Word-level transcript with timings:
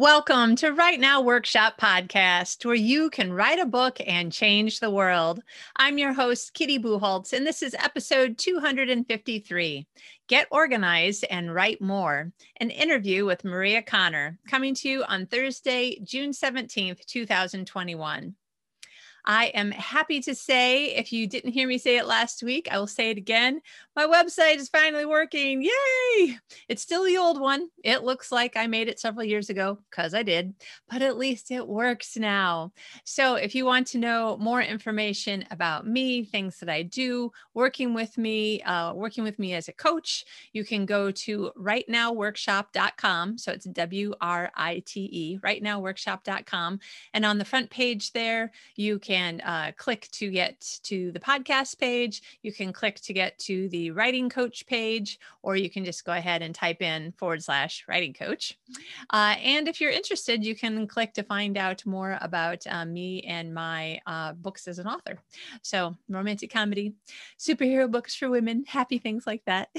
Welcome 0.00 0.56
to 0.56 0.70
Write 0.72 0.98
Now 0.98 1.20
Workshop 1.20 1.78
Podcast, 1.78 2.64
where 2.64 2.74
you 2.74 3.10
can 3.10 3.34
write 3.34 3.58
a 3.58 3.66
book 3.66 3.98
and 4.06 4.32
change 4.32 4.80
the 4.80 4.90
world. 4.90 5.42
I'm 5.76 5.98
your 5.98 6.14
host, 6.14 6.54
Kitty 6.54 6.78
Bucholtz, 6.78 7.34
and 7.34 7.46
this 7.46 7.62
is 7.62 7.76
episode 7.78 8.38
253 8.38 9.86
Get 10.26 10.46
Organized 10.50 11.26
and 11.28 11.54
Write 11.54 11.82
More, 11.82 12.32
an 12.56 12.70
interview 12.70 13.26
with 13.26 13.44
Maria 13.44 13.82
Connor, 13.82 14.38
coming 14.48 14.74
to 14.76 14.88
you 14.88 15.04
on 15.04 15.26
Thursday, 15.26 16.00
June 16.02 16.30
17th, 16.30 17.04
2021. 17.04 18.34
I 19.24 19.46
am 19.46 19.70
happy 19.70 20.20
to 20.20 20.34
say, 20.34 20.94
if 20.94 21.12
you 21.12 21.26
didn't 21.26 21.52
hear 21.52 21.68
me 21.68 21.78
say 21.78 21.98
it 21.98 22.06
last 22.06 22.42
week, 22.42 22.68
I 22.70 22.78
will 22.78 22.86
say 22.86 23.10
it 23.10 23.18
again. 23.18 23.60
My 23.94 24.06
website 24.06 24.56
is 24.56 24.68
finally 24.68 25.04
working. 25.04 25.62
Yay! 25.62 26.38
It's 26.68 26.82
still 26.82 27.04
the 27.04 27.18
old 27.18 27.40
one. 27.40 27.68
It 27.84 28.02
looks 28.02 28.32
like 28.32 28.56
I 28.56 28.66
made 28.66 28.88
it 28.88 28.98
several 28.98 29.24
years 29.24 29.50
ago 29.50 29.78
because 29.90 30.14
I 30.14 30.22
did, 30.22 30.54
but 30.88 31.02
at 31.02 31.18
least 31.18 31.50
it 31.50 31.66
works 31.66 32.16
now. 32.16 32.72
So 33.04 33.34
if 33.34 33.54
you 33.54 33.66
want 33.66 33.88
to 33.88 33.98
know 33.98 34.38
more 34.38 34.62
information 34.62 35.44
about 35.50 35.86
me, 35.86 36.24
things 36.24 36.58
that 36.60 36.68
I 36.68 36.82
do, 36.82 37.30
working 37.52 37.92
with 37.92 38.16
me, 38.16 38.62
uh, 38.62 38.94
working 38.94 39.22
with 39.22 39.38
me 39.38 39.52
as 39.54 39.68
a 39.68 39.72
coach, 39.72 40.24
you 40.52 40.64
can 40.64 40.86
go 40.86 41.10
to 41.10 41.50
writenowworkshop.com. 41.58 43.36
So 43.38 43.52
it's 43.52 43.66
W 43.66 44.14
R 44.20 44.50
I 44.54 44.82
T 44.86 45.08
E, 45.12 45.38
writenowworkshop.com. 45.38 46.80
And 47.12 47.24
on 47.26 47.38
the 47.38 47.44
front 47.44 47.68
page 47.70 48.12
there, 48.12 48.52
you 48.76 48.98
can 48.98 49.09
can 49.10 49.40
uh, 49.40 49.72
click 49.76 50.08
to 50.12 50.30
get 50.30 50.60
to 50.84 51.10
the 51.10 51.18
podcast 51.18 51.80
page. 51.80 52.22
You 52.42 52.52
can 52.52 52.72
click 52.72 53.00
to 53.00 53.12
get 53.12 53.36
to 53.40 53.68
the 53.70 53.90
writing 53.90 54.28
coach 54.28 54.64
page, 54.68 55.18
or 55.42 55.56
you 55.56 55.68
can 55.68 55.84
just 55.84 56.04
go 56.04 56.12
ahead 56.12 56.42
and 56.42 56.54
type 56.54 56.80
in 56.80 57.10
forward 57.18 57.42
slash 57.42 57.84
writing 57.88 58.12
coach. 58.12 58.56
Uh, 59.12 59.34
and 59.42 59.66
if 59.66 59.80
you're 59.80 59.90
interested, 59.90 60.44
you 60.44 60.54
can 60.54 60.86
click 60.86 61.12
to 61.14 61.24
find 61.24 61.58
out 61.58 61.84
more 61.84 62.18
about 62.20 62.64
uh, 62.68 62.84
me 62.84 63.22
and 63.22 63.52
my 63.52 64.00
uh, 64.06 64.32
books 64.34 64.68
as 64.68 64.78
an 64.78 64.86
author. 64.86 65.18
So, 65.62 65.96
romantic 66.08 66.52
comedy, 66.52 66.94
superhero 67.36 67.90
books 67.90 68.14
for 68.14 68.30
women, 68.30 68.62
happy 68.68 68.98
things 68.98 69.26
like 69.26 69.42
that. 69.46 69.70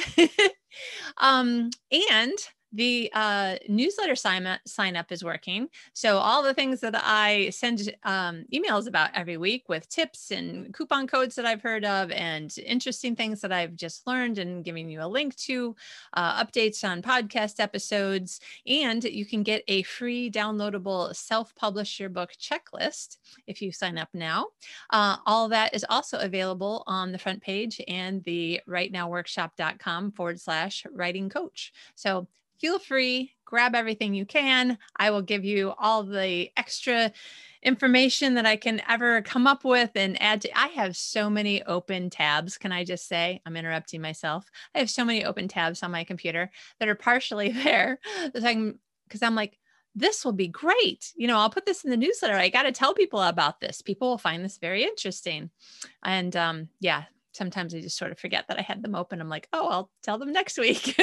um, 1.18 1.70
and 1.90 2.38
the 2.72 3.11
uh, 3.14 3.55
newsletter 3.67 4.16
sign 4.16 4.45
up, 4.47 4.59
sign 4.66 4.95
up 4.95 5.11
is 5.11 5.23
working. 5.23 5.67
So 5.94 6.17
all 6.17 6.44
the 6.44 6.53
things 6.53 6.80
that 6.81 6.95
I 6.95 7.50
send 7.50 7.94
um, 8.03 8.45
emails 8.53 8.88
about 8.88 9.09
every 9.14 9.38
week 9.38 9.67
with 9.67 9.89
tips 9.89 10.31
and 10.31 10.73
coupon 10.73 11.08
codes 11.08 11.36
that 11.36 11.45
I've 11.45 11.61
heard 11.61 11.86
of 11.86 12.11
and 12.11 12.55
interesting 12.66 13.16
things 13.16 13.42
that 13.42 13.52
I've 13.52 13.75
just 13.75 14.08
learned 14.08 14.38
and 14.38 14.64
giving 14.64 14.89
you 14.89 15.02
a 15.02 15.08
link 15.08 15.36
to, 15.38 15.75
uh, 16.14 16.44
updates 16.44 16.88
on 16.88 17.02
podcast 17.02 17.59
episodes, 17.59 18.39
and 18.66 19.03
you 19.03 19.25
can 19.25 19.44
get 19.44 19.64
a 19.67 19.83
free 19.83 20.31
downloadable 20.31 21.16
self-publish 21.16 21.99
your 21.99 22.09
book 22.09 22.31
checklist 22.39 23.17
if 23.47 23.61
you 23.61 23.72
sign 23.72 23.97
up 23.97 24.09
now. 24.14 24.47
Uh, 24.89 25.17
all 25.25 25.49
that 25.49 25.73
is 25.73 25.86
also 25.89 26.19
available 26.19 26.83
on 26.88 27.11
the 27.11 27.17
front 27.17 27.42
page 27.42 27.81
and 27.88 28.23
the 28.23 28.61
writenowworkshop.com 28.67 30.11
forward 30.11 30.39
slash 30.39 30.86
writing 30.92 31.30
coach. 31.30 31.73
So 31.95 32.27
feel 32.62 32.78
free, 32.80 33.34
grab 33.44 33.76
everything 33.76 34.14
you 34.14 34.26
can. 34.26 34.78
I 34.95 35.09
will 35.09 35.23
give 35.23 35.44
you 35.44 35.73
all 35.80 36.04
the 36.04 36.50
extra 36.56 37.12
information 37.64 38.36
that 38.36 38.45
I 38.45 38.56
can 38.56 38.81
ever 38.88 39.22
come 39.23 39.48
up 39.48 39.66
with 39.66 39.92
and 39.95 40.22
add 40.22 40.42
to. 40.42 40.58
I 40.58 40.67
have 40.67 40.95
so 40.95 41.30
many 41.30 41.64
open 41.64 42.09
tabs. 42.09 42.58
Can 42.58 42.72
I 42.72 42.84
just 42.84 43.08
say, 43.08 43.42
I'm 43.45 43.58
interrupting 43.58 44.02
myself. 44.02 44.45
I 44.73 44.80
have 44.80 44.89
so 44.89 45.04
many 45.04 45.26
open 45.26 45.48
tabs 45.48 45.84
on 45.84 45.92
my 45.92 46.04
computer 46.04 46.52
that 46.80 46.88
are 46.88 46.95
partially 46.95 47.50
there 47.64 48.00
because 48.26 48.44
I'm 49.22 49.36
like, 49.36 49.58
this 49.94 50.23
will 50.23 50.32
be 50.32 50.48
great. 50.48 51.11
You 51.16 51.28
know, 51.28 51.38
I'll 51.38 51.49
put 51.49 51.66
this 51.66 51.83
in 51.83 51.92
the 51.92 51.98
newsletter. 51.98 52.36
I 52.36 52.49
got 52.49 52.64
to 52.64 52.72
tell 52.72 52.93
people 52.93 53.22
about 53.22 53.60
this. 53.60 53.82
People 53.82 54.10
will 54.10 54.17
find 54.17 54.45
this 54.45 54.58
very 54.58 54.83
interesting. 54.83 55.49
And 56.04 56.33
um, 56.36 56.70
yeah, 56.80 57.04
sometimes 57.33 57.73
I 57.73 57.80
just 57.80 57.97
sort 57.97 58.11
of 58.11 58.19
forget 58.19 58.45
that 58.47 58.59
I 58.59 58.61
had 58.61 58.83
them 58.83 58.95
open. 58.95 59.21
I'm 59.21 59.30
like, 59.30 59.47
oh, 59.53 59.67
I'll 59.69 59.92
tell 60.03 60.17
them 60.17 60.31
next 60.31 60.58
week. 60.58 60.99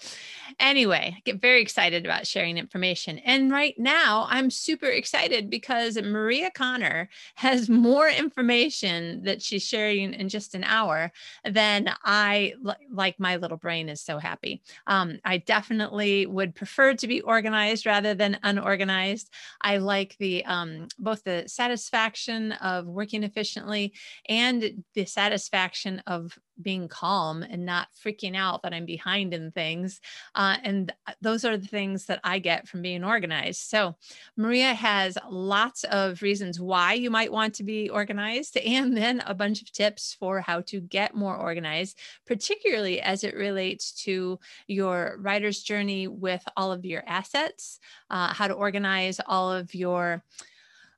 anyway, 0.60 1.14
I 1.16 1.20
get 1.24 1.40
very 1.40 1.62
excited 1.62 2.04
about 2.04 2.26
sharing 2.26 2.58
information. 2.58 3.18
And 3.18 3.50
right 3.50 3.74
now, 3.78 4.26
I'm 4.28 4.50
super 4.50 4.86
excited 4.86 5.48
because 5.48 5.96
Maria 5.96 6.50
Connor 6.50 7.08
has 7.36 7.68
more 7.68 8.08
information 8.08 9.22
that 9.24 9.40
she's 9.40 9.62
sharing 9.62 10.14
in 10.14 10.28
just 10.28 10.54
an 10.54 10.64
hour 10.64 11.10
than 11.44 11.92
I 12.04 12.54
like. 12.90 13.18
My 13.18 13.36
little 13.36 13.56
brain 13.56 13.88
is 13.88 14.02
so 14.02 14.18
happy. 14.18 14.62
Um, 14.86 15.18
I 15.24 15.38
definitely 15.38 16.26
would 16.26 16.54
prefer 16.54 16.94
to 16.94 17.06
be 17.06 17.20
organized 17.22 17.86
rather 17.86 18.14
than 18.14 18.38
unorganized. 18.42 19.30
I 19.60 19.78
like 19.78 20.16
the 20.18 20.44
um, 20.44 20.88
both 20.98 21.24
the 21.24 21.44
satisfaction 21.46 22.52
of 22.52 22.86
working 22.86 23.22
efficiently 23.22 23.94
and 24.28 24.84
the 24.94 25.04
satisfaction 25.06 25.61
satisfaction 25.62 26.02
of 26.06 26.38
being 26.60 26.88
calm 26.88 27.42
and 27.42 27.64
not 27.64 27.88
freaking 28.04 28.36
out 28.36 28.62
that 28.62 28.74
I'm 28.74 28.84
behind 28.84 29.32
in 29.34 29.50
things. 29.50 30.00
Uh, 30.34 30.56
and 30.62 30.92
those 31.20 31.44
are 31.44 31.56
the 31.56 31.66
things 31.66 32.06
that 32.06 32.20
I 32.24 32.38
get 32.38 32.68
from 32.68 32.82
being 32.82 33.04
organized. 33.04 33.62
So, 33.62 33.96
Maria 34.36 34.74
has 34.74 35.16
lots 35.28 35.84
of 35.84 36.22
reasons 36.22 36.60
why 36.60 36.94
you 36.94 37.10
might 37.10 37.32
want 37.32 37.54
to 37.54 37.64
be 37.64 37.88
organized, 37.88 38.56
and 38.64 38.96
then 38.96 39.22
a 39.26 39.34
bunch 39.34 39.62
of 39.62 39.72
tips 39.72 40.16
for 40.18 40.40
how 40.40 40.60
to 40.62 40.80
get 40.80 41.14
more 41.14 41.36
organized, 41.36 41.98
particularly 42.26 43.00
as 43.00 43.24
it 43.24 43.34
relates 43.34 43.92
to 44.04 44.38
your 44.66 45.16
writer's 45.20 45.62
journey 45.62 46.06
with 46.08 46.42
all 46.56 46.72
of 46.72 46.84
your 46.84 47.02
assets, 47.06 47.78
uh, 48.10 48.32
how 48.32 48.48
to 48.48 48.54
organize 48.54 49.20
all 49.26 49.52
of 49.52 49.74
your 49.74 50.22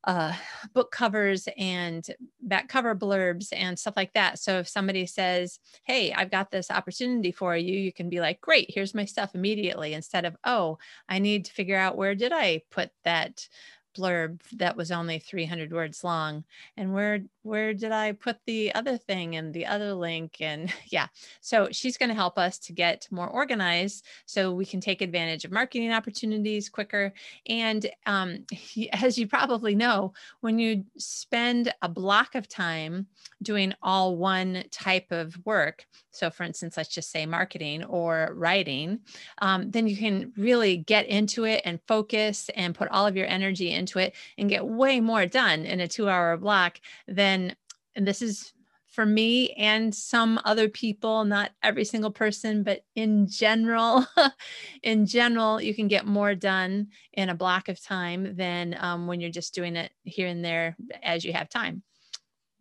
uh, 0.07 0.33
book 0.73 0.91
covers 0.91 1.49
and 1.57 2.07
back 2.41 2.69
cover 2.69 2.95
blurbs 2.95 3.49
and 3.53 3.79
stuff 3.79 3.97
like 3.97 4.13
that. 4.13 4.39
So 4.39 4.59
if 4.59 4.69
somebody 4.69 5.07
says, 5.07 5.59
Hey, 5.85 6.13
I've 6.13 6.31
got 6.31 6.51
this 6.51 6.71
opportunity 6.71 7.33
for 7.33 7.57
you, 7.57 7.79
you 7.79 7.93
can 7.93 8.09
be 8.09 8.21
like, 8.21 8.41
Great, 8.41 8.71
here's 8.73 8.95
my 8.95 9.05
stuff 9.05 9.35
immediately 9.35 9.95
instead 9.95 10.25
of, 10.25 10.37
Oh, 10.45 10.79
I 11.09 11.19
need 11.19 11.47
to 11.47 11.53
figure 11.53 11.79
out 11.79 11.97
where 11.97 12.15
did 12.15 12.33
I 12.33 12.63
put 12.71 12.91
that 13.05 13.49
blurb 13.97 14.41
that 14.53 14.77
was 14.77 14.91
only 14.91 15.21
300 15.21 15.73
words 15.73 16.03
long 16.03 16.45
and 16.77 16.93
where 16.93 17.21
where 17.45 17.73
did 17.73 17.93
i 17.93 18.13
put 18.13 18.37
the 18.47 18.75
other 18.75 18.97
thing 18.97 19.37
and 19.37 19.55
the 19.55 19.67
other 19.67 19.95
link 19.95 20.41
and 20.41 20.73
yeah. 20.87 21.07
So 21.41 21.69
she's 21.71 21.97
going 21.97 22.09
to 22.09 22.15
help 22.15 22.39
us 22.39 22.59
to 22.61 22.73
get 22.73 23.07
more 23.11 23.29
organized 23.29 24.05
so 24.27 24.53
we 24.53 24.65
can 24.65 24.81
take 24.81 25.01
advantage 25.01 25.45
of 25.45 25.53
marketing 25.53 25.93
opportunities 25.93 26.69
quicker. 26.69 27.13
And 27.49 27.87
um, 28.07 28.45
as 28.93 29.19
you 29.19 29.27
probably 29.27 29.75
know 29.75 30.13
when 30.41 30.59
you 30.59 30.85
spend 30.99 31.73
a 31.83 31.89
block 31.89 32.35
of 32.35 32.49
time 32.49 33.07
doing 33.43 33.75
all 33.83 34.17
one 34.17 34.65
type 34.71 35.11
of 35.11 35.37
work 35.45 35.87
so 36.11 36.31
for 36.31 36.45
instance 36.45 36.77
let's 36.77 36.89
just 36.89 37.11
say 37.11 37.27
marketing 37.27 37.85
or 37.85 38.31
writing 38.35 39.01
um, 39.39 39.71
then 39.71 39.87
you 39.87 39.97
can 39.97 40.33
really 40.37 40.77
get 40.77 41.07
into 41.07 41.45
it 41.45 41.61
and 41.65 41.81
focus 41.87 42.49
and 42.55 42.75
put 42.75 42.89
all 42.89 43.07
of 43.07 43.17
your 43.17 43.27
energy 43.27 43.71
into 43.71 43.99
it 43.99 44.15
and 44.39 44.49
get 44.49 44.65
way 44.65 45.01
more 45.01 45.27
done 45.27 45.65
in 45.65 45.81
a 45.81 45.89
two 45.89 46.09
hour 46.09 46.37
block 46.37 46.81
than, 47.07 47.34
and 47.35 48.07
this 48.07 48.23
is 48.23 48.53
for 48.95 49.05
me 49.05 49.51
and 49.51 49.93
some 49.93 50.41
other 50.45 50.69
people, 50.69 51.25
not 51.25 51.51
every 51.63 51.85
single 51.85 52.13
person, 52.13 52.63
but 52.63 52.83
in 52.95 53.27
general, 53.27 54.07
in 54.83 55.05
general, 55.05 55.61
you 55.61 55.75
can 55.75 55.89
get 55.89 56.07
more 56.07 56.35
done 56.35 56.89
in 57.13 57.29
a 57.29 57.35
block 57.35 57.69
of 57.69 57.83
time 57.83 58.37
than 58.37 58.77
um, 58.79 59.09
when 59.09 59.21
you're 59.21 59.31
just 59.31 59.55
doing 59.55 59.75
it 59.75 59.91
here 60.05 60.29
and 60.29 60.45
there 60.45 60.77
as 61.03 61.25
you 61.25 61.33
have 61.33 61.49
time. 61.49 61.83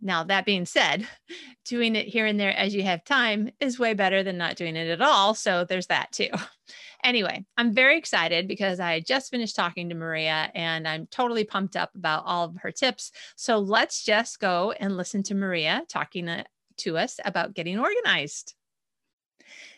Now, 0.02 0.24
that 0.26 0.46
being 0.46 0.66
said, 0.66 1.08
doing 1.66 1.96
it 1.96 2.08
here 2.08 2.26
and 2.26 2.40
there 2.40 2.56
as 2.58 2.74
you 2.74 2.84
have 2.84 3.06
time 3.06 3.52
is 3.60 3.80
way 3.80 3.94
better 3.94 4.24
than 4.24 4.38
not 4.38 4.56
doing 4.56 4.76
it 4.76 4.90
at 4.90 5.02
all. 5.02 5.36
So 5.36 5.66
there's 5.66 5.88
that 5.88 6.12
too. 6.12 6.30
Anyway, 7.04 7.44
I'm 7.58 7.74
very 7.74 7.98
excited 7.98 8.48
because 8.48 8.80
I 8.80 9.02
just 9.02 9.30
finished 9.30 9.56
talking 9.56 9.90
to 9.90 9.96
Maria 9.96 10.50
and 10.56 10.88
I'm 10.88 11.06
totally 11.08 11.44
pumped 11.44 11.76
up 11.76 11.94
about 11.96 12.24
all 12.26 12.46
of 12.46 12.56
her 12.62 12.72
tips. 12.72 13.12
So 13.36 13.60
let's 13.60 14.04
just 14.04 14.40
go 14.40 14.72
and 14.72 14.96
listen 14.96 15.22
to 15.24 15.36
Maria 15.36 15.84
talking 15.90 16.30
to 16.78 16.98
us 16.98 17.20
about 17.26 17.54
getting 17.54 17.78
organized. 17.78 18.56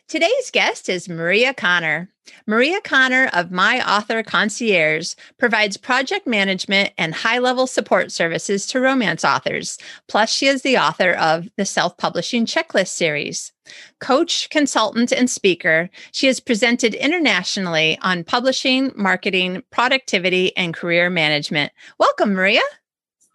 Today's 0.08 0.52
guest 0.52 0.88
is 0.88 1.10
Maria 1.10 1.52
Connor. 1.52 2.12
Maria 2.46 2.80
Connor 2.80 3.28
of 3.34 3.50
My 3.50 3.82
Author 3.82 4.22
Concierge 4.22 5.16
provides 5.40 5.78
project 5.78 6.28
management 6.28 6.94
and 6.96 7.16
high 7.16 7.40
level 7.40 7.66
support 7.66 8.12
services 8.12 8.68
to 8.68 8.80
romance 8.80 9.26
authors. 9.26 9.80
Plus, 10.08 10.32
she 10.32 10.46
is 10.46 10.62
the 10.62 10.78
author 10.78 11.14
of 11.14 11.50
the 11.58 11.66
Self 11.66 11.98
Publishing 11.98 12.46
Checklist 12.46 12.90
series. 12.90 13.52
Coach, 14.00 14.48
consultant, 14.52 15.12
and 15.12 15.28
speaker, 15.28 15.90
she 16.12 16.28
has 16.28 16.40
presented 16.40 16.94
internationally 16.94 17.98
on 18.04 18.24
publishing, 18.24 18.92
marketing, 18.96 19.64
productivity, 19.72 20.56
and 20.56 20.76
career 20.76 21.10
management. 21.10 21.74
Welcome, 21.98 22.34
Maria. 22.34 22.62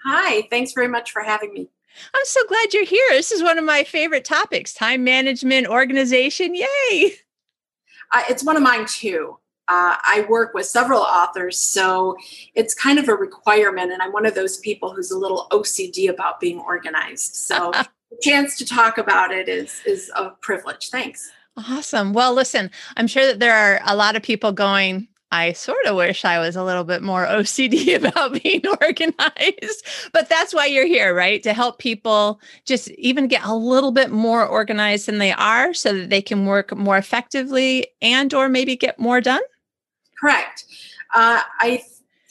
Hi, 0.07 0.47
thanks 0.51 0.73
very 0.73 0.89
much 0.89 1.11
for 1.11 1.23
having 1.23 1.53
me. 1.53 1.69
I'm 2.15 2.25
so 2.25 2.41
glad 2.49 2.73
you're 2.73 2.85
here. 2.85 3.09
This 3.11 3.33
is 3.33 3.43
one 3.43 3.59
of 3.59 3.65
my 3.65 3.85
favorite 3.85 4.25
topics 4.25 4.73
time 4.75 5.05
management, 5.05 5.67
organization. 5.67 6.55
Yay. 6.55 7.13
Uh, 8.13 8.23
it's 8.29 8.43
one 8.43 8.57
of 8.57 8.63
mine 8.65 8.85
too. 8.87 9.39
uh, 9.69 9.95
I 10.03 10.27
work 10.29 10.53
with 10.53 10.67
several 10.67 11.01
authors, 11.01 11.57
so 11.57 12.17
it's 12.57 12.75
kind 12.75 12.99
of 12.99 13.09
a 13.09 13.15
requirement. 13.15 13.93
And 13.93 14.03
I'm 14.03 14.13
one 14.13 14.27
of 14.27 14.35
those 14.35 14.59
people 14.59 14.93
who's 14.93 15.13
a 15.13 15.17
little 15.19 15.47
OCD 15.53 16.11
about 16.11 16.41
being 16.41 16.59
organized. 16.59 17.37
So 17.37 17.71
the 18.11 18.19
chance 18.21 18.59
to 18.59 18.65
talk 18.67 18.99
about 18.99 19.31
it 19.31 19.49
is 19.49 19.81
is 19.87 20.11
a 20.17 20.31
privilege. 20.31 20.89
Thanks. 20.89 21.31
Awesome. 21.57 22.13
Well, 22.13 22.35
listen, 22.35 22.71
I'm 22.97 23.07
sure 23.07 23.27
that 23.27 23.39
there 23.39 23.55
are 23.55 23.81
a 23.87 23.95
lot 23.95 24.17
of 24.17 24.23
people 24.23 24.51
going, 24.51 25.07
I 25.33 25.53
sort 25.53 25.87
of 25.87 25.97
wish 25.97 26.25
I 26.25 26.39
was 26.39 26.57
a 26.57 26.65
little 26.65 26.85
bit 26.85 27.03
more 27.03 27.27
OCD 27.27 27.97
about 27.97 28.43
being 28.43 28.63
organized, 28.81 29.87
but 30.13 30.29
that's 30.29 30.53
why 30.53 30.67
you're 30.67 30.87
here, 30.87 31.15
right? 31.15 31.43
To 31.43 31.53
help 31.53 31.79
people 31.79 32.41
just 32.65 32.91
even 32.91 33.29
get 33.29 33.45
a 33.45 33.55
little 33.55 33.93
bit 33.93 34.11
more 34.11 34.45
organized 34.45 35.07
than 35.07 35.19
they 35.19 35.33
are 35.33 35.73
so 35.75 35.93
that 35.95 36.11
they 36.11 36.23
can 36.23 36.47
work 36.47 36.77
more 36.77 36.97
effectively 36.97 37.87
and 38.03 38.33
or 38.35 38.49
maybe 38.49 38.77
get 38.77 38.99
more 38.99 39.21
done. 39.21 39.43
Correct. 40.19 40.65
Uh, 41.15 41.41
I 41.61 41.83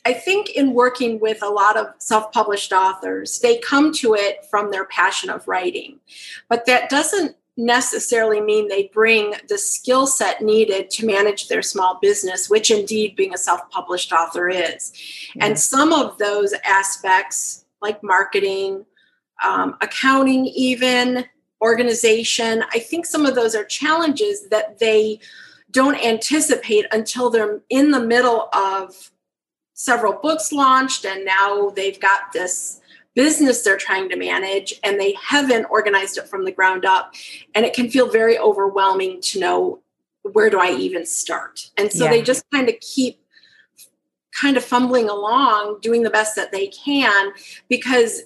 I 0.06 0.14
think 0.14 0.52
in 0.52 0.74
working 0.74 1.20
with 1.20 1.44
a 1.44 1.50
lot 1.50 1.76
of 1.76 1.88
self-published 1.98 2.72
authors, 2.72 3.40
they 3.40 3.58
come 3.60 3.92
to 3.96 4.16
it 4.16 4.46
from 4.50 4.72
their 4.72 4.86
passion 4.86 5.30
of 5.30 5.48
writing, 5.48 6.00
but 6.48 6.66
that 6.66 6.90
doesn't 6.90 7.36
necessarily 7.60 8.42
mean 8.42 8.68
they 8.68 8.90
bring 8.94 9.36
the 9.48 9.58
skill 9.58 10.08
set 10.08 10.42
needed 10.42 10.90
to 10.92 11.06
manage 11.06 11.48
their 11.48 11.62
small 11.62 12.00
business, 12.02 12.50
which 12.50 12.72
indeed 12.72 13.16
being 13.16 13.34
a 13.34 13.38
self 13.38 13.70
published 13.70 14.12
author 14.12 14.50
is. 14.50 14.94
Yeah. 15.36 15.46
And 15.46 15.60
some 15.60 15.94
of 15.94 16.18
those 16.18 16.54
aspects, 16.66 17.66
like 17.82 18.02
marketing, 18.02 18.86
um, 19.44 19.76
accounting, 19.82 20.46
even 20.48 21.26
organization, 21.62 22.64
I 22.74 22.80
think 22.80 23.06
some 23.06 23.26
of 23.26 23.36
those 23.36 23.54
are 23.54 23.66
challenges 23.66 24.48
that 24.50 24.80
they 24.80 25.20
don't 25.72 25.98
anticipate 26.04 26.86
until 26.92 27.30
they're 27.30 27.62
in 27.70 27.92
the 27.92 28.00
middle 28.00 28.50
of 28.54 29.12
several 29.74 30.14
books 30.14 30.52
launched 30.52 31.06
and 31.06 31.24
now 31.24 31.70
they've 31.70 32.00
got 32.00 32.34
this 32.34 32.82
business 33.16 33.64
they're 33.64 33.78
trying 33.78 34.10
to 34.10 34.16
manage 34.16 34.74
and 34.84 35.00
they 35.00 35.16
haven't 35.22 35.66
organized 35.66 36.18
it 36.18 36.28
from 36.28 36.46
the 36.46 36.52
ground 36.52 36.86
up 36.86 37.14
and 37.56 37.66
it 37.66 37.74
can 37.74 37.90
feel 37.90 38.10
very 38.10 38.38
overwhelming 38.38 39.20
to 39.22 39.40
know 39.40 39.80
where 40.34 40.50
do 40.50 40.60
i 40.60 40.72
even 40.72 41.06
start 41.06 41.72
and 41.78 41.92
so 41.92 42.06
yeah. 42.06 42.12
they 42.12 42.22
just 42.22 42.44
kind 42.54 42.70
of 42.70 42.76
keep 42.80 43.20
kind 44.40 44.58
of 44.58 44.64
fumbling 44.64 45.10
along 45.10 45.80
doing 45.82 46.04
the 46.04 46.10
best 46.10 46.36
that 46.36 46.52
they 46.52 46.68
can 46.68 47.32
because 47.68 48.24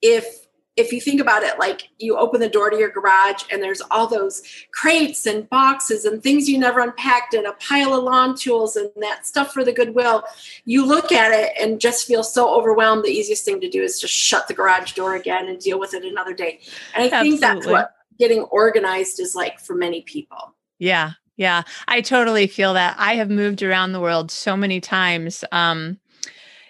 if 0.00 0.41
if 0.76 0.90
you 0.92 1.00
think 1.00 1.20
about 1.20 1.42
it, 1.42 1.58
like 1.58 1.90
you 1.98 2.16
open 2.16 2.40
the 2.40 2.48
door 2.48 2.70
to 2.70 2.78
your 2.78 2.88
garage 2.88 3.42
and 3.50 3.62
there's 3.62 3.82
all 3.90 4.06
those 4.06 4.42
crates 4.72 5.26
and 5.26 5.48
boxes 5.50 6.06
and 6.06 6.22
things 6.22 6.48
you 6.48 6.58
never 6.58 6.80
unpacked 6.80 7.34
and 7.34 7.46
a 7.46 7.52
pile 7.54 7.92
of 7.92 8.04
lawn 8.04 8.34
tools 8.34 8.76
and 8.76 8.90
that 8.96 9.26
stuff 9.26 9.52
for 9.52 9.64
the 9.64 9.72
goodwill, 9.72 10.24
you 10.64 10.86
look 10.86 11.12
at 11.12 11.32
it 11.32 11.52
and 11.60 11.80
just 11.80 12.06
feel 12.06 12.24
so 12.24 12.54
overwhelmed. 12.54 13.04
The 13.04 13.10
easiest 13.10 13.44
thing 13.44 13.60
to 13.60 13.68
do 13.68 13.82
is 13.82 14.00
just 14.00 14.14
shut 14.14 14.48
the 14.48 14.54
garage 14.54 14.92
door 14.92 15.14
again 15.14 15.48
and 15.48 15.58
deal 15.58 15.78
with 15.78 15.92
it 15.92 16.04
another 16.04 16.32
day. 16.32 16.60
And 16.94 17.04
I 17.04 17.06
Absolutely. 17.06 17.30
think 17.30 17.40
that's 17.40 17.66
what 17.66 17.94
getting 18.18 18.42
organized 18.44 19.20
is 19.20 19.34
like 19.34 19.60
for 19.60 19.74
many 19.74 20.02
people. 20.02 20.54
Yeah. 20.78 21.12
Yeah. 21.36 21.62
I 21.86 22.00
totally 22.00 22.46
feel 22.46 22.74
that. 22.74 22.96
I 22.98 23.16
have 23.16 23.28
moved 23.28 23.62
around 23.62 23.92
the 23.92 24.00
world 24.00 24.30
so 24.30 24.56
many 24.56 24.80
times. 24.80 25.44
Um, 25.52 25.98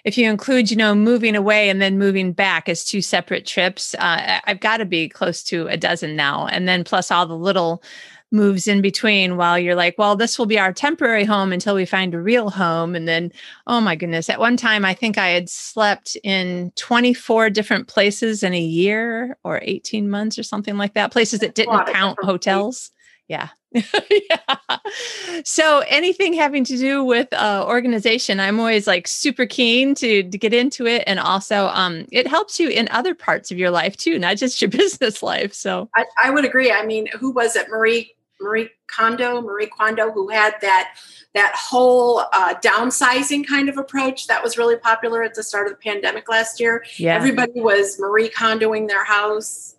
if 0.05 0.19
you 0.19 0.29
include, 0.29 0.71
you 0.71 0.77
know, 0.77 0.95
moving 0.95 1.37
away 1.37 1.69
and 1.69 1.81
then 1.81 1.99
moving 1.99 2.33
back 2.33 2.69
as 2.69 2.85
two 2.85 3.01
separate 3.01 3.47
trips, 3.47 3.95
uh, 3.95 4.41
I've 4.45 4.61
got 4.61 4.79
to 4.79 4.85
be 4.85 5.09
close 5.09 5.43
to 5.45 5.69
a 5.69 5.77
dozen 5.77 6.17
now. 6.17 6.47
And 6.47 6.67
then 6.67 6.83
plus 6.83 7.11
all 7.11 7.27
the 7.27 7.37
little 7.37 7.83
moves 8.33 8.67
in 8.67 8.81
between 8.81 9.37
while 9.37 9.59
you're 9.59 9.75
like, 9.75 9.97
well, 9.99 10.17
this 10.17 10.39
will 10.39 10.47
be 10.47 10.59
our 10.59 10.73
temporary 10.73 11.25
home 11.25 11.53
until 11.53 11.75
we 11.75 11.85
find 11.85 12.15
a 12.15 12.21
real 12.21 12.51
home. 12.51 12.97
And 12.97 13.07
then, 13.07 13.31
oh 13.67 13.81
my 13.81 13.95
goodness, 13.95 14.31
at 14.31 14.41
one 14.41 14.57
time, 14.57 14.85
I 14.85 14.95
think 14.95 15.19
I 15.19 15.29
had 15.29 15.49
slept 15.51 16.17
in 16.25 16.73
24 16.77 17.51
different 17.51 17.89
places 17.89 18.43
in 18.43 18.55
a 18.55 18.61
year 18.61 19.37
or 19.45 19.61
18 19.63 20.09
months 20.09 20.39
or 20.39 20.43
something 20.43 20.79
like 20.79 20.95
that, 20.95 21.13
places 21.13 21.41
that 21.41 21.55
didn't 21.55 21.87
count 21.89 22.19
hotels. 22.23 22.91
Yeah. 23.33 23.49
yeah. 23.73 24.77
So 25.43 25.83
anything 25.89 26.35
having 26.35 26.65
to 26.65 26.77
do 26.77 27.03
with 27.03 27.33
uh, 27.33 27.65
organization, 27.67 28.41
I'm 28.41 28.61
always 28.61 28.87
like 28.87 29.09
super 29.09 29.47
keen 29.47 29.95
to, 29.95 30.23
to 30.23 30.39
get 30.39 30.53
into 30.53 30.87
it. 30.87 31.03
And 31.07 31.19
also 31.19 31.69
um, 31.69 32.05
it 32.13 32.27
helps 32.27 32.61
you 32.61 32.69
in 32.69 32.89
other 32.91 33.15
parts 33.15 33.51
of 33.51 33.57
your 33.57 33.71
life 33.71 33.97
too, 33.97 34.19
not 34.19 34.37
just 34.37 34.61
your 34.61 34.71
business 34.83 35.23
life. 35.23 35.55
So 35.55 35.89
I, 35.97 36.05
I 36.23 36.31
would 36.31 36.45
agree. 36.45 36.71
I 36.71 36.85
mean, 36.85 37.07
who 37.19 37.31
was 37.31 37.57
it? 37.57 37.71
Marie, 37.71 38.15
Marie 38.39 38.69
Kondo, 38.87 39.41
Marie 39.41 39.69
Kondo, 39.69 40.13
who 40.13 40.29
had 40.29 40.53
that, 40.61 40.99
that 41.33 41.55
whole 41.57 42.25
uh, 42.35 42.55
downsizing 42.63 43.47
kind 43.49 43.71
of 43.71 43.79
approach 43.79 44.27
that 44.27 44.43
was 44.43 44.59
really 44.59 44.77
popular 44.77 45.23
at 45.23 45.33
the 45.33 45.43
start 45.43 45.69
of 45.69 45.73
the 45.73 45.79
pandemic 45.79 46.29
last 46.29 46.61
year. 46.61 46.85
Yeah. 46.99 47.15
Everybody 47.15 47.63
was 47.63 47.99
Marie 47.99 48.29
Kondoing 48.29 48.89
their 48.89 49.05
house. 49.05 49.77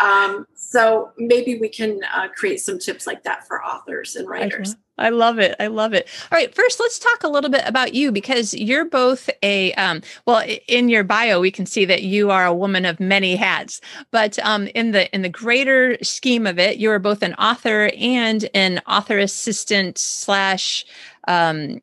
Um, 0.00 0.46
so 0.72 1.12
maybe 1.18 1.58
we 1.58 1.68
can 1.68 2.00
uh, 2.14 2.28
create 2.28 2.58
some 2.58 2.78
tips 2.78 3.06
like 3.06 3.24
that 3.24 3.46
for 3.46 3.62
authors 3.62 4.16
and 4.16 4.26
writers. 4.26 4.74
I 4.96 5.10
love 5.10 5.38
it. 5.38 5.54
I 5.60 5.66
love 5.66 5.92
it. 5.92 6.08
All 6.30 6.38
right. 6.38 6.54
First, 6.54 6.80
let's 6.80 6.98
talk 6.98 7.24
a 7.24 7.28
little 7.28 7.50
bit 7.50 7.62
about 7.66 7.92
you 7.92 8.10
because 8.10 8.54
you're 8.54 8.86
both 8.86 9.28
a, 9.42 9.74
um, 9.74 10.00
well, 10.26 10.42
in 10.68 10.88
your 10.88 11.04
bio, 11.04 11.40
we 11.40 11.50
can 11.50 11.66
see 11.66 11.84
that 11.84 12.04
you 12.04 12.30
are 12.30 12.46
a 12.46 12.54
woman 12.54 12.86
of 12.86 13.00
many 13.00 13.36
hats. 13.36 13.82
But 14.12 14.38
um, 14.38 14.66
in 14.68 14.92
the 14.92 15.14
in 15.14 15.20
the 15.20 15.28
greater 15.28 15.98
scheme 16.02 16.46
of 16.46 16.58
it, 16.58 16.78
you 16.78 16.90
are 16.90 16.98
both 16.98 17.22
an 17.22 17.34
author 17.34 17.90
and 17.98 18.48
an 18.54 18.80
author 18.86 19.18
assistant 19.18 19.98
slash 19.98 20.86
um, 21.28 21.80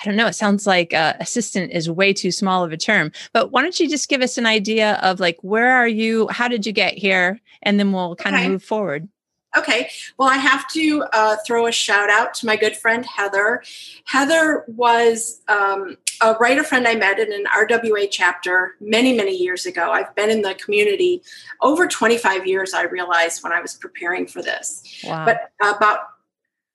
I 0.00 0.06
don't 0.06 0.16
know, 0.16 0.26
it 0.26 0.34
sounds 0.34 0.66
like 0.66 0.94
uh, 0.94 1.14
assistant 1.20 1.72
is 1.72 1.90
way 1.90 2.12
too 2.12 2.30
small 2.30 2.64
of 2.64 2.72
a 2.72 2.76
term. 2.76 3.12
But 3.32 3.52
why 3.52 3.62
don't 3.62 3.78
you 3.78 3.88
just 3.88 4.08
give 4.08 4.22
us 4.22 4.38
an 4.38 4.46
idea 4.46 4.94
of 5.02 5.20
like, 5.20 5.38
where 5.42 5.70
are 5.72 5.88
you? 5.88 6.28
How 6.28 6.48
did 6.48 6.64
you 6.64 6.72
get 6.72 6.96
here? 6.96 7.40
And 7.62 7.78
then 7.78 7.92
we'll 7.92 8.16
kind 8.16 8.34
okay. 8.34 8.46
of 8.46 8.52
move 8.52 8.64
forward. 8.64 9.08
Okay. 9.56 9.90
Well, 10.16 10.28
I 10.28 10.36
have 10.36 10.68
to 10.68 11.04
uh, 11.12 11.36
throw 11.44 11.66
a 11.66 11.72
shout 11.72 12.08
out 12.08 12.34
to 12.34 12.46
my 12.46 12.56
good 12.56 12.76
friend 12.76 13.04
Heather. 13.04 13.62
Heather 14.04 14.64
was 14.68 15.42
um, 15.48 15.96
a 16.22 16.34
writer 16.34 16.62
friend 16.62 16.86
I 16.86 16.94
met 16.94 17.18
in 17.18 17.32
an 17.32 17.44
RWA 17.46 18.08
chapter 18.10 18.76
many, 18.80 19.12
many 19.12 19.36
years 19.36 19.66
ago. 19.66 19.90
I've 19.90 20.14
been 20.14 20.30
in 20.30 20.42
the 20.42 20.54
community 20.54 21.22
over 21.62 21.88
25 21.88 22.46
years, 22.46 22.74
I 22.74 22.84
realized 22.84 23.42
when 23.42 23.52
I 23.52 23.60
was 23.60 23.74
preparing 23.74 24.26
for 24.26 24.40
this. 24.40 24.84
Wow. 25.04 25.24
But 25.24 25.50
about 25.60 26.00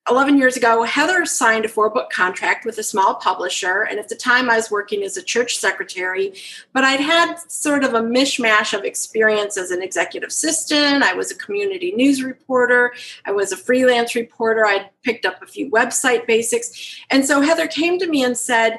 11 0.07 0.37
years 0.37 0.55
ago, 0.55 0.83
Heather 0.83 1.25
signed 1.25 1.65
a 1.65 1.67
four 1.67 1.89
book 1.89 2.11
contract 2.11 2.63
with 2.63 2.77
a 2.77 2.83
small 2.83 3.15
publisher. 3.15 3.83
And 3.89 3.99
at 3.99 4.07
the 4.07 4.15
time, 4.15 4.51
I 4.51 4.57
was 4.57 4.69
working 4.69 5.01
as 5.01 5.17
a 5.17 5.23
church 5.23 5.57
secretary, 5.57 6.33
but 6.73 6.83
I'd 6.83 6.99
had 6.99 7.37
sort 7.47 7.83
of 7.83 7.95
a 7.95 8.01
mishmash 8.01 8.77
of 8.77 8.83
experience 8.83 9.57
as 9.57 9.71
an 9.71 9.81
executive 9.81 10.29
assistant. 10.29 11.03
I 11.03 11.13
was 11.13 11.31
a 11.31 11.35
community 11.35 11.91
news 11.93 12.23
reporter. 12.23 12.93
I 13.25 13.31
was 13.31 13.51
a 13.51 13.57
freelance 13.57 14.13
reporter. 14.13 14.65
I'd 14.65 14.89
picked 15.01 15.25
up 15.25 15.41
a 15.41 15.47
few 15.47 15.71
website 15.71 16.27
basics. 16.27 17.01
And 17.09 17.25
so 17.25 17.41
Heather 17.41 17.67
came 17.67 17.97
to 17.97 18.07
me 18.07 18.23
and 18.23 18.37
said, 18.37 18.77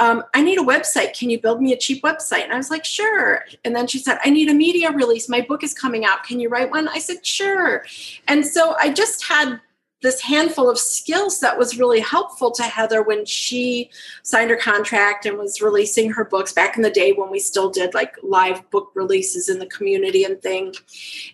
um, 0.00 0.22
I 0.32 0.42
need 0.42 0.60
a 0.60 0.62
website. 0.62 1.18
Can 1.18 1.28
you 1.28 1.40
build 1.40 1.60
me 1.60 1.72
a 1.72 1.76
cheap 1.76 2.04
website? 2.04 2.44
And 2.44 2.52
I 2.52 2.56
was 2.56 2.70
like, 2.70 2.84
sure. 2.84 3.44
And 3.64 3.74
then 3.74 3.88
she 3.88 3.98
said, 3.98 4.18
I 4.24 4.30
need 4.30 4.48
a 4.48 4.54
media 4.54 4.92
release. 4.92 5.28
My 5.28 5.40
book 5.40 5.64
is 5.64 5.74
coming 5.74 6.04
out. 6.04 6.22
Can 6.22 6.38
you 6.38 6.48
write 6.48 6.70
one? 6.70 6.86
I 6.86 7.00
said, 7.00 7.26
sure. 7.26 7.84
And 8.28 8.46
so 8.46 8.76
I 8.78 8.92
just 8.92 9.24
had 9.24 9.60
this 10.00 10.20
handful 10.20 10.70
of 10.70 10.78
skills 10.78 11.40
that 11.40 11.58
was 11.58 11.78
really 11.78 11.98
helpful 11.98 12.52
to 12.52 12.62
Heather 12.62 13.02
when 13.02 13.24
she 13.24 13.90
signed 14.22 14.50
her 14.50 14.56
contract 14.56 15.26
and 15.26 15.36
was 15.36 15.60
releasing 15.60 16.10
her 16.10 16.24
books 16.24 16.52
back 16.52 16.76
in 16.76 16.82
the 16.82 16.90
day 16.90 17.12
when 17.12 17.30
we 17.30 17.40
still 17.40 17.68
did 17.68 17.94
like 17.94 18.14
live 18.22 18.68
book 18.70 18.92
releases 18.94 19.48
in 19.48 19.58
the 19.58 19.66
community 19.66 20.22
and 20.22 20.40
thing. 20.40 20.74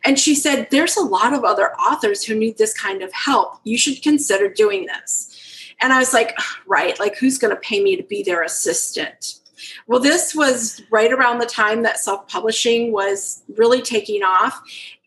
And 0.05 0.19
she 0.19 0.35
said, 0.35 0.69
There's 0.71 0.97
a 0.97 1.05
lot 1.05 1.35
of 1.35 1.45
other 1.45 1.75
authors 1.75 2.25
who 2.25 2.35
need 2.35 2.57
this 2.57 2.73
kind 2.73 3.03
of 3.03 3.13
help. 3.13 3.61
You 3.65 3.77
should 3.77 4.03
consider 4.03 4.49
doing 4.49 4.87
this. 4.87 5.75
And 5.81 5.93
I 5.93 5.99
was 5.99 6.15
like, 6.15 6.37
Right, 6.67 6.99
like 6.99 7.17
who's 7.17 7.39
going 7.39 7.55
to 7.55 7.61
pay 7.61 7.83
me 7.83 7.97
to 7.97 8.03
be 8.03 8.23
their 8.23 8.43
assistant? 8.43 9.41
Well, 9.87 10.01
this 10.01 10.35
was 10.35 10.83
right 10.91 11.13
around 11.13 11.39
the 11.39 11.47
time 11.47 11.83
that 11.83 11.99
self 11.99 12.27
publishing 12.29 12.93
was 12.93 13.43
really 13.57 13.83
taking 13.83 14.23
off. 14.23 14.61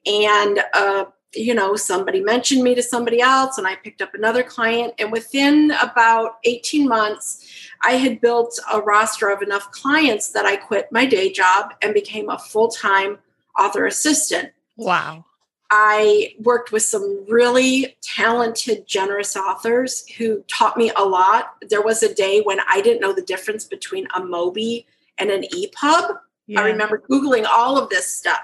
And 0.05 0.63
uh, 0.73 1.05
you 1.33 1.53
know, 1.53 1.75
somebody 1.75 2.21
mentioned 2.21 2.63
me 2.63 2.73
to 2.75 2.83
somebody 2.83 3.21
else, 3.21 3.57
and 3.57 3.67
I 3.67 3.75
picked 3.75 4.01
up 4.01 4.13
another 4.13 4.43
client. 4.43 4.93
And 4.97 5.11
within 5.11 5.71
about 5.81 6.37
18 6.45 6.87
months, 6.87 7.45
I 7.81 7.93
had 7.93 8.21
built 8.21 8.59
a 8.71 8.81
roster 8.81 9.29
of 9.29 9.41
enough 9.41 9.71
clients 9.71 10.31
that 10.31 10.45
I 10.45 10.55
quit 10.55 10.91
my 10.91 11.05
day 11.05 11.31
job 11.31 11.73
and 11.81 11.93
became 11.93 12.29
a 12.29 12.39
full 12.39 12.69
time 12.69 13.19
author 13.57 13.85
assistant. 13.85 14.51
Wow. 14.77 15.25
I 15.69 16.35
worked 16.39 16.71
with 16.71 16.83
some 16.83 17.25
really 17.27 17.97
talented, 18.01 18.87
generous 18.87 19.35
authors 19.35 20.07
who 20.11 20.43
taught 20.43 20.77
me 20.77 20.91
a 20.95 21.03
lot. 21.03 21.55
There 21.69 21.81
was 21.81 22.03
a 22.03 22.13
day 22.13 22.41
when 22.41 22.59
I 22.69 22.81
didn't 22.81 23.01
know 23.01 23.13
the 23.13 23.21
difference 23.21 23.65
between 23.65 24.07
a 24.15 24.21
Mobi 24.21 24.85
and 25.17 25.29
an 25.29 25.43
EPUB. 25.53 26.19
Yeah. 26.47 26.61
I 26.61 26.67
remember 26.67 27.03
Googling 27.09 27.45
all 27.45 27.77
of 27.77 27.89
this 27.89 28.07
stuff. 28.07 28.39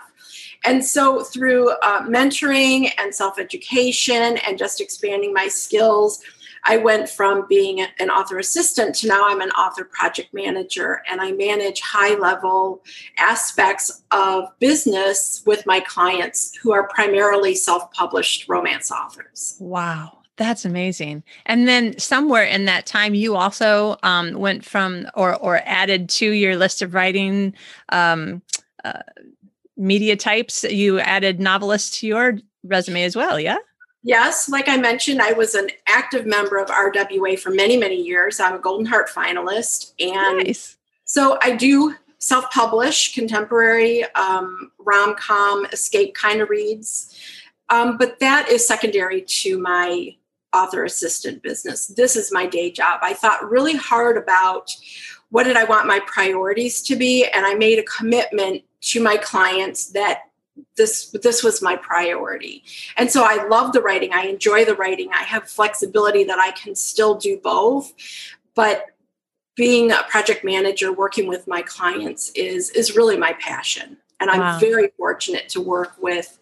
And 0.63 0.83
so, 0.85 1.23
through 1.23 1.71
uh, 1.71 2.03
mentoring 2.03 2.91
and 2.97 3.13
self 3.13 3.39
education 3.39 4.37
and 4.37 4.57
just 4.57 4.79
expanding 4.79 5.33
my 5.33 5.47
skills, 5.47 6.23
I 6.65 6.77
went 6.77 7.09
from 7.09 7.45
being 7.47 7.85
an 7.99 8.09
author 8.09 8.39
assistant 8.39 8.95
to 8.95 9.07
now 9.07 9.27
I'm 9.27 9.41
an 9.41 9.51
author 9.51 9.83
project 9.83 10.33
manager 10.33 11.01
and 11.09 11.19
I 11.19 11.31
manage 11.33 11.81
high 11.81 12.15
level 12.15 12.83
aspects 13.17 14.03
of 14.11 14.47
business 14.59 15.43
with 15.45 15.65
my 15.65 15.81
clients 15.81 16.55
who 16.55 16.71
are 16.71 16.87
primarily 16.87 17.55
self 17.55 17.91
published 17.91 18.47
romance 18.47 18.91
authors. 18.91 19.57
Wow. 19.59 20.19
That's 20.35 20.65
amazing. 20.65 21.23
And 21.45 21.67
then 21.67 21.99
somewhere 21.99 22.43
in 22.43 22.65
that 22.65 22.87
time, 22.87 23.13
you 23.13 23.35
also 23.35 23.97
um, 24.01 24.33
went 24.33 24.65
from 24.65 25.07
or 25.13 25.35
or 25.35 25.61
added 25.65 26.09
to 26.09 26.31
your 26.31 26.55
list 26.55 26.81
of 26.81 26.95
writing 26.95 27.53
um, 27.89 28.41
uh, 28.83 29.03
media 29.77 30.15
types. 30.15 30.63
You 30.63 30.99
added 30.99 31.39
novelists 31.39 31.99
to 31.99 32.07
your 32.07 32.37
resume 32.63 33.03
as 33.03 33.15
well. 33.15 33.39
Yeah. 33.39 33.57
Yes, 34.05 34.49
like 34.49 34.67
I 34.67 34.75
mentioned, 34.75 35.21
I 35.21 35.31
was 35.31 35.55
an 35.55 35.69
active 35.87 36.25
member 36.25 36.57
of 36.57 36.67
RWA 36.67 37.39
for 37.39 37.51
many, 37.51 37.77
many 37.77 37.95
years. 37.95 38.39
I'm 38.39 38.55
a 38.55 38.59
Golden 38.59 38.85
Heart 38.85 39.09
finalist. 39.09 39.93
And 39.97 40.45
nice. 40.45 40.75
so 41.05 41.37
I 41.41 41.55
do 41.55 41.95
self 42.17 42.51
publish 42.51 43.13
contemporary 43.13 44.03
um, 44.15 44.71
rom 44.79 45.15
com, 45.15 45.65
escape 45.71 46.15
kind 46.15 46.41
of 46.41 46.49
reads. 46.49 47.17
Um, 47.69 47.97
but 47.97 48.19
that 48.19 48.49
is 48.49 48.67
secondary 48.67 49.21
to 49.21 49.57
my 49.57 50.15
author 50.53 50.83
assistant 50.83 51.41
business. 51.41 51.87
This 51.87 52.15
is 52.15 52.31
my 52.31 52.45
day 52.45 52.71
job. 52.71 52.99
I 53.01 53.13
thought 53.13 53.49
really 53.49 53.75
hard 53.75 54.17
about 54.17 54.75
what 55.29 55.43
did 55.45 55.57
I 55.57 55.63
want 55.63 55.87
my 55.87 55.99
priorities 56.05 56.81
to 56.83 56.95
be, 56.95 57.25
and 57.25 57.45
I 57.45 57.55
made 57.55 57.79
a 57.79 57.83
commitment 57.83 58.63
to 58.83 59.01
my 59.01 59.17
clients 59.17 59.87
that 59.91 60.23
this 60.77 61.09
this 61.23 61.43
was 61.43 61.61
my 61.61 61.75
priority. 61.75 62.63
And 62.97 63.09
so 63.09 63.23
i 63.23 63.47
love 63.47 63.73
the 63.73 63.81
writing. 63.81 64.13
I 64.13 64.27
enjoy 64.27 64.65
the 64.65 64.75
writing. 64.75 65.09
I 65.11 65.23
have 65.23 65.49
flexibility 65.49 66.23
that 66.25 66.39
i 66.39 66.51
can 66.51 66.75
still 66.75 67.15
do 67.15 67.39
both. 67.43 67.93
But 68.55 68.85
being 69.55 69.91
a 69.91 70.03
project 70.09 70.43
manager 70.43 70.91
working 70.91 71.27
with 71.27 71.47
my 71.47 71.61
clients 71.61 72.31
is 72.35 72.69
is 72.71 72.95
really 72.95 73.17
my 73.17 73.33
passion. 73.33 73.97
And 74.19 74.29
i'm 74.29 74.39
wow. 74.39 74.59
very 74.59 74.89
fortunate 74.97 75.49
to 75.49 75.61
work 75.61 75.95
with 75.99 76.39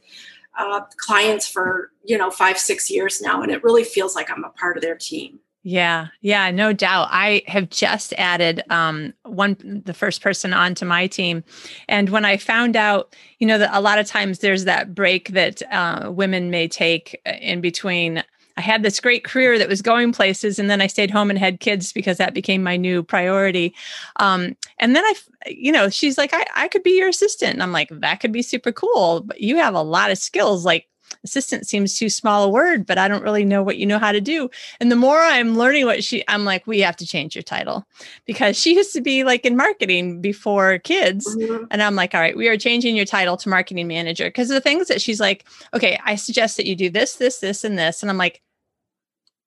uh, 0.58 0.82
clients 0.98 1.48
for 1.48 1.92
you 2.04 2.18
know 2.18 2.30
five 2.30 2.58
six 2.58 2.92
years 2.92 3.22
now 3.22 3.42
and 3.42 3.52
it 3.52 3.64
really 3.64 3.84
feels 3.84 4.16
like 4.16 4.30
i'm 4.30 4.44
a 4.44 4.50
part 4.50 4.78
of 4.78 4.84
their 4.84 4.96
team 4.96 5.40
yeah, 5.64 6.08
yeah, 6.22 6.50
no 6.50 6.74
doubt. 6.74 7.10
I 7.12 7.44
have 7.46 7.70
just 7.70 8.14
added 8.14 8.64
um, 8.72 9.14
one, 9.24 9.82
the 9.86 9.94
first 9.94 10.22
person 10.22 10.54
onto 10.54 10.86
my 10.86 11.06
team, 11.06 11.44
and 11.88 12.10
when 12.10 12.26
I 12.26 12.38
found 12.38 12.76
out, 12.76 13.16
you 13.38 13.46
know, 13.46 13.60
that 13.60 13.70
a 13.72 13.82
lot 13.82 14.00
of 14.00 14.08
times 14.08 14.40
there's 14.40 14.66
that 14.66 14.96
break 14.96 15.30
that 15.30 15.62
uh, 15.72 16.12
women 16.12 16.50
may 16.50 16.68
take 16.68 17.22
uh, 17.28 17.34
in 17.40 17.62
between. 17.62 18.24
I 18.58 18.62
had 18.62 18.84
this 18.84 19.00
great 19.00 19.24
career 19.24 19.58
that 19.60 19.70
was 19.70 19.82
going 19.82 20.12
places, 20.12 20.58
and 20.58 20.70
then 20.70 20.82
I 20.82 20.88
stayed 20.88 21.12
home 21.12 21.30
and 21.30 21.38
had 21.38 21.60
kids 21.60 21.94
because 21.94 22.18
that 22.18 22.34
became 22.34 22.64
my 22.64 22.76
new 22.76 23.04
priority. 23.04 23.74
Um, 24.18 24.58
and 24.80 24.96
then 24.96 25.06
I, 25.06 25.14
you 25.48 25.72
know, 25.72 25.90
she's 25.90 26.18
like, 26.18 26.34
I, 26.34 26.46
I 26.56 26.68
could 26.68 26.84
be 26.84 26.98
your 26.98 27.08
assistant. 27.08 27.54
And 27.54 27.64
I'm 27.64 27.72
like, 27.72 27.90
that 27.92 28.20
could 28.20 28.32
be 28.32 28.42
super 28.42 28.72
cool, 28.72 29.22
but 29.22 29.40
you 29.40 29.58
have 29.58 29.74
a 29.74 29.82
lot 29.82 30.12
of 30.12 30.18
skills. 30.18 30.66
Like 30.66 30.88
assistant 31.24 31.68
seems 31.68 31.98
too 31.98 32.10
small 32.10 32.44
a 32.44 32.50
word, 32.50 32.86
but 32.86 32.98
I 32.98 33.08
don't 33.08 33.24
really 33.24 33.46
know 33.46 33.64
what 33.64 33.78
you 33.78 33.86
know 33.86 34.00
how 34.00 34.12
to 34.12 34.22
do. 34.22 34.50
And 34.80 34.92
the 34.92 34.96
more 34.96 35.20
I'm 35.20 35.58
learning 35.58 35.86
what 35.86 36.04
she, 36.04 36.24
I'm 36.28 36.46
like, 36.46 36.66
we 36.68 36.80
have 36.80 36.96
to 36.98 37.06
change 37.06 37.36
your 37.36 37.44
title 37.44 37.86
because 38.26 38.60
she 38.60 38.76
used 38.76 38.94
to 38.94 39.02
be 39.02 39.24
like 39.24 39.46
in 39.46 39.56
marketing 39.56 40.22
before 40.22 40.80
kids. 40.80 41.28
Mm-hmm. 41.36 41.66
And 41.72 41.82
I'm 41.82 41.96
like, 41.96 42.14
all 42.14 42.22
right, 42.22 42.38
we 42.38 42.48
are 42.48 42.58
changing 42.58 42.96
your 42.96 43.06
title 43.06 43.38
to 43.38 43.50
marketing 43.50 43.88
manager 43.88 44.26
because 44.26 44.50
the 44.50 44.62
things 44.62 44.88
that 44.88 45.02
she's 45.02 45.20
like, 45.20 45.46
okay, 45.74 46.00
I 46.04 46.16
suggest 46.16 46.58
that 46.58 46.66
you 46.66 46.76
do 46.76 46.90
this, 46.90 47.16
this, 47.16 47.40
this, 47.40 47.64
and 47.64 47.78
this. 47.78 48.02
And 48.02 48.10
I'm 48.10 48.18
like, 48.18 48.42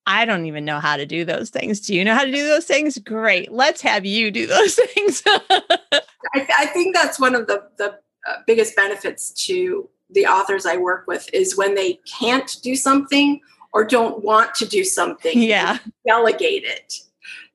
I 0.06 0.24
don't 0.24 0.46
even 0.46 0.64
know 0.64 0.80
how 0.80 0.96
to 0.96 1.06
do 1.06 1.24
those 1.24 1.50
things. 1.50 1.80
Do 1.80 1.94
you 1.94 2.04
know 2.04 2.14
how 2.14 2.24
to 2.24 2.32
do 2.32 2.46
those 2.46 2.66
things? 2.66 2.98
Great. 2.98 3.50
Let's 3.50 3.80
have 3.80 4.04
you 4.04 4.30
do 4.30 4.46
those 4.48 4.74
things. 4.74 5.22
I, 5.26 6.02
I, 6.34 6.66
think 6.66 6.94
that's 6.94 7.18
one 7.18 7.34
of 7.34 7.46
the, 7.46 7.62
the 7.78 7.98
uh, 8.28 8.36
biggest 8.46 8.76
benefits 8.76 9.30
to 9.46 9.88
the 10.10 10.26
authors 10.26 10.66
I 10.66 10.76
work 10.76 11.06
with 11.06 11.28
is 11.32 11.56
when 11.56 11.74
they 11.74 12.00
can't 12.18 12.56
do 12.62 12.76
something 12.76 13.40
or 13.72 13.84
don't 13.84 14.22
want 14.22 14.54
to 14.56 14.66
do 14.66 14.84
something. 14.84 15.40
Yeah. 15.40 15.78
Delegate 16.06 16.64
it. 16.64 17.00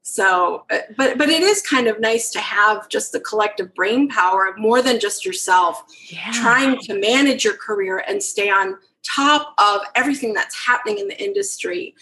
So, 0.01 0.65
uh, 0.71 0.79
but 0.97 1.19
but 1.19 1.29
it 1.29 1.43
is 1.43 1.61
kind 1.61 1.87
of 1.87 1.99
nice 1.99 2.31
to 2.31 2.39
have 2.39 2.89
just 2.89 3.11
the 3.11 3.19
collective 3.19 3.73
brain 3.75 4.09
power 4.09 4.47
of 4.47 4.57
more 4.57 4.81
than 4.81 4.99
just 4.99 5.23
yourself 5.23 5.83
yeah. 6.07 6.31
trying 6.33 6.79
to 6.79 6.99
manage 6.99 7.43
your 7.45 7.55
career 7.55 8.03
and 8.07 8.21
stay 8.21 8.49
on 8.49 8.75
top 9.03 9.53
of 9.59 9.81
everything 9.95 10.33
that's 10.33 10.65
happening 10.65 10.97
in 10.97 11.07
the 11.07 11.23
industry. 11.23 11.93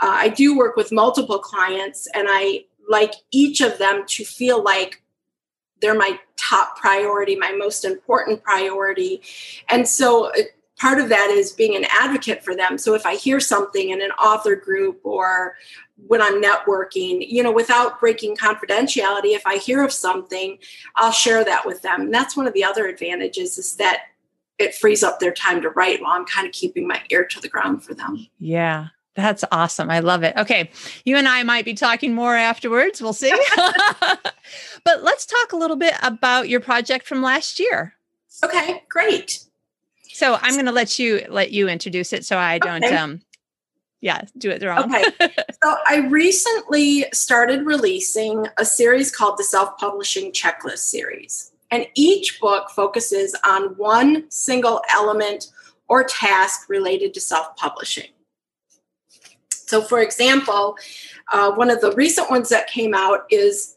Uh, 0.00 0.08
I 0.10 0.28
do 0.28 0.56
work 0.56 0.76
with 0.76 0.90
multiple 0.90 1.38
clients, 1.38 2.08
and 2.14 2.26
I 2.30 2.64
like 2.88 3.12
each 3.30 3.60
of 3.60 3.76
them 3.76 4.04
to 4.06 4.24
feel 4.24 4.64
like 4.64 5.02
they're 5.80 5.94
my 5.94 6.18
top 6.36 6.76
priority, 6.76 7.36
my 7.36 7.52
most 7.52 7.84
important 7.84 8.42
priority. 8.42 9.22
And 9.68 9.86
so 9.86 10.30
uh, 10.32 10.42
part 10.78 10.98
of 10.98 11.08
that 11.10 11.30
is 11.30 11.52
being 11.52 11.76
an 11.76 11.86
advocate 11.90 12.42
for 12.42 12.56
them. 12.56 12.78
So 12.78 12.94
if 12.94 13.04
I 13.04 13.16
hear 13.16 13.40
something 13.40 13.90
in 13.90 14.00
an 14.00 14.10
author 14.12 14.56
group 14.56 15.00
or 15.04 15.56
when 16.06 16.22
I'm 16.22 16.42
networking, 16.42 17.26
you 17.28 17.42
know, 17.42 17.52
without 17.52 18.00
breaking 18.00 18.36
confidentiality, 18.36 19.34
if 19.34 19.46
I 19.46 19.58
hear 19.58 19.84
of 19.84 19.92
something, 19.92 20.58
I'll 20.96 21.12
share 21.12 21.44
that 21.44 21.66
with 21.66 21.82
them. 21.82 22.02
And 22.02 22.14
that's 22.14 22.36
one 22.36 22.46
of 22.46 22.54
the 22.54 22.64
other 22.64 22.86
advantages 22.86 23.58
is 23.58 23.76
that 23.76 24.04
it 24.58 24.74
frees 24.74 25.02
up 25.02 25.20
their 25.20 25.32
time 25.32 25.60
to 25.62 25.70
write 25.70 26.02
while 26.02 26.12
I'm 26.12 26.26
kind 26.26 26.46
of 26.46 26.52
keeping 26.52 26.86
my 26.86 27.02
ear 27.10 27.24
to 27.24 27.40
the 27.40 27.48
ground 27.48 27.82
for 27.84 27.94
them. 27.94 28.26
Yeah. 28.38 28.88
That's 29.16 29.44
awesome. 29.50 29.90
I 29.90 30.00
love 30.00 30.22
it. 30.22 30.36
Okay. 30.36 30.70
You 31.04 31.16
and 31.16 31.26
I 31.26 31.42
might 31.42 31.64
be 31.64 31.74
talking 31.74 32.14
more 32.14 32.36
afterwards. 32.36 33.02
We'll 33.02 33.12
see. 33.12 33.30
but 34.84 35.02
let's 35.02 35.26
talk 35.26 35.52
a 35.52 35.56
little 35.56 35.76
bit 35.76 35.94
about 36.02 36.48
your 36.48 36.60
project 36.60 37.06
from 37.06 37.22
last 37.22 37.58
year. 37.58 37.94
Okay, 38.44 38.82
great. 38.88 39.44
So 40.12 40.38
I'm 40.40 40.54
going 40.54 40.66
to 40.66 40.72
let 40.72 40.98
you 40.98 41.24
let 41.28 41.50
you 41.52 41.68
introduce 41.68 42.12
it 42.12 42.24
so 42.24 42.36
I 42.38 42.58
don't 42.58 42.84
okay. 42.84 42.96
um 42.96 43.20
yeah, 44.00 44.22
do 44.38 44.50
it 44.50 44.64
wrong. 44.64 44.94
okay. 44.94 45.04
So 45.62 45.76
I 45.86 46.06
recently 46.08 47.04
started 47.12 47.66
releasing 47.66 48.46
a 48.56 48.64
series 48.64 49.14
called 49.14 49.36
the 49.36 49.44
Self-Publishing 49.44 50.32
Checklist 50.32 50.78
series. 50.78 51.52
And 51.70 51.86
each 51.94 52.40
book 52.40 52.70
focuses 52.70 53.36
on 53.44 53.76
one 53.76 54.24
single 54.30 54.82
element 54.90 55.48
or 55.86 56.02
task 56.02 56.68
related 56.70 57.12
to 57.14 57.20
self-publishing. 57.20 58.08
So, 59.50 59.82
for 59.82 60.00
example, 60.00 60.76
uh, 61.30 61.52
one 61.52 61.70
of 61.70 61.82
the 61.82 61.92
recent 61.92 62.30
ones 62.30 62.48
that 62.48 62.68
came 62.68 62.94
out 62.94 63.26
is 63.30 63.76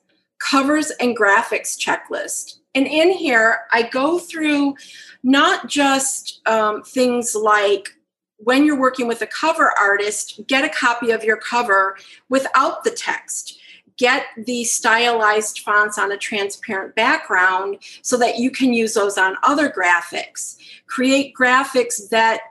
covers 0.50 0.92
and 1.00 1.18
graphics 1.18 1.78
checklist. 1.78 2.58
And 2.76 2.88
in 2.88 3.12
here, 3.12 3.62
I 3.72 3.84
go 3.84 4.20
through 4.20 4.76
not 5.24 5.68
just 5.68 6.42
um, 6.48 6.84
things 6.84 7.36
like 7.36 7.90
when 8.38 8.66
you're 8.66 8.80
working 8.80 9.08
with 9.08 9.22
a 9.22 9.28
cover 9.28 9.72
artist, 9.80 10.42
get 10.48 10.66
a 10.66 10.70
copy 10.70 11.12
of 11.12 11.24
your 11.24 11.38
cover 11.38 11.98
without 12.30 12.84
the 12.84 12.92
text. 12.92 13.60
Get 13.96 14.26
the 14.36 14.64
stylized 14.64 15.60
fonts 15.60 16.00
on 16.00 16.12
a 16.12 16.18
transparent 16.18 16.96
background 16.96 17.78
so 18.02 18.18
that 18.18 18.40
you 18.40 18.50
can 18.50 18.74
use 18.74 18.96
those 18.96 19.20
on 19.20 19.38
other 19.44 19.70
graphics. 19.70 20.58
Create 20.88 21.34
graphics 21.40 22.10
that 22.10 22.42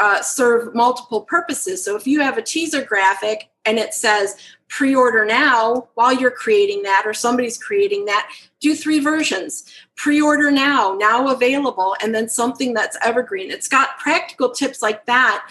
uh, 0.00 0.20
serve 0.20 0.74
multiple 0.74 1.20
purposes. 1.20 1.84
So 1.84 1.96
if 1.96 2.06
you 2.06 2.20
have 2.20 2.36
a 2.36 2.42
teaser 2.42 2.82
graphic 2.82 3.48
and 3.64 3.78
it 3.78 3.94
says 3.94 4.36
pre-order 4.72 5.26
now 5.26 5.86
while 5.96 6.14
you're 6.14 6.30
creating 6.30 6.82
that 6.82 7.02
or 7.04 7.12
somebody's 7.12 7.62
creating 7.62 8.06
that, 8.06 8.32
do 8.58 8.74
three 8.74 9.00
versions. 9.00 9.70
Pre-order 9.96 10.50
now, 10.50 10.96
now 10.98 11.28
available, 11.28 11.94
and 12.02 12.14
then 12.14 12.26
something 12.26 12.72
that's 12.72 12.96
evergreen. 13.04 13.50
It's 13.50 13.68
got 13.68 13.98
practical 13.98 14.50
tips 14.50 14.80
like 14.80 15.04
that. 15.04 15.46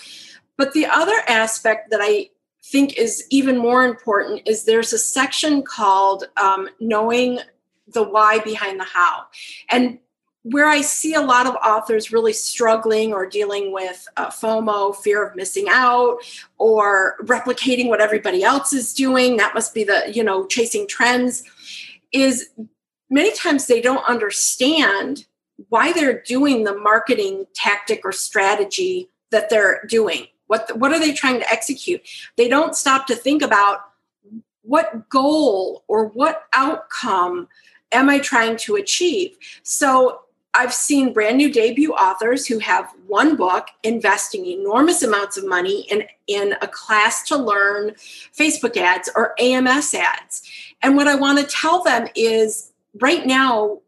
But 0.58 0.74
the 0.74 0.88
other 0.88 1.22
aspect 1.28 1.92
that 1.92 2.00
I 2.02 2.32
think 2.64 2.98
is 2.98 3.28
even 3.30 3.60
more 3.60 3.86
important 3.86 4.42
is 4.48 4.64
there's 4.64 4.92
a 4.92 4.98
section 4.98 5.62
called 5.62 6.24
um, 6.38 6.68
knowing 6.80 7.42
the 7.90 8.02
why 8.02 8.40
behind 8.40 8.80
the 8.80 8.86
how. 8.86 9.26
And 9.70 10.00
where 10.44 10.68
I 10.68 10.82
see 10.82 11.14
a 11.14 11.22
lot 11.22 11.46
of 11.46 11.56
authors 11.56 12.12
really 12.12 12.34
struggling 12.34 13.14
or 13.14 13.28
dealing 13.28 13.72
with 13.72 14.08
uh, 14.18 14.30
FOMO, 14.30 14.96
fear 14.96 15.24
of 15.24 15.36
missing 15.36 15.68
out, 15.70 16.18
or 16.58 17.16
replicating 17.22 17.90
what 17.90 18.02
everybody 18.02 18.44
else 18.44 18.74
is 18.74 18.94
doing, 18.94 19.38
that 19.38 19.54
must 19.54 19.74
be 19.74 19.84
the, 19.84 20.12
you 20.12 20.24
know, 20.24 20.48
chasing 20.48 20.88
trends, 20.88 21.44
is 22.12 22.50
many 23.10 23.32
times 23.34 23.68
they 23.68 23.82
don't 23.82 24.08
understand 24.10 25.26
why 25.70 25.94
they're 25.94 26.24
doing 26.24 26.64
the 26.64 26.76
marketing 26.76 27.46
tactic 27.54 28.02
or 28.04 28.12
strategy 28.12 29.10
that 29.30 29.50
they're 29.50 29.86
doing. 29.88 30.26
What, 30.48 30.76
what 30.78 30.92
are 30.92 31.00
they 31.00 31.14
trying 31.14 31.40
to 31.40 31.50
execute? 31.50 32.02
They 32.36 32.50
don't 32.50 32.76
stop 32.76 33.06
to 33.08 33.16
think 33.16 33.44
about 33.44 33.82
what 34.64 35.08
goal 35.08 35.84
or 35.88 36.08
what 36.08 36.46
outcome 36.54 37.48
am 37.92 38.10
I 38.10 38.20
trying 38.20 38.58
to 38.58 38.76
achieve? 38.76 39.38
So 39.64 40.22
I've 40.54 40.74
seen 40.74 41.14
brand 41.14 41.38
new 41.38 41.52
debut 41.52 41.94
authors 41.94 42.46
who 42.46 42.60
have 42.60 42.92
one 43.08 43.38
book 43.38 43.68
investing 43.84 44.46
enormous 44.46 45.02
amounts 45.02 45.38
of 45.38 45.48
money 45.48 45.88
in, 45.90 46.04
in 46.28 46.56
a 46.62 46.68
class 46.68 47.24
to 47.30 47.38
learn 47.38 47.92
Facebook 48.38 48.76
ads 48.76 49.10
or 49.16 49.34
AMS 49.40 49.94
ads. 49.94 50.44
And 50.82 50.98
what 50.98 51.08
I 51.08 51.16
want 51.16 51.40
to 51.40 51.46
tell 51.46 51.84
them 51.84 52.08
is 52.16 52.72
right 53.00 53.26
now, 53.26 53.80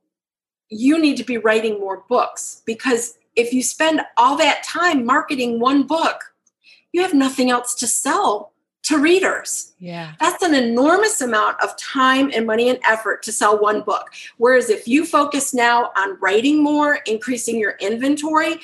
you 0.70 0.98
need 1.00 1.18
to 1.18 1.24
be 1.26 1.38
writing 1.38 1.80
more 1.80 2.04
books 2.08 2.62
because 2.66 3.18
if 3.36 3.52
you 3.52 3.62
spend 3.62 4.02
all 4.16 4.38
that 4.38 4.64
time 4.64 5.06
marketing 5.06 5.60
one 5.60 5.84
book, 5.84 6.34
you 6.94 7.02
have 7.02 7.14
nothing 7.14 7.52
else 7.52 7.76
to 7.76 7.88
sell 7.88 8.53
to 8.84 8.98
readers. 8.98 9.74
Yeah. 9.80 10.14
That's 10.20 10.44
an 10.44 10.54
enormous 10.54 11.22
amount 11.22 11.62
of 11.62 11.76
time 11.78 12.32
and 12.34 12.46
money 12.46 12.70
and 12.70 12.80
effort 12.88 13.24
to 13.24 13.32
sell 13.32 13.60
one 13.60 13.82
book. 13.82 14.12
Whereas 14.38 14.70
if 14.70 14.88
you 14.88 15.06
focus 15.06 15.54
now 15.54 15.92
on 15.98 16.20
writing 16.20 16.62
more, 16.62 17.00
increasing 17.08 17.58
your 17.58 17.76
inventory, 17.80 18.60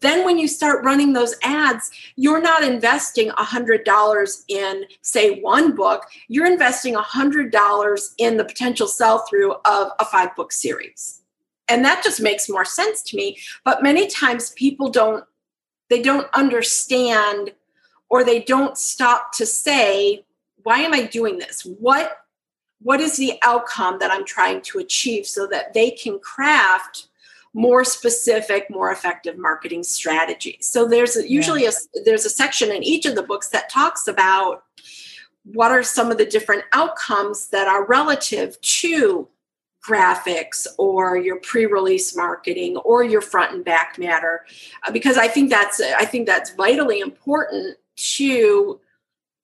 then 0.00 0.24
when 0.24 0.38
you 0.38 0.46
start 0.46 0.84
running 0.84 1.12
those 1.12 1.34
ads, 1.42 1.90
you're 2.16 2.40
not 2.40 2.62
investing 2.62 3.30
$100 3.30 4.44
in, 4.48 4.84
say, 5.02 5.40
one 5.40 5.74
book, 5.74 6.02
you're 6.28 6.50
investing 6.50 6.94
$100 6.94 8.14
in 8.18 8.36
the 8.36 8.44
potential 8.44 8.86
sell 8.86 9.24
through 9.28 9.54
of 9.64 9.88
a 9.98 10.04
five 10.04 10.36
book 10.36 10.52
series. 10.52 11.22
And 11.68 11.84
that 11.84 12.04
just 12.04 12.20
makes 12.20 12.50
more 12.50 12.66
sense 12.66 13.02
to 13.04 13.16
me. 13.16 13.38
But 13.64 13.82
many 13.82 14.06
times 14.06 14.50
people 14.50 14.90
don't, 14.90 15.24
they 15.88 16.02
don't 16.02 16.28
understand 16.34 17.52
or 18.14 18.22
they 18.22 18.38
don't 18.38 18.78
stop 18.78 19.32
to 19.32 19.44
say 19.44 20.24
why 20.62 20.78
am 20.78 20.94
i 20.94 21.02
doing 21.02 21.38
this? 21.38 21.62
What 21.62 22.18
what 22.80 23.00
is 23.00 23.16
the 23.16 23.32
outcome 23.42 23.98
that 23.98 24.12
i'm 24.12 24.24
trying 24.24 24.60
to 24.62 24.78
achieve 24.78 25.26
so 25.26 25.48
that 25.48 25.74
they 25.74 25.90
can 25.90 26.20
craft 26.20 27.08
more 27.54 27.82
specific 27.82 28.70
more 28.70 28.92
effective 28.92 29.36
marketing 29.36 29.82
strategies? 29.82 30.64
So 30.64 30.86
there's 30.86 31.16
a, 31.16 31.28
usually 31.28 31.64
yeah. 31.64 31.72
a 31.96 32.04
there's 32.04 32.24
a 32.24 32.30
section 32.30 32.70
in 32.70 32.84
each 32.84 33.04
of 33.04 33.16
the 33.16 33.22
books 33.24 33.48
that 33.48 33.68
talks 33.68 34.06
about 34.06 34.62
what 35.44 35.72
are 35.72 35.82
some 35.82 36.12
of 36.12 36.16
the 36.16 36.24
different 36.24 36.62
outcomes 36.72 37.48
that 37.48 37.66
are 37.66 37.84
relative 37.84 38.60
to 38.60 39.28
graphics 39.84 40.68
or 40.78 41.16
your 41.16 41.40
pre-release 41.40 42.16
marketing 42.16 42.76
or 42.78 43.02
your 43.02 43.20
front 43.20 43.52
and 43.52 43.64
back 43.64 43.98
matter. 43.98 44.46
Uh, 44.86 44.92
because 44.92 45.18
i 45.18 45.26
think 45.26 45.50
that's 45.50 45.80
i 45.98 46.04
think 46.04 46.26
that's 46.26 46.54
vitally 46.54 47.00
important 47.00 47.76
to 47.96 48.80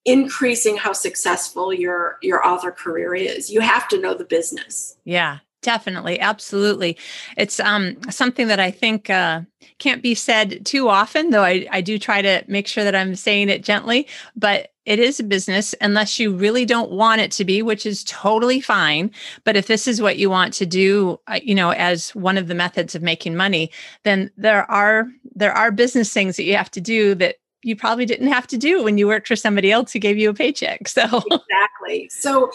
increasing 0.04 0.76
how 0.76 0.92
successful 0.92 1.72
your 1.72 2.18
your 2.22 2.46
author 2.46 2.72
career 2.72 3.14
is. 3.14 3.50
You 3.50 3.60
have 3.60 3.88
to 3.88 4.00
know 4.00 4.14
the 4.14 4.24
business. 4.24 4.96
Yeah 5.04 5.38
definitely 5.62 6.18
absolutely. 6.20 6.96
It's 7.36 7.60
um 7.60 7.96
something 8.10 8.48
that 8.48 8.60
i 8.60 8.70
think 8.70 9.10
uh 9.10 9.42
can't 9.78 10.02
be 10.02 10.14
said 10.14 10.64
too 10.64 10.88
often 10.88 11.30
though 11.30 11.44
I, 11.44 11.66
I 11.70 11.80
do 11.80 11.98
try 11.98 12.22
to 12.22 12.42
make 12.48 12.66
sure 12.66 12.84
that 12.84 12.94
i'm 12.94 13.14
saying 13.14 13.48
it 13.48 13.62
gently 13.62 14.06
but 14.36 14.72
it 14.86 14.98
is 14.98 15.20
a 15.20 15.24
business 15.24 15.74
unless 15.80 16.18
you 16.18 16.34
really 16.34 16.64
don't 16.64 16.90
want 16.90 17.20
it 17.20 17.30
to 17.32 17.44
be 17.44 17.62
which 17.62 17.84
is 17.84 18.02
totally 18.04 18.60
fine. 18.60 19.10
But 19.44 19.56
if 19.56 19.66
this 19.66 19.86
is 19.86 20.00
what 20.00 20.16
you 20.16 20.30
want 20.30 20.54
to 20.54 20.66
do 20.66 21.20
uh, 21.26 21.40
you 21.42 21.54
know 21.54 21.70
as 21.70 22.14
one 22.14 22.38
of 22.38 22.48
the 22.48 22.54
methods 22.54 22.94
of 22.94 23.02
making 23.02 23.36
money 23.36 23.70
then 24.04 24.30
there 24.36 24.70
are 24.70 25.08
there 25.34 25.52
are 25.52 25.70
business 25.70 26.12
things 26.12 26.36
that 26.36 26.44
you 26.44 26.56
have 26.56 26.70
to 26.70 26.80
do 26.80 27.14
that 27.16 27.36
you 27.62 27.76
probably 27.76 28.06
didn't 28.06 28.28
have 28.28 28.46
to 28.48 28.56
do 28.56 28.82
when 28.82 28.98
you 28.98 29.06
worked 29.06 29.28
for 29.28 29.36
somebody 29.36 29.70
else 29.70 29.92
who 29.92 29.98
gave 29.98 30.18
you 30.18 30.30
a 30.30 30.34
paycheck. 30.34 30.88
So 30.88 31.02
exactly. 31.30 32.08
So 32.08 32.50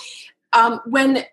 um, 0.53 0.81
when 0.85 1.25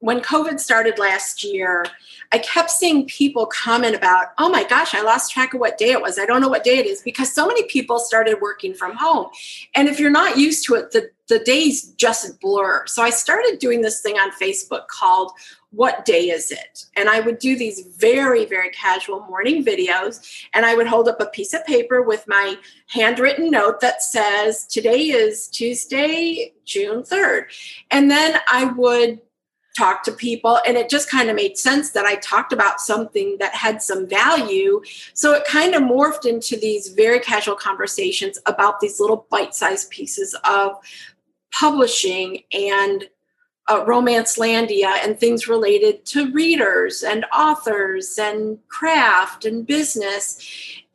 when 0.00 0.20
COVID 0.20 0.58
started 0.58 0.98
last 0.98 1.44
year, 1.44 1.84
I 2.32 2.38
kept 2.38 2.70
seeing 2.70 3.06
people 3.06 3.44
comment 3.46 3.94
about, 3.94 4.28
oh 4.38 4.48
my 4.48 4.64
gosh, 4.64 4.94
I 4.94 5.02
lost 5.02 5.30
track 5.30 5.52
of 5.52 5.60
what 5.60 5.76
day 5.76 5.90
it 5.90 6.00
was. 6.00 6.18
I 6.18 6.24
don't 6.24 6.40
know 6.40 6.48
what 6.48 6.64
day 6.64 6.78
it 6.78 6.86
is 6.86 7.02
because 7.02 7.30
so 7.30 7.46
many 7.46 7.64
people 7.64 7.98
started 7.98 8.38
working 8.40 8.72
from 8.72 8.96
home. 8.96 9.26
And 9.74 9.88
if 9.88 10.00
you're 10.00 10.10
not 10.10 10.38
used 10.38 10.64
to 10.66 10.74
it, 10.76 10.92
the, 10.92 11.10
the 11.28 11.40
days 11.40 11.90
just 11.98 12.40
blur. 12.40 12.86
So 12.86 13.02
I 13.02 13.10
started 13.10 13.58
doing 13.58 13.82
this 13.82 14.00
thing 14.00 14.16
on 14.16 14.30
Facebook 14.40 14.88
called 14.88 15.32
What 15.70 16.04
Day 16.04 16.30
Is 16.30 16.50
It? 16.50 16.86
And 16.96 17.08
I 17.08 17.20
would 17.20 17.38
do 17.38 17.56
these 17.56 17.86
very, 17.96 18.44
very 18.44 18.70
casual 18.70 19.20
morning 19.20 19.64
videos. 19.64 20.44
And 20.52 20.66
I 20.66 20.74
would 20.74 20.86
hold 20.86 21.08
up 21.08 21.20
a 21.20 21.26
piece 21.26 21.54
of 21.54 21.64
paper 21.64 22.02
with 22.02 22.24
my 22.26 22.56
handwritten 22.88 23.50
note 23.50 23.80
that 23.80 24.02
says, 24.02 24.66
Today 24.66 24.98
is 24.98 25.48
Tuesday, 25.48 26.52
June 26.64 27.02
3rd. 27.02 27.44
And 27.90 28.10
then 28.10 28.38
I 28.48 28.64
would 28.64 29.20
talk 29.78 30.02
to 30.02 30.12
people 30.12 30.58
and 30.66 30.76
it 30.76 30.90
just 30.90 31.08
kind 31.08 31.30
of 31.30 31.36
made 31.36 31.56
sense 31.56 31.90
that 31.90 32.04
I 32.04 32.16
talked 32.16 32.52
about 32.52 32.80
something 32.80 33.36
that 33.38 33.54
had 33.54 33.80
some 33.80 34.06
value 34.06 34.82
so 35.14 35.32
it 35.32 35.44
kind 35.44 35.74
of 35.74 35.82
morphed 35.82 36.26
into 36.26 36.56
these 36.56 36.88
very 36.88 37.20
casual 37.20 37.54
conversations 37.54 38.38
about 38.46 38.80
these 38.80 38.98
little 38.98 39.26
bite-sized 39.30 39.88
pieces 39.90 40.36
of 40.44 40.72
publishing 41.52 42.42
and 42.52 43.08
uh, 43.70 43.84
Romancelandia 43.84 44.92
and 45.04 45.18
things 45.18 45.46
related 45.46 46.04
to 46.06 46.32
readers 46.32 47.02
and 47.02 47.24
authors 47.34 48.18
and 48.18 48.58
craft 48.68 49.44
and 49.44 49.66
business 49.66 50.44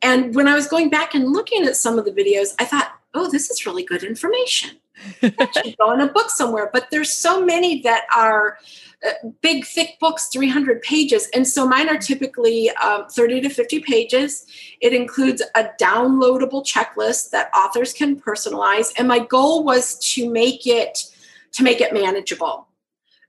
and 0.02 0.34
when 0.34 0.46
i 0.46 0.54
was 0.54 0.68
going 0.68 0.90
back 0.90 1.14
and 1.14 1.32
looking 1.32 1.64
at 1.64 1.74
some 1.74 1.98
of 1.98 2.04
the 2.04 2.12
videos 2.12 2.54
i 2.58 2.64
thought 2.64 2.92
oh 3.14 3.30
this 3.30 3.50
is 3.50 3.64
really 3.64 3.82
good 3.82 4.02
information 4.02 4.76
should 5.20 5.76
go 5.78 5.92
in 5.92 6.00
a 6.00 6.06
book 6.06 6.30
somewhere. 6.30 6.70
But 6.72 6.88
there's 6.90 7.12
so 7.12 7.44
many 7.44 7.82
that 7.82 8.06
are 8.14 8.58
uh, 9.06 9.28
big, 9.42 9.64
thick 9.64 9.98
books, 10.00 10.28
300 10.28 10.82
pages. 10.82 11.28
And 11.34 11.46
so 11.46 11.68
mine 11.68 11.88
are 11.88 11.98
typically 11.98 12.70
um, 12.70 13.06
30 13.08 13.42
to 13.42 13.50
50 13.50 13.80
pages. 13.80 14.46
It 14.80 14.92
includes 14.92 15.42
a 15.54 15.68
downloadable 15.80 16.64
checklist 16.66 17.30
that 17.30 17.50
authors 17.54 17.92
can 17.92 18.20
personalize. 18.20 18.92
And 18.98 19.06
my 19.06 19.18
goal 19.18 19.64
was 19.64 19.98
to 20.14 20.30
make 20.30 20.66
it 20.66 21.12
to 21.52 21.62
make 21.62 21.80
it 21.80 21.92
manageable 21.92 22.65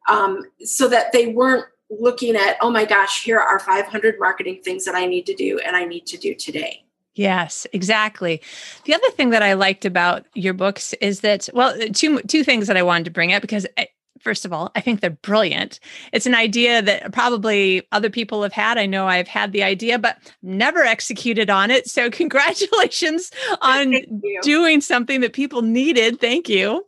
um, 0.08 0.44
so 0.64 0.88
that 0.88 1.12
they 1.12 1.28
weren't 1.28 1.66
looking 1.90 2.36
at, 2.36 2.58
oh 2.62 2.70
my 2.70 2.86
gosh, 2.86 3.24
here 3.24 3.40
are 3.40 3.60
500 3.60 4.16
marketing 4.20 4.62
things 4.64 4.86
that 4.86 4.96
I 4.96 5.06
need 5.06 5.26
to 5.28 5.34
do 5.34 5.60
and 5.60 5.76
I 5.76 5.86
need 5.86 6.06
to 6.08 6.18
do 6.18 6.34
today. 6.34 6.84
Yes, 7.16 7.66
exactly. 7.74 8.42
The 8.86 8.94
other 8.94 9.10
thing 9.12 9.32
that 9.32 9.42
I 9.42 9.54
liked 9.54 9.86
about 9.86 10.26
your 10.36 10.54
books 10.54 10.94
is 11.02 11.22
that 11.22 11.50
well, 11.52 11.76
two 11.92 12.20
two 12.22 12.44
things 12.44 12.68
that 12.68 12.78
I 12.78 12.84
wanted 12.84 13.06
to 13.06 13.12
bring 13.12 13.34
up 13.34 13.42
because 13.42 13.66
I, 13.78 13.82
eh, 13.82 13.86
first 14.22 14.46
of 14.46 14.54
all, 14.54 14.72
I 14.76 14.82
think 14.82 15.02
they're 15.02 15.10
brilliant. 15.10 15.80
It's 16.14 16.28
an 16.28 16.36
idea 16.36 16.82
that 16.82 17.12
probably 17.14 17.88
other 17.92 18.12
people 18.12 18.44
have 18.44 18.54
had. 18.54 18.78
I 18.78 18.86
know 18.86 19.08
I've 19.08 19.28
had 19.28 19.52
the 19.52 19.64
idea, 19.64 19.98
but 19.98 20.18
never 20.44 20.84
executed 20.84 21.50
on 21.50 21.72
it. 21.72 21.88
So, 21.88 22.10
congratulations 22.12 23.32
on 23.62 23.96
doing 24.44 24.82
something 24.82 25.22
that 25.22 25.34
people 25.34 25.64
needed. 25.64 26.20
Thank 26.20 26.50
you. 26.50 26.86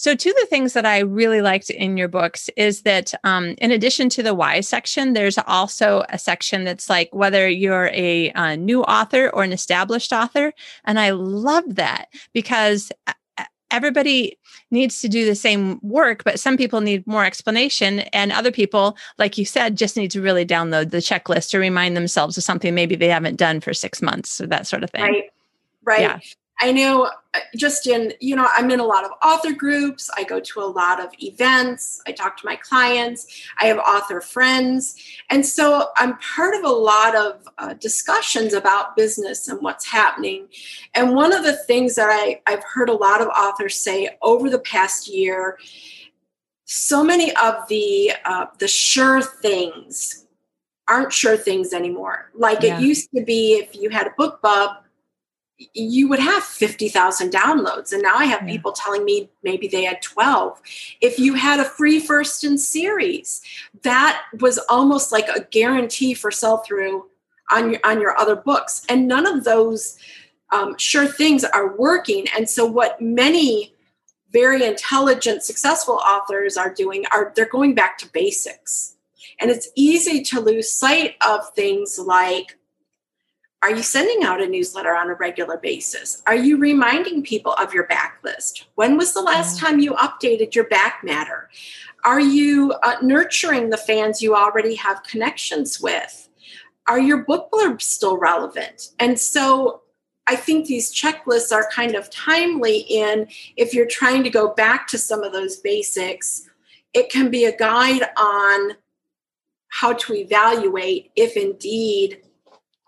So, 0.00 0.14
two 0.14 0.30
of 0.30 0.36
the 0.36 0.46
things 0.46 0.72
that 0.72 0.86
I 0.86 1.00
really 1.00 1.42
liked 1.42 1.68
in 1.68 1.98
your 1.98 2.08
books 2.08 2.48
is 2.56 2.84
that, 2.84 3.12
um, 3.22 3.54
in 3.58 3.70
addition 3.70 4.08
to 4.08 4.22
the 4.22 4.32
why 4.32 4.60
section, 4.60 5.12
there's 5.12 5.36
also 5.46 6.04
a 6.08 6.16
section 6.16 6.64
that's 6.64 6.88
like 6.88 7.10
whether 7.14 7.46
you're 7.46 7.90
a, 7.92 8.32
a 8.34 8.56
new 8.56 8.82
author 8.84 9.28
or 9.28 9.42
an 9.42 9.52
established 9.52 10.10
author. 10.10 10.54
And 10.86 10.98
I 10.98 11.10
love 11.10 11.74
that 11.74 12.06
because 12.32 12.90
uh, 13.08 13.12
uh, 13.36 13.44
everybody 13.70 14.38
needs 14.70 15.02
to 15.02 15.08
do 15.10 15.26
the 15.26 15.34
same 15.34 15.78
work, 15.82 16.24
but 16.24 16.40
some 16.40 16.56
people 16.56 16.80
need 16.80 17.06
more 17.06 17.26
explanation, 17.26 18.00
and 18.14 18.32
other 18.32 18.50
people, 18.50 18.96
like 19.18 19.36
you 19.36 19.44
said, 19.44 19.76
just 19.76 19.98
need 19.98 20.10
to 20.12 20.22
really 20.22 20.46
download 20.46 20.92
the 20.92 20.96
checklist 20.96 21.50
to 21.50 21.58
remind 21.58 21.94
themselves 21.94 22.38
of 22.38 22.42
something 22.42 22.74
maybe 22.74 22.96
they 22.96 23.08
haven't 23.08 23.36
done 23.36 23.60
for 23.60 23.74
six 23.74 24.00
months 24.00 24.40
or 24.40 24.46
that 24.46 24.66
sort 24.66 24.82
of 24.82 24.88
thing. 24.88 25.02
Right. 25.02 25.24
Right. 25.84 26.00
Yeah. 26.00 26.20
I 26.60 26.72
know 26.72 27.10
uh, 27.32 27.38
just 27.56 27.86
in, 27.86 28.12
you 28.20 28.36
know, 28.36 28.46
I'm 28.54 28.70
in 28.70 28.80
a 28.80 28.84
lot 28.84 29.04
of 29.04 29.12
author 29.24 29.52
groups. 29.52 30.10
I 30.16 30.24
go 30.24 30.40
to 30.40 30.60
a 30.60 30.64
lot 30.64 31.02
of 31.02 31.10
events. 31.18 32.02
I 32.06 32.12
talk 32.12 32.36
to 32.38 32.46
my 32.46 32.56
clients. 32.56 33.26
I 33.60 33.66
have 33.66 33.78
author 33.78 34.20
friends. 34.20 34.96
And 35.30 35.44
so 35.44 35.88
I'm 35.96 36.18
part 36.18 36.54
of 36.54 36.64
a 36.64 36.68
lot 36.68 37.16
of 37.16 37.48
uh, 37.58 37.74
discussions 37.74 38.52
about 38.52 38.94
business 38.94 39.48
and 39.48 39.60
what's 39.62 39.86
happening. 39.86 40.48
And 40.94 41.14
one 41.14 41.32
of 41.32 41.44
the 41.44 41.56
things 41.56 41.94
that 41.94 42.10
I, 42.10 42.40
I've 42.46 42.64
heard 42.64 42.90
a 42.90 42.94
lot 42.94 43.22
of 43.22 43.28
authors 43.28 43.76
say 43.76 44.10
over 44.22 44.50
the 44.50 44.60
past 44.60 45.08
year 45.08 45.58
so 46.72 47.02
many 47.02 47.34
of 47.34 47.66
the 47.68 48.12
uh, 48.24 48.46
the 48.58 48.68
sure 48.68 49.20
things 49.20 50.28
aren't 50.86 51.12
sure 51.12 51.36
things 51.36 51.72
anymore. 51.72 52.30
Like 52.32 52.62
yeah. 52.62 52.78
it 52.78 52.82
used 52.82 53.08
to 53.14 53.24
be 53.24 53.54
if 53.54 53.74
you 53.74 53.90
had 53.90 54.06
a 54.06 54.10
book 54.16 54.40
BookBub 54.40 54.76
you 55.74 56.08
would 56.08 56.18
have 56.18 56.42
50,000 56.42 57.30
downloads. 57.30 57.92
And 57.92 58.02
now 58.02 58.16
I 58.16 58.24
have 58.24 58.42
yeah. 58.42 58.54
people 58.54 58.72
telling 58.72 59.04
me 59.04 59.28
maybe 59.42 59.68
they 59.68 59.84
had 59.84 60.00
12. 60.02 60.60
If 61.00 61.18
you 61.18 61.34
had 61.34 61.60
a 61.60 61.64
free 61.64 62.00
first 62.00 62.44
in 62.44 62.56
series, 62.58 63.42
that 63.82 64.22
was 64.40 64.58
almost 64.68 65.12
like 65.12 65.28
a 65.28 65.44
guarantee 65.50 66.14
for 66.14 66.30
sell 66.30 66.58
through 66.58 67.06
on 67.50 67.72
your, 67.72 67.80
on 67.84 68.00
your 68.00 68.16
other 68.18 68.36
books. 68.36 68.84
And 68.88 69.06
none 69.06 69.26
of 69.26 69.44
those 69.44 69.98
um, 70.50 70.76
sure 70.78 71.06
things 71.06 71.44
are 71.44 71.76
working. 71.76 72.26
And 72.36 72.48
so, 72.48 72.64
what 72.64 73.00
many 73.00 73.74
very 74.32 74.64
intelligent, 74.64 75.42
successful 75.42 75.94
authors 75.94 76.56
are 76.56 76.72
doing 76.72 77.04
are 77.12 77.32
they're 77.34 77.46
going 77.46 77.74
back 77.74 77.98
to 77.98 78.08
basics 78.12 78.96
And 79.40 79.50
it's 79.50 79.68
easy 79.74 80.22
to 80.24 80.40
lose 80.40 80.70
sight 80.70 81.16
of 81.26 81.48
things 81.54 81.98
like 81.98 82.58
are 83.62 83.70
you 83.70 83.82
sending 83.82 84.24
out 84.24 84.42
a 84.42 84.48
newsletter 84.48 84.96
on 84.96 85.10
a 85.10 85.14
regular 85.14 85.58
basis? 85.58 86.22
Are 86.26 86.34
you 86.34 86.56
reminding 86.56 87.22
people 87.22 87.52
of 87.54 87.74
your 87.74 87.86
backlist? 87.86 88.64
When 88.74 88.96
was 88.96 89.12
the 89.12 89.20
last 89.20 89.58
mm. 89.58 89.60
time 89.60 89.80
you 89.80 89.92
updated 89.94 90.54
your 90.54 90.64
back 90.68 91.00
matter? 91.04 91.50
Are 92.04 92.20
you 92.20 92.72
uh, 92.82 92.96
nurturing 93.02 93.68
the 93.68 93.76
fans 93.76 94.22
you 94.22 94.34
already 94.34 94.74
have 94.76 95.02
connections 95.02 95.78
with? 95.80 96.28
Are 96.88 96.98
your 96.98 97.18
book 97.24 97.50
blurbs 97.52 97.82
still 97.82 98.16
relevant? 98.16 98.88
And 98.98 99.20
so 99.20 99.82
I 100.26 100.36
think 100.36 100.66
these 100.66 100.94
checklists 100.94 101.52
are 101.52 101.68
kind 101.70 101.94
of 101.94 102.08
timely 102.08 102.78
in 102.78 103.28
if 103.56 103.74
you're 103.74 103.86
trying 103.86 104.24
to 104.24 104.30
go 104.30 104.54
back 104.54 104.86
to 104.88 104.98
some 104.98 105.22
of 105.22 105.32
those 105.32 105.56
basics, 105.56 106.48
it 106.94 107.10
can 107.10 107.30
be 107.30 107.44
a 107.44 107.56
guide 107.56 108.08
on 108.16 108.76
how 109.68 109.92
to 109.92 110.14
evaluate 110.14 111.10
if 111.14 111.36
indeed 111.36 112.22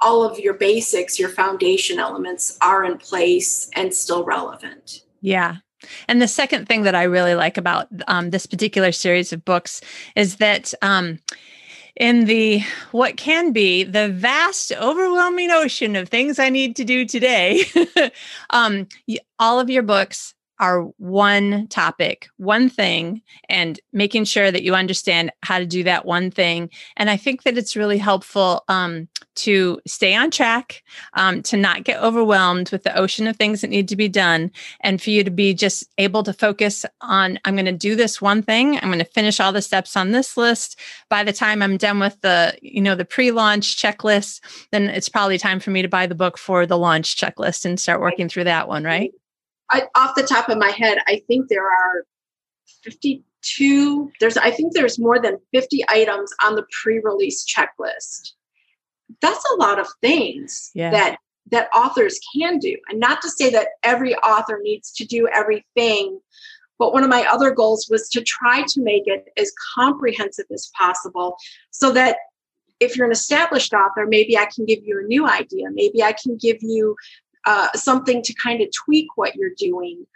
all 0.02 0.24
of 0.24 0.38
your 0.38 0.54
basics, 0.54 1.18
your 1.18 1.28
foundation 1.28 1.98
elements 1.98 2.58
are 2.60 2.84
in 2.84 2.98
place 2.98 3.70
and 3.74 3.94
still 3.94 4.24
relevant. 4.24 5.02
Yeah. 5.20 5.56
And 6.08 6.20
the 6.20 6.28
second 6.28 6.68
thing 6.68 6.82
that 6.82 6.94
I 6.94 7.04
really 7.04 7.34
like 7.34 7.56
about 7.56 7.88
um, 8.06 8.30
this 8.30 8.46
particular 8.46 8.92
series 8.92 9.32
of 9.32 9.44
books 9.44 9.80
is 10.14 10.36
that 10.36 10.72
um, 10.82 11.18
in 11.96 12.24
the 12.26 12.62
what 12.92 13.16
can 13.16 13.52
be 13.52 13.84
the 13.84 14.08
vast, 14.08 14.72
overwhelming 14.72 15.50
ocean 15.50 15.96
of 15.96 16.08
things 16.08 16.38
I 16.38 16.48
need 16.48 16.76
to 16.76 16.84
do 16.84 17.04
today, 17.04 17.64
um, 18.50 18.86
all 19.38 19.60
of 19.60 19.70
your 19.70 19.82
books 19.82 20.34
are 20.62 20.84
one 20.98 21.66
topic, 21.66 22.28
one 22.36 22.68
thing, 22.68 23.20
and 23.48 23.80
making 23.92 24.24
sure 24.24 24.52
that 24.52 24.62
you 24.62 24.76
understand 24.76 25.32
how 25.42 25.58
to 25.58 25.66
do 25.66 25.82
that 25.82 26.06
one 26.06 26.30
thing. 26.30 26.70
And 26.96 27.10
I 27.10 27.16
think 27.16 27.42
that 27.42 27.58
it's 27.58 27.74
really 27.74 27.98
helpful 27.98 28.62
um, 28.68 29.08
to 29.34 29.80
stay 29.88 30.14
on 30.14 30.30
track, 30.30 30.84
um, 31.14 31.42
to 31.42 31.56
not 31.56 31.82
get 31.82 32.00
overwhelmed 32.00 32.70
with 32.70 32.84
the 32.84 32.96
ocean 32.96 33.26
of 33.26 33.36
things 33.36 33.60
that 33.60 33.70
need 33.70 33.88
to 33.88 33.96
be 33.96 34.08
done, 34.08 34.52
and 34.82 35.02
for 35.02 35.10
you 35.10 35.24
to 35.24 35.32
be 35.32 35.52
just 35.52 35.82
able 35.98 36.22
to 36.22 36.32
focus 36.32 36.86
on 37.00 37.40
I'm 37.44 37.56
going 37.56 37.66
to 37.66 37.72
do 37.72 37.96
this 37.96 38.22
one 38.22 38.44
thing. 38.44 38.76
I'm 38.76 38.88
going 38.88 39.00
to 39.00 39.04
finish 39.04 39.40
all 39.40 39.52
the 39.52 39.62
steps 39.62 39.96
on 39.96 40.12
this 40.12 40.36
list. 40.36 40.78
By 41.10 41.24
the 41.24 41.32
time 41.32 41.60
I'm 41.60 41.76
done 41.76 41.98
with 41.98 42.20
the, 42.20 42.56
you 42.62 42.82
know, 42.82 42.94
the 42.94 43.04
pre-launch 43.04 43.76
checklist, 43.76 44.40
then 44.70 44.84
it's 44.84 45.08
probably 45.08 45.38
time 45.38 45.58
for 45.58 45.70
me 45.70 45.82
to 45.82 45.88
buy 45.88 46.06
the 46.06 46.14
book 46.14 46.38
for 46.38 46.66
the 46.66 46.78
launch 46.78 47.16
checklist 47.16 47.64
and 47.64 47.80
start 47.80 48.00
working 48.00 48.28
through 48.28 48.44
that 48.44 48.68
one, 48.68 48.84
right? 48.84 49.10
I, 49.72 49.88
off 49.96 50.14
the 50.14 50.22
top 50.22 50.48
of 50.48 50.58
my 50.58 50.70
head, 50.70 50.98
I 51.06 51.22
think 51.26 51.48
there 51.48 51.66
are 51.66 52.04
52. 52.84 54.12
There's, 54.20 54.36
I 54.36 54.50
think 54.50 54.74
there's 54.74 54.98
more 54.98 55.20
than 55.20 55.38
50 55.52 55.84
items 55.88 56.30
on 56.44 56.54
the 56.54 56.66
pre-release 56.82 57.44
checklist. 57.44 58.32
That's 59.20 59.44
a 59.52 59.56
lot 59.56 59.78
of 59.78 59.88
things 60.00 60.70
yeah. 60.74 60.90
that 60.90 61.16
that 61.50 61.68
authors 61.74 62.18
can 62.34 62.58
do, 62.58 62.76
and 62.88 63.00
not 63.00 63.20
to 63.20 63.28
say 63.28 63.50
that 63.50 63.68
every 63.82 64.14
author 64.16 64.60
needs 64.62 64.90
to 64.92 65.04
do 65.04 65.28
everything. 65.28 66.18
But 66.78 66.94
one 66.94 67.02
of 67.02 67.10
my 67.10 67.26
other 67.30 67.50
goals 67.50 67.88
was 67.90 68.08
to 68.10 68.22
try 68.22 68.62
to 68.62 68.80
make 68.80 69.02
it 69.06 69.26
as 69.36 69.52
comprehensive 69.74 70.46
as 70.52 70.70
possible 70.78 71.36
so 71.70 71.92
that 71.92 72.16
if 72.80 72.96
you're 72.96 73.06
an 73.06 73.12
established 73.12 73.72
author, 73.72 74.06
maybe 74.06 74.36
I 74.36 74.46
can 74.46 74.64
give 74.64 74.80
you 74.82 74.98
a 74.98 75.06
new 75.06 75.26
idea. 75.28 75.66
Maybe 75.72 76.02
I 76.02 76.12
can 76.12 76.36
give 76.36 76.56
you 76.60 76.96
uh, 77.46 77.68
something 77.74 78.22
to 78.22 78.34
kind 78.34 78.60
of 78.60 78.68
tweak 78.84 79.08
what 79.16 79.34
you're 79.34 79.50
doing, 79.56 80.06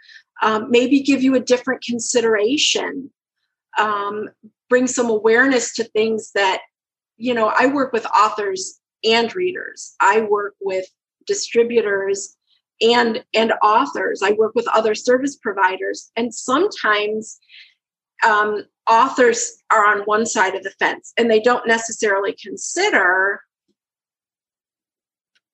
um, 0.41 0.69
maybe 0.69 1.01
give 1.01 1.23
you 1.23 1.35
a 1.35 1.39
different 1.39 1.83
consideration, 1.83 3.11
um, 3.77 4.29
bring 4.69 4.87
some 4.87 5.09
awareness 5.09 5.73
to 5.75 5.83
things 5.83 6.31
that, 6.33 6.61
you 7.17 7.33
know, 7.33 7.51
I 7.57 7.67
work 7.67 7.93
with 7.93 8.05
authors 8.07 8.79
and 9.03 9.33
readers, 9.35 9.95
I 9.99 10.21
work 10.21 10.55
with 10.61 10.85
distributors 11.25 12.37
and 12.81 13.23
and 13.33 13.53
authors. 13.63 14.21
I 14.23 14.31
work 14.31 14.53
with 14.55 14.67
other 14.69 14.95
service 14.95 15.35
providers. 15.35 16.11
And 16.15 16.33
sometimes 16.33 17.39
um, 18.25 18.63
authors 18.89 19.63
are 19.71 19.85
on 19.85 19.99
one 20.01 20.25
side 20.25 20.55
of 20.55 20.63
the 20.63 20.71
fence 20.71 21.13
and 21.17 21.29
they 21.29 21.39
don't 21.39 21.67
necessarily 21.67 22.35
consider 22.41 23.41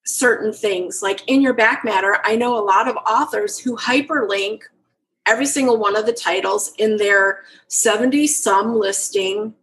certain 0.06 0.54
things. 0.54 1.02
Like 1.02 1.22
in 1.28 1.42
your 1.42 1.54
back 1.54 1.84
matter 1.84 2.18
i 2.24 2.36
know 2.36 2.58
a 2.58 2.63
lot 2.63 2.88
of 2.88 2.96
authors 3.08 3.60
who 3.60 3.76
hyperlink 3.78 4.63
every 5.26 5.46
single 5.46 5.78
one 5.78 5.96
of 5.96 6.06
the 6.06 6.13
titles 6.13 6.74
in 6.78 6.98
their 6.98 7.42
70 7.68 8.28
some 8.28 8.76
listing 8.76 9.54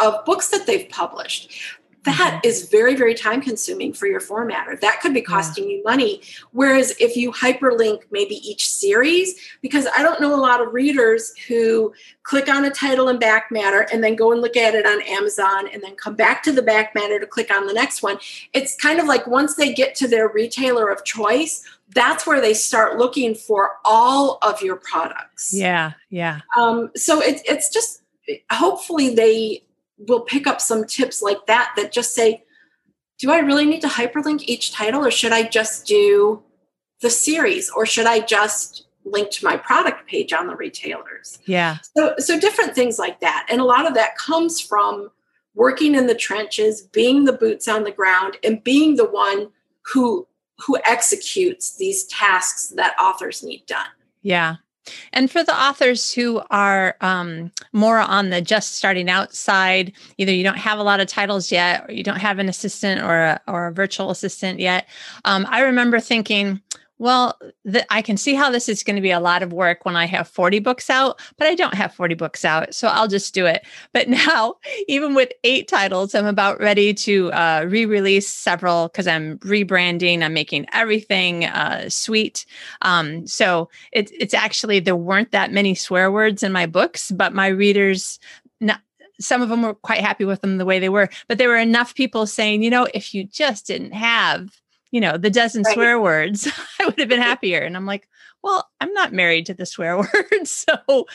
of 0.00 0.24
books 0.24 0.48
that 0.48 0.66
they've 0.66 0.88
published 0.88 1.78
that 2.04 2.34
mm-hmm. 2.34 2.48
is 2.48 2.68
very 2.68 2.94
very 2.94 3.14
time 3.14 3.40
consuming 3.40 3.92
for 3.92 4.06
your 4.06 4.20
formatter. 4.20 4.80
That 4.80 5.00
could 5.00 5.14
be 5.14 5.22
costing 5.22 5.64
yeah. 5.64 5.76
you 5.76 5.82
money. 5.84 6.22
Whereas 6.52 6.94
if 7.00 7.16
you 7.16 7.32
hyperlink 7.32 8.02
maybe 8.10 8.36
each 8.48 8.68
series 8.68 9.34
because 9.60 9.86
i 9.96 10.02
don't 10.02 10.20
know 10.20 10.34
a 10.34 10.36
lot 10.36 10.60
of 10.60 10.72
readers 10.72 11.32
who 11.48 11.92
click 12.22 12.48
on 12.48 12.64
a 12.64 12.70
title 12.70 13.08
in 13.08 13.18
back 13.18 13.50
matter 13.50 13.86
and 13.92 14.02
then 14.02 14.14
go 14.14 14.32
and 14.32 14.40
look 14.40 14.56
at 14.56 14.74
it 14.74 14.86
on 14.86 15.00
amazon 15.02 15.68
and 15.72 15.82
then 15.82 15.94
come 15.96 16.14
back 16.14 16.42
to 16.42 16.52
the 16.52 16.62
back 16.62 16.94
matter 16.94 17.18
to 17.18 17.26
click 17.26 17.50
on 17.54 17.66
the 17.66 17.72
next 17.72 18.02
one. 18.02 18.18
It's 18.52 18.76
kind 18.76 19.00
of 19.00 19.06
like 19.06 19.26
once 19.26 19.54
they 19.54 19.72
get 19.72 19.94
to 19.96 20.08
their 20.08 20.28
retailer 20.28 20.90
of 20.90 21.04
choice 21.04 21.64
that's 21.90 22.26
where 22.26 22.40
they 22.40 22.54
start 22.54 22.96
looking 22.96 23.34
for 23.34 23.76
all 23.84 24.38
of 24.42 24.60
your 24.62 24.76
products. 24.76 25.52
Yeah 25.52 25.92
yeah. 26.10 26.40
Um, 26.56 26.90
so 26.94 27.20
it, 27.20 27.42
it's 27.44 27.72
just 27.72 28.02
hopefully 28.50 29.14
they 29.14 29.63
will 29.98 30.20
pick 30.20 30.46
up 30.46 30.60
some 30.60 30.84
tips 30.84 31.22
like 31.22 31.46
that 31.46 31.72
that 31.76 31.92
just 31.92 32.14
say, 32.14 32.44
do 33.18 33.30
I 33.30 33.38
really 33.38 33.64
need 33.64 33.80
to 33.82 33.88
hyperlink 33.88 34.42
each 34.42 34.72
title 34.72 35.04
or 35.04 35.10
should 35.10 35.32
I 35.32 35.44
just 35.44 35.86
do 35.86 36.42
the 37.00 37.10
series 37.10 37.70
or 37.70 37.86
should 37.86 38.06
I 38.06 38.20
just 38.20 38.86
link 39.04 39.30
to 39.30 39.44
my 39.44 39.56
product 39.56 40.08
page 40.08 40.32
on 40.32 40.46
the 40.46 40.56
retailers? 40.56 41.38
Yeah. 41.46 41.78
So 41.96 42.14
so 42.18 42.38
different 42.40 42.74
things 42.74 42.98
like 42.98 43.20
that. 43.20 43.46
And 43.50 43.60
a 43.60 43.64
lot 43.64 43.86
of 43.86 43.94
that 43.94 44.16
comes 44.16 44.60
from 44.60 45.10
working 45.54 45.94
in 45.94 46.06
the 46.06 46.14
trenches, 46.14 46.82
being 46.82 47.24
the 47.24 47.32
boots 47.32 47.68
on 47.68 47.84
the 47.84 47.92
ground 47.92 48.36
and 48.42 48.64
being 48.64 48.96
the 48.96 49.08
one 49.08 49.50
who 49.92 50.26
who 50.66 50.78
executes 50.86 51.76
these 51.76 52.04
tasks 52.06 52.68
that 52.76 52.94
authors 53.00 53.42
need 53.42 53.64
done. 53.66 53.86
Yeah. 54.22 54.56
And 55.12 55.30
for 55.30 55.42
the 55.42 55.54
authors 55.54 56.12
who 56.12 56.42
are 56.50 56.96
um, 57.00 57.50
more 57.72 57.98
on 57.98 58.30
the 58.30 58.40
just 58.40 58.74
starting 58.76 59.08
out 59.08 59.34
side, 59.34 59.92
either 60.18 60.32
you 60.32 60.44
don't 60.44 60.58
have 60.58 60.78
a 60.78 60.82
lot 60.82 61.00
of 61.00 61.08
titles 61.08 61.50
yet, 61.50 61.88
or 61.88 61.92
you 61.92 62.02
don't 62.02 62.20
have 62.20 62.38
an 62.38 62.48
assistant 62.48 63.02
or 63.02 63.16
a, 63.16 63.40
or 63.48 63.66
a 63.66 63.72
virtual 63.72 64.10
assistant 64.10 64.60
yet, 64.60 64.88
um, 65.24 65.46
I 65.48 65.60
remember 65.60 66.00
thinking, 66.00 66.60
well, 66.98 67.36
the, 67.64 67.84
I 67.92 68.02
can 68.02 68.16
see 68.16 68.34
how 68.34 68.50
this 68.50 68.68
is 68.68 68.84
going 68.84 68.96
to 68.96 69.02
be 69.02 69.10
a 69.10 69.18
lot 69.18 69.42
of 69.42 69.52
work 69.52 69.84
when 69.84 69.96
I 69.96 70.06
have 70.06 70.28
40 70.28 70.60
books 70.60 70.88
out, 70.88 71.20
but 71.36 71.48
I 71.48 71.54
don't 71.56 71.74
have 71.74 71.92
40 71.92 72.14
books 72.14 72.44
out. 72.44 72.72
So 72.72 72.88
I'll 72.88 73.08
just 73.08 73.34
do 73.34 73.46
it. 73.46 73.66
But 73.92 74.08
now, 74.08 74.56
even 74.88 75.14
with 75.14 75.30
eight 75.44 75.68
titles, 75.68 76.16
I'm 76.16 76.26
about 76.26 76.58
ready 76.58 76.92
to 76.94 77.30
uh, 77.32 77.64
re 77.68 77.86
release 77.86 78.28
several 78.28 78.88
because 78.88 79.06
I'm 79.06 79.38
rebranding. 79.38 80.22
I'm 80.22 80.34
making 80.34 80.66
everything 80.72 81.44
uh, 81.44 81.88
sweet. 81.90 82.44
Um, 82.82 83.24
so 83.26 83.70
it, 83.92 84.10
it's 84.12 84.34
actually, 84.34 84.80
there 84.80 84.96
weren't 84.96 85.30
that 85.30 85.52
many 85.52 85.76
swear 85.76 86.10
words 86.10 86.42
in 86.42 86.50
my 86.50 86.66
books, 86.66 87.12
but 87.12 87.34
my 87.34 87.46
readers, 87.46 88.18
not, 88.60 88.80
some 89.20 89.42
of 89.42 89.48
them 89.48 89.62
were 89.62 89.74
quite 89.74 90.00
happy 90.00 90.24
with 90.24 90.40
them 90.40 90.58
the 90.58 90.64
way 90.64 90.80
they 90.80 90.88
were, 90.88 91.08
but 91.28 91.38
there 91.38 91.48
were 91.48 91.56
enough 91.56 91.94
people 91.94 92.26
saying, 92.26 92.64
you 92.64 92.70
know, 92.70 92.88
if 92.94 93.14
you 93.14 93.22
just 93.22 93.68
didn't 93.68 93.92
have 93.92 94.60
you 94.94 95.00
know, 95.00 95.18
the 95.18 95.28
dozen 95.28 95.64
right. 95.64 95.74
swear 95.74 96.00
words, 96.00 96.46
I 96.80 96.84
would 96.84 97.00
have 97.00 97.08
been 97.08 97.20
happier. 97.32 97.58
And 97.58 97.76
I'm 97.76 97.84
like, 97.84 98.08
well, 98.44 98.70
I'm 98.80 98.92
not 98.92 99.12
married 99.12 99.44
to 99.46 99.54
the 99.54 99.66
swear 99.66 99.96
words. 100.32 100.64
So, 100.68 101.06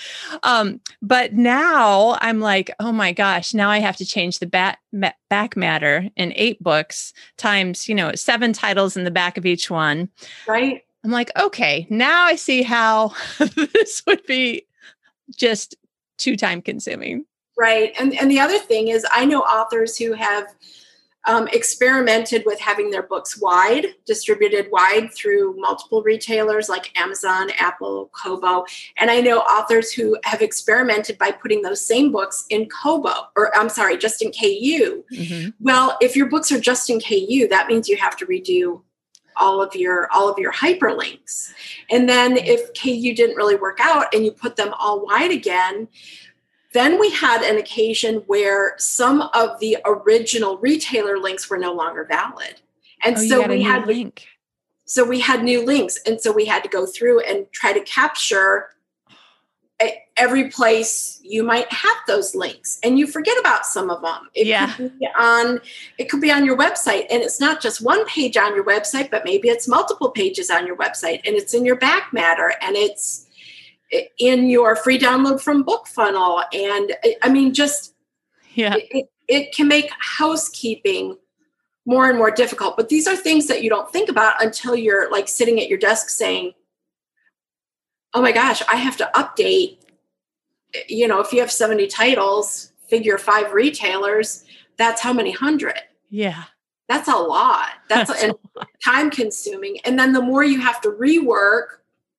um, 0.44 0.82
but 1.02 1.32
now 1.32 2.18
I'm 2.20 2.42
like, 2.42 2.72
oh 2.82 2.92
my 2.92 3.14
gosh, 3.14 3.54
now 3.54 3.70
I 3.70 3.80
have 3.80 3.96
to 3.96 4.06
change 4.06 4.40
the 4.40 4.48
back, 4.48 4.80
back 5.30 5.56
matter 5.56 6.10
in 6.18 6.34
eight 6.36 6.62
books 6.62 7.14
times, 7.38 7.88
you 7.88 7.96
know, 7.96 8.12
seven 8.16 8.52
titles 8.52 8.98
in 8.98 9.06
the 9.06 9.12
back 9.12 9.38
of 9.38 9.46
each 9.46 9.72
one. 9.72 10.10
Right. 10.46 10.84
I'm 11.06 11.12
like, 11.12 11.32
okay, 11.40 11.88
now 11.90 12.26
I 12.26 12.36
see 12.36 12.64
how 12.64 13.14
this 13.38 14.04
would 14.06 14.26
be 14.26 14.68
just 15.34 15.78
too 16.18 16.36
time 16.36 16.62
consuming. 16.62 17.24
Right. 17.58 17.94
And, 17.98 18.14
and 18.20 18.30
the 18.30 18.42
other 18.42 18.60
thing 18.60 18.90
is, 18.90 19.06
I 19.14 19.24
know 19.24 19.40
authors 19.40 19.98
who 19.98 20.12
have 20.12 20.48
um, 21.30 21.48
experimented 21.50 22.42
with 22.48 22.60
having 22.60 22.90
their 22.90 23.04
books 23.04 23.40
wide, 23.40 23.94
distributed 24.08 24.68
wide 24.72 25.14
through 25.14 25.56
multiple 25.60 26.02
retailers 26.02 26.70
like 26.70 26.92
Amazon, 26.98 27.52
Apple, 27.60 28.10
Kobo. 28.14 28.66
And 28.98 29.12
I 29.12 29.22
know 29.22 29.42
authors 29.42 29.92
who 29.92 30.18
have 30.24 30.42
experimented 30.42 31.20
by 31.20 31.30
putting 31.30 31.62
those 31.62 31.86
same 31.86 32.12
books 32.12 32.46
in 32.50 32.68
Kobo, 32.68 33.28
or 33.36 33.56
I'm 33.56 33.70
sorry, 33.70 33.96
just 33.96 34.24
in 34.24 34.32
KU. 34.32 35.04
Mm-hmm. 35.14 35.50
Well, 35.60 35.96
if 36.02 36.16
your 36.16 36.26
books 36.26 36.52
are 36.52 36.60
just 36.60 36.90
in 36.90 37.00
KU, 37.00 37.48
that 37.50 37.68
means 37.68 37.88
you 37.88 37.98
have 37.98 38.18
to 38.18 38.26
redo 38.26 38.82
all 39.38 39.62
of 39.62 39.74
your 39.74 40.10
all 40.12 40.28
of 40.28 40.38
your 40.38 40.52
hyperlinks 40.52 41.54
and 41.90 42.10
then 42.10 42.36
if 42.36 42.74
ku 42.74 43.14
didn't 43.14 43.38
really 43.38 43.56
work 43.56 43.78
out 43.82 44.14
and 44.14 44.26
you 44.26 44.32
put 44.32 44.58
them 44.58 44.74
all 44.78 45.06
wide 45.06 45.32
again 45.32 45.88
Then 46.74 47.00
we 47.00 47.10
had 47.12 47.42
an 47.42 47.58
occasion 47.58 48.18
where 48.28 48.76
some 48.78 49.22
of 49.34 49.60
the 49.60 49.78
original 49.86 50.58
retailer 50.58 51.18
links 51.18 51.50
were 51.50 51.58
no 51.58 51.74
longer 51.74 52.06
valid. 52.06 52.62
And 53.04 53.18
oh, 53.18 53.28
so 53.28 53.48
we 53.48 53.64
had 53.64 53.88
link. 53.88 54.28
So 54.86 55.04
we 55.04 55.20
had 55.20 55.44
new 55.44 55.66
links. 55.66 56.00
And 56.06 56.20
so 56.22 56.32
we 56.32 56.46
had 56.46 56.64
to 56.64 56.70
go 56.70 56.86
through 56.86 57.22
and 57.22 57.46
try 57.52 57.74
to 57.74 57.82
capture 57.82 58.70
every 60.20 60.50
place 60.50 61.20
you 61.24 61.42
might 61.44 61.72
have 61.72 61.96
those 62.06 62.36
links 62.36 62.78
and 62.84 63.00
you 63.00 63.08
forget 63.08 63.38
about 63.40 63.66
some 63.66 63.90
of 63.90 64.02
them 64.02 64.28
it 64.34 64.46
yeah. 64.46 64.74
could 64.74 65.00
be 65.00 65.08
on 65.18 65.62
it 65.98 66.10
could 66.10 66.20
be 66.20 66.32
on 66.32 66.44
your 66.44 66.58
website 66.58 67.06
and 67.10 67.24
it's 67.24 67.40
not 67.40 67.62
just 67.62 67.82
one 67.82 68.06
page 68.06 68.36
on 68.36 68.54
your 68.54 68.66
website 68.66 69.10
but 69.10 69.24
maybe 69.24 69.48
it's 69.48 69.68
multiple 69.68 70.12
pages 70.12 70.50
on 70.50 70.68
your 70.68 70.76
website 70.76 71.22
and 71.26 71.38
it's 71.38 71.54
in 71.54 71.66
your 71.66 71.78
back 71.78 72.12
matter 72.12 72.54
and 72.62 72.76
it's 72.76 73.28
in 74.20 74.50
your 74.50 74.76
free 74.76 75.00
download 75.00 75.42
from 75.42 75.64
BookFunnel 75.64 76.44
and 76.54 76.96
i 77.24 77.30
mean 77.30 77.54
just 77.54 77.96
yeah 78.54 78.76
it, 78.78 79.10
it 79.28 79.54
can 79.54 79.68
make 79.68 79.90
housekeeping 80.00 81.18
more 81.86 82.08
and 82.08 82.18
more 82.18 82.30
difficult 82.30 82.78
but 82.78 82.90
these 82.90 83.08
are 83.08 83.16
things 83.16 83.48
that 83.48 83.64
you 83.64 83.70
don't 83.70 83.92
think 83.92 84.10
about 84.10 84.44
until 84.44 84.76
you're 84.76 85.12
like 85.12 85.28
sitting 85.28 85.60
at 85.60 85.70
your 85.70 85.80
desk 85.80 86.10
saying 86.10 86.54
oh 88.14 88.22
my 88.22 88.32
gosh, 88.32 88.62
I 88.68 88.76
have 88.76 88.98
to 88.98 89.10
update. 89.16 89.78
You 90.88 91.08
know, 91.08 91.20
if 91.20 91.34
you 91.34 91.40
have 91.40 91.52
70 91.52 91.88
titles, 91.88 92.72
figure 92.88 93.18
five 93.18 93.54
retailers, 93.54 94.46
that's 94.78 95.02
how 95.02 95.14
many 95.14 95.32
hundred? 95.32 95.80
Yeah. 96.10 96.44
That's 96.88 97.08
a 97.08 97.16
lot. 97.16 97.70
That's, 97.88 98.10
that's 98.10 98.34
lot. 98.56 98.68
time 98.84 99.12
consuming. 99.12 99.78
And 99.86 99.98
then 99.98 100.14
the 100.14 100.22
more 100.22 100.44
you 100.44 100.60
have 100.60 100.82
to 100.82 100.90
rework, 100.90 101.66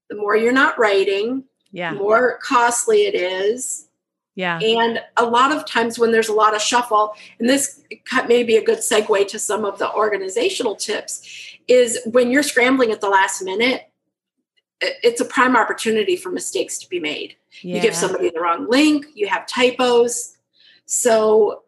the 0.08 0.16
more 0.16 0.36
you're 0.36 0.52
not 0.52 0.78
writing, 0.78 1.44
yeah. 1.72 1.92
more 1.92 2.38
costly 2.42 3.02
it 3.02 3.14
is. 3.14 3.86
Yeah. 4.34 4.58
And 4.58 5.00
a 5.16 5.24
lot 5.24 5.52
of 5.52 5.66
times 5.66 5.98
when 5.98 6.12
there's 6.12 6.28
a 6.28 6.34
lot 6.34 6.54
of 6.54 6.62
shuffle, 6.62 7.14
and 7.38 7.48
this 7.48 7.82
may 8.26 8.42
be 8.42 8.56
a 8.56 8.64
good 8.64 8.78
segue 8.78 9.28
to 9.28 9.38
some 9.38 9.64
of 9.64 9.78
the 9.78 9.92
organizational 9.92 10.76
tips, 10.76 11.56
is 11.68 11.98
when 12.06 12.30
you're 12.30 12.42
scrambling 12.42 12.90
at 12.90 13.00
the 13.00 13.08
last 13.08 13.42
minute, 13.42 13.90
it's 14.80 15.20
a 15.20 15.24
prime 15.24 15.56
opportunity 15.56 16.16
for 16.16 16.30
mistakes 16.30 16.78
to 16.78 16.88
be 16.88 17.00
made. 17.00 17.36
Yeah. 17.60 17.76
You 17.76 17.82
give 17.82 17.94
somebody 17.94 18.30
the 18.30 18.40
wrong 18.40 18.68
link, 18.68 19.06
you 19.14 19.26
have 19.26 19.46
typos. 19.46 20.38
So, 20.86 21.62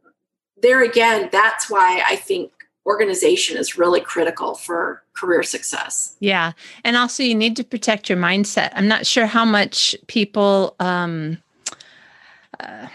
there 0.62 0.82
again, 0.82 1.28
that's 1.30 1.68
why 1.68 2.02
I 2.08 2.16
think 2.16 2.52
organization 2.86 3.56
is 3.56 3.78
really 3.78 4.00
critical 4.00 4.54
for 4.54 5.02
career 5.14 5.42
success. 5.42 6.16
Yeah. 6.20 6.52
And 6.84 6.96
also, 6.96 7.22
you 7.22 7.34
need 7.34 7.56
to 7.56 7.64
protect 7.64 8.08
your 8.08 8.18
mindset. 8.18 8.70
I'm 8.74 8.88
not 8.88 9.06
sure 9.06 9.26
how 9.26 9.44
much 9.44 9.94
people, 10.08 10.74
um, 10.80 11.38
uh, 12.60 12.88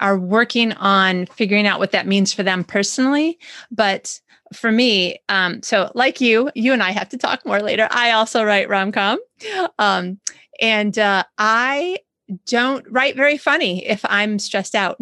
are 0.00 0.18
working 0.18 0.72
on 0.74 1.26
figuring 1.26 1.66
out 1.66 1.80
what 1.80 1.90
that 1.90 2.06
means 2.06 2.32
for 2.32 2.44
them 2.44 2.62
personally, 2.62 3.38
but 3.70 4.20
for 4.52 4.70
me, 4.70 5.18
um, 5.28 5.62
so 5.62 5.90
like 5.94 6.20
you, 6.20 6.50
you 6.54 6.72
and 6.72 6.82
I 6.82 6.92
have 6.92 7.08
to 7.10 7.18
talk 7.18 7.44
more 7.44 7.60
later. 7.60 7.88
I 7.90 8.12
also 8.12 8.44
write 8.44 8.68
rom 8.68 8.92
com, 8.92 9.18
um, 9.78 10.20
and 10.60 10.98
uh, 10.98 11.24
I 11.36 11.98
don't 12.46 12.84
write 12.90 13.16
very 13.16 13.38
funny 13.38 13.86
if 13.86 14.04
I'm 14.04 14.38
stressed 14.38 14.74
out. 14.74 15.00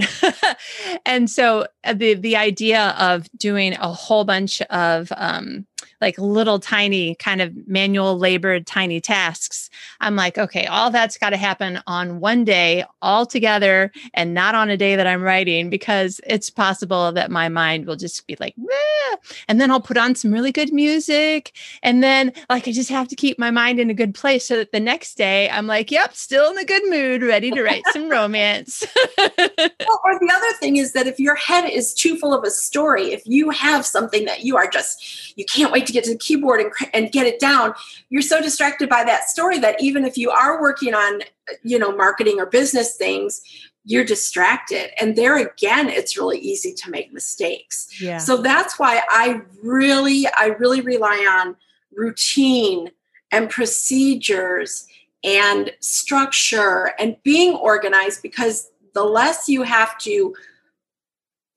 and 1.06 1.28
so 1.28 1.66
uh, 1.84 1.94
the 1.94 2.14
the 2.14 2.36
idea 2.36 2.94
of 2.98 3.28
doing 3.36 3.74
a 3.74 3.88
whole 3.88 4.24
bunch 4.24 4.60
of 4.62 5.12
um, 5.16 5.66
like 6.00 6.18
little 6.18 6.59
tiny 6.59 7.14
kind 7.16 7.40
of 7.40 7.54
manual 7.66 8.18
labored 8.18 8.66
tiny 8.66 9.00
tasks. 9.00 9.70
I'm 10.00 10.16
like, 10.16 10.38
okay, 10.38 10.66
all 10.66 10.90
that's 10.90 11.18
got 11.18 11.30
to 11.30 11.37
happen 11.37 11.80
on 11.87 12.20
one 12.20 12.44
day 12.44 12.85
all 13.02 13.26
together 13.26 13.90
and 14.14 14.35
not 14.35 14.54
on 14.54 14.70
a 14.70 14.76
day 14.76 14.96
that 14.96 15.06
I'm 15.06 15.22
writing 15.22 15.70
because 15.70 16.20
it's 16.26 16.50
possible 16.50 17.12
that 17.12 17.30
my 17.30 17.48
mind 17.48 17.87
will 17.87 17.96
just 17.96 18.26
be 18.26 18.37
like, 18.40 18.54
Meh. 18.56 19.16
and 19.48 19.61
then 19.61 19.70
I'll 19.70 19.80
put 19.80 19.96
on 19.96 20.14
some 20.14 20.32
really 20.32 20.52
good 20.52 20.72
music. 20.72 21.52
And 21.82 22.02
then 22.02 22.32
like 22.50 22.68
I 22.68 22.72
just 22.72 22.90
have 22.90 23.09
to 23.09 23.16
keep 23.16 23.38
my 23.38 23.50
mind 23.50 23.80
in 23.80 23.90
a 23.90 23.94
good 23.94 24.14
place 24.14 24.46
so 24.46 24.56
that 24.56 24.72
the 24.72 24.80
next 24.80 25.16
day 25.16 25.48
I'm 25.50 25.66
like, 25.66 25.90
yep, 25.90 26.14
still 26.14 26.50
in 26.50 26.59
a 26.59 26.64
good 26.64 26.88
mood, 26.88 27.22
ready 27.22 27.50
to 27.50 27.62
write 27.62 27.82
some 27.92 28.09
romance. 28.11 28.85
well, 29.18 30.00
or 30.04 30.18
the 30.18 30.32
other 30.35 30.52
thing 30.59 30.76
is 30.76 30.92
that 30.92 31.06
if 31.06 31.18
your 31.18 31.37
head 31.37 31.68
is 31.68 31.94
too 31.94 32.16
full 32.18 32.35
of 32.35 32.44
a 32.44 32.50
story, 32.50 33.12
if 33.12 33.22
you 33.24 33.50
have 33.50 33.87
something 33.87 34.24
that 34.26 34.44
you 34.44 34.56
are 34.56 34.68
just, 34.68 35.37
you 35.38 35.44
can't 35.44 35.72
wait 35.72 35.86
to 35.87 35.92
get 35.92 36.05
to 36.05 36.11
the 36.11 36.18
keyboard 36.18 36.61
and, 36.61 36.72
and 36.92 37.12
get 37.12 37.27
it 37.27 37.38
down 37.38 37.75
you're 38.09 38.22
so 38.22 38.40
distracted 38.40 38.88
by 38.88 39.05
that 39.05 39.29
story 39.29 39.59
that 39.59 39.81
even 39.81 40.05
if 40.05 40.16
you 40.16 40.31
are 40.31 40.61
working 40.61 40.94
on 40.94 41.20
you 41.62 41.79
know 41.79 41.94
marketing 41.96 42.38
or 42.38 42.46
business 42.46 42.96
things 42.96 43.40
you're 43.85 44.05
distracted 44.05 44.90
and 45.01 45.16
there 45.16 45.37
again 45.38 45.88
it's 45.88 46.16
really 46.16 46.38
easy 46.38 46.72
to 46.72 46.90
make 46.90 47.12
mistakes 47.12 47.88
yeah. 48.01 48.18
so 48.18 48.37
that's 48.42 48.79
why 48.79 49.01
i 49.11 49.40
really 49.62 50.27
i 50.38 50.46
really 50.59 50.81
rely 50.81 51.27
on 51.31 51.57
routine 51.92 52.90
and 53.33 53.49
procedures 53.51 54.87
and 55.25 55.72
structure 55.81 56.92
and 56.99 57.16
being 57.22 57.55
organized 57.55 58.22
because 58.22 58.70
the 58.94 59.05
less 59.05 59.49
you 59.49 59.62
have 59.62 59.99
to 59.99 60.35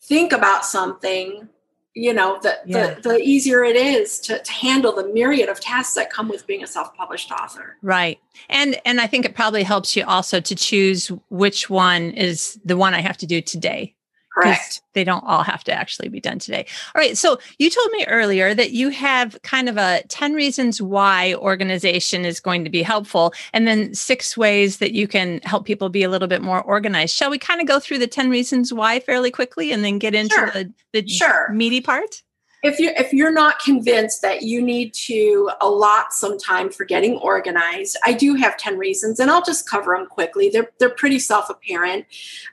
think 0.04 0.34
about 0.34 0.66
something 0.66 1.48
you 1.96 2.14
know 2.14 2.40
the, 2.42 2.58
yeah. 2.66 2.94
the, 2.96 3.02
the 3.02 3.18
easier 3.18 3.64
it 3.64 3.76
is 3.76 4.20
to, 4.20 4.40
to 4.40 4.52
handle 4.52 4.94
the 4.94 5.08
myriad 5.08 5.50
of 5.50 5.60
tasks 5.60 5.96
that 5.96 6.10
come 6.12 6.30
with 6.30 6.46
being 6.46 6.64
a 6.64 6.68
self-published 6.68 7.32
author. 7.32 7.78
Right. 7.82 8.20
And 8.50 8.80
and 8.86 9.02
i 9.02 9.08
think 9.08 9.26
it 9.26 9.36
probably 9.36 9.64
helps 9.64 9.96
you 9.96 10.06
also 10.06 10.40
to 10.40 10.56
choose 10.56 11.12
which 11.30 11.70
one 11.70 12.12
is 12.12 12.60
the 12.64 12.78
one 12.78 12.94
i 12.94 13.02
have 13.02 13.18
to 13.18 13.26
do 13.26 13.42
today 13.42 13.96
Correct. 14.42 14.82
They 14.94 15.04
don't 15.04 15.24
all 15.26 15.44
have 15.44 15.64
to 15.66 15.72
actually 15.72 16.10
be 16.10 16.20
done 16.20 16.40
today. 16.40 16.66
All 16.96 17.00
right. 17.00 17.18
So 17.18 17.40
you 17.58 17.70
told 17.70 17.92
me 17.92 18.06
earlier 18.08 18.54
that 18.54 18.72
you 18.72 18.90
have 18.90 19.38
kind 19.44 19.70
of 19.70 19.78
a 19.78 20.04
10 20.10 20.34
reasons 20.34 20.82
why 20.82 21.36
organization 21.36 22.26
is 22.26 22.40
going 22.40 22.64
to 22.64 22.70
be 22.70 22.82
helpful, 22.82 23.34
and 23.54 23.68
then 23.68 23.94
six 23.94 24.36
ways 24.38 24.78
that 24.78 24.94
you 24.94 25.08
can 25.08 25.40
help 25.44 25.66
people 25.66 25.90
be 25.90 26.04
a 26.04 26.10
little 26.10 26.28
bit 26.28 26.42
more 26.42 26.62
organized. 26.62 27.16
Shall 27.16 27.30
we 27.30 27.38
kind 27.38 27.62
of 27.62 27.68
go 27.68 27.80
through 27.80 28.00
the 28.00 28.08
10 28.08 28.30
reasons 28.30 28.74
why 28.74 29.00
fairly 29.00 29.32
quickly 29.32 29.72
and 29.72 29.84
then 29.84 30.00
get 30.00 30.16
into 30.16 30.36
sure. 30.36 30.52
the, 30.52 30.74
the 30.94 31.08
sure. 31.08 31.50
meaty 31.50 31.82
part? 31.82 32.24
If 32.64 32.80
you 32.80 32.92
if 32.98 33.14
you're 33.14 33.32
not 33.32 33.60
convinced 33.60 34.22
that 34.22 34.42
you 34.42 34.62
need 34.62 34.94
to 34.94 35.50
allot 35.62 36.14
some 36.14 36.38
time 36.38 36.70
for 36.70 36.86
getting 36.86 37.18
organized 37.18 37.98
i 38.06 38.14
do 38.14 38.36
have 38.36 38.58
10 38.58 38.78
reasons 38.78 39.20
and 39.20 39.32
i'll 39.32 39.44
just 39.44 39.70
cover 39.70 39.96
them 39.96 40.06
quickly. 40.08 40.50
They're 40.50 40.70
they're 40.80 40.90
pretty 40.90 41.20
self-apparent. 41.20 42.06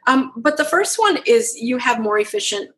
Um, 0.06 0.32
but 0.36 0.56
the 0.56 0.64
first 0.64 0.98
one 0.98 1.18
is 1.26 1.56
you 1.60 1.78
have 1.78 2.00
more 2.00 2.18
efficient 2.18 2.70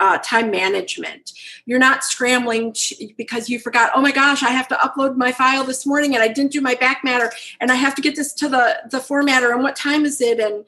uh, 0.00 0.18
time 0.18 0.50
management. 0.50 1.32
You're 1.64 1.78
not 1.78 2.04
scrambling 2.04 2.72
to, 2.72 3.08
because 3.16 3.48
you 3.48 3.58
forgot, 3.58 3.92
oh 3.94 4.00
my 4.00 4.12
gosh, 4.12 4.42
I 4.42 4.50
have 4.50 4.68
to 4.68 4.74
upload 4.76 5.16
my 5.16 5.32
file 5.32 5.64
this 5.64 5.86
morning 5.86 6.14
and 6.14 6.22
I 6.22 6.28
didn't 6.28 6.52
do 6.52 6.60
my 6.60 6.74
back 6.74 7.04
matter 7.04 7.32
and 7.60 7.70
I 7.70 7.76
have 7.76 7.94
to 7.96 8.02
get 8.02 8.16
this 8.16 8.32
to 8.34 8.48
the, 8.48 8.78
the 8.90 8.98
formatter 8.98 9.52
and 9.52 9.62
what 9.62 9.76
time 9.76 10.04
is 10.04 10.20
it? 10.20 10.40
And, 10.40 10.64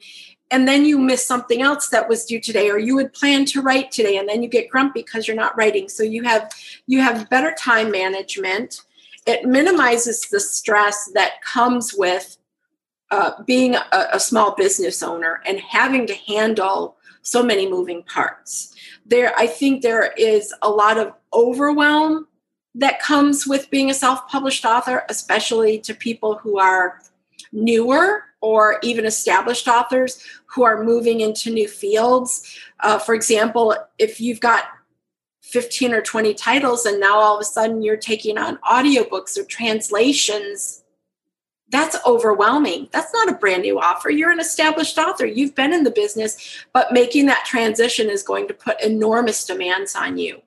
and 0.51 0.67
then 0.67 0.85
you 0.85 0.97
miss 0.97 1.25
something 1.25 1.61
else 1.61 1.89
that 1.89 2.07
was 2.07 2.25
due 2.25 2.39
today 2.39 2.69
or 2.69 2.77
you 2.77 2.97
had 2.97 3.13
planned 3.13 3.47
to 3.49 3.61
write 3.61 3.91
today 3.91 4.17
and 4.17 4.29
then 4.29 4.43
you 4.43 4.49
get 4.49 4.69
grumpy 4.69 5.01
because 5.01 5.27
you're 5.27 5.35
not 5.35 5.57
writing 5.57 5.89
so 5.89 6.03
you 6.03 6.23
have 6.23 6.51
you 6.85 7.01
have 7.01 7.29
better 7.29 7.53
time 7.57 7.91
management 7.91 8.81
it 9.25 9.43
minimizes 9.43 10.21
the 10.31 10.39
stress 10.39 11.09
that 11.15 11.41
comes 11.41 11.95
with 11.97 12.37
uh, 13.11 13.31
being 13.45 13.75
a, 13.75 14.07
a 14.13 14.19
small 14.19 14.55
business 14.55 15.01
owner 15.01 15.41
and 15.47 15.59
having 15.59 16.05
to 16.05 16.13
handle 16.13 16.95
so 17.21 17.41
many 17.41 17.69
moving 17.69 18.03
parts 18.03 18.74
there 19.05 19.33
i 19.37 19.47
think 19.47 19.81
there 19.81 20.13
is 20.17 20.53
a 20.61 20.69
lot 20.69 20.97
of 20.97 21.13
overwhelm 21.33 22.27
that 22.73 22.99
comes 22.99 23.47
with 23.47 23.69
being 23.69 23.89
a 23.89 23.93
self-published 23.93 24.65
author 24.65 25.03
especially 25.09 25.79
to 25.79 25.93
people 25.93 26.35
who 26.35 26.59
are 26.59 26.99
newer 27.51 28.23
or 28.45 28.77
even 28.83 29.05
established 29.05 29.67
authors 29.67 30.23
who 30.45 30.63
are 30.63 30.83
moving 30.83 31.21
into 31.21 31.49
new 31.49 31.67
fields. 31.67 32.57
Uh, 32.81 32.99
for 32.99 33.15
example, 33.15 33.75
if 33.97 34.21
you've 34.21 34.39
got 34.39 34.65
15 35.41 35.93
or 35.93 36.01
20 36.01 36.33
titles 36.35 36.85
and 36.85 36.99
now 36.99 37.17
all 37.17 37.35
of 37.35 37.41
a 37.41 37.45
sudden 37.45 37.81
you're 37.81 37.97
taking 37.97 38.37
on 38.37 38.57
audiobooks 38.57 39.37
or 39.37 39.43
translations, 39.45 40.83
that's 41.69 41.97
overwhelming. 42.05 42.89
That's 42.91 43.13
not 43.13 43.29
a 43.29 43.33
brand 43.33 43.63
new 43.63 43.79
offer. 43.79 44.09
You're 44.09 44.31
an 44.31 44.39
established 44.39 44.97
author. 44.97 45.25
You've 45.25 45.55
been 45.55 45.73
in 45.73 45.83
the 45.83 45.91
business, 45.91 46.63
but 46.73 46.93
making 46.93 47.25
that 47.25 47.45
transition 47.45 48.09
is 48.09 48.23
going 48.23 48.47
to 48.47 48.53
put 48.53 48.81
enormous 48.81 49.45
demands 49.45 49.95
on 49.95 50.17
you. 50.17 50.41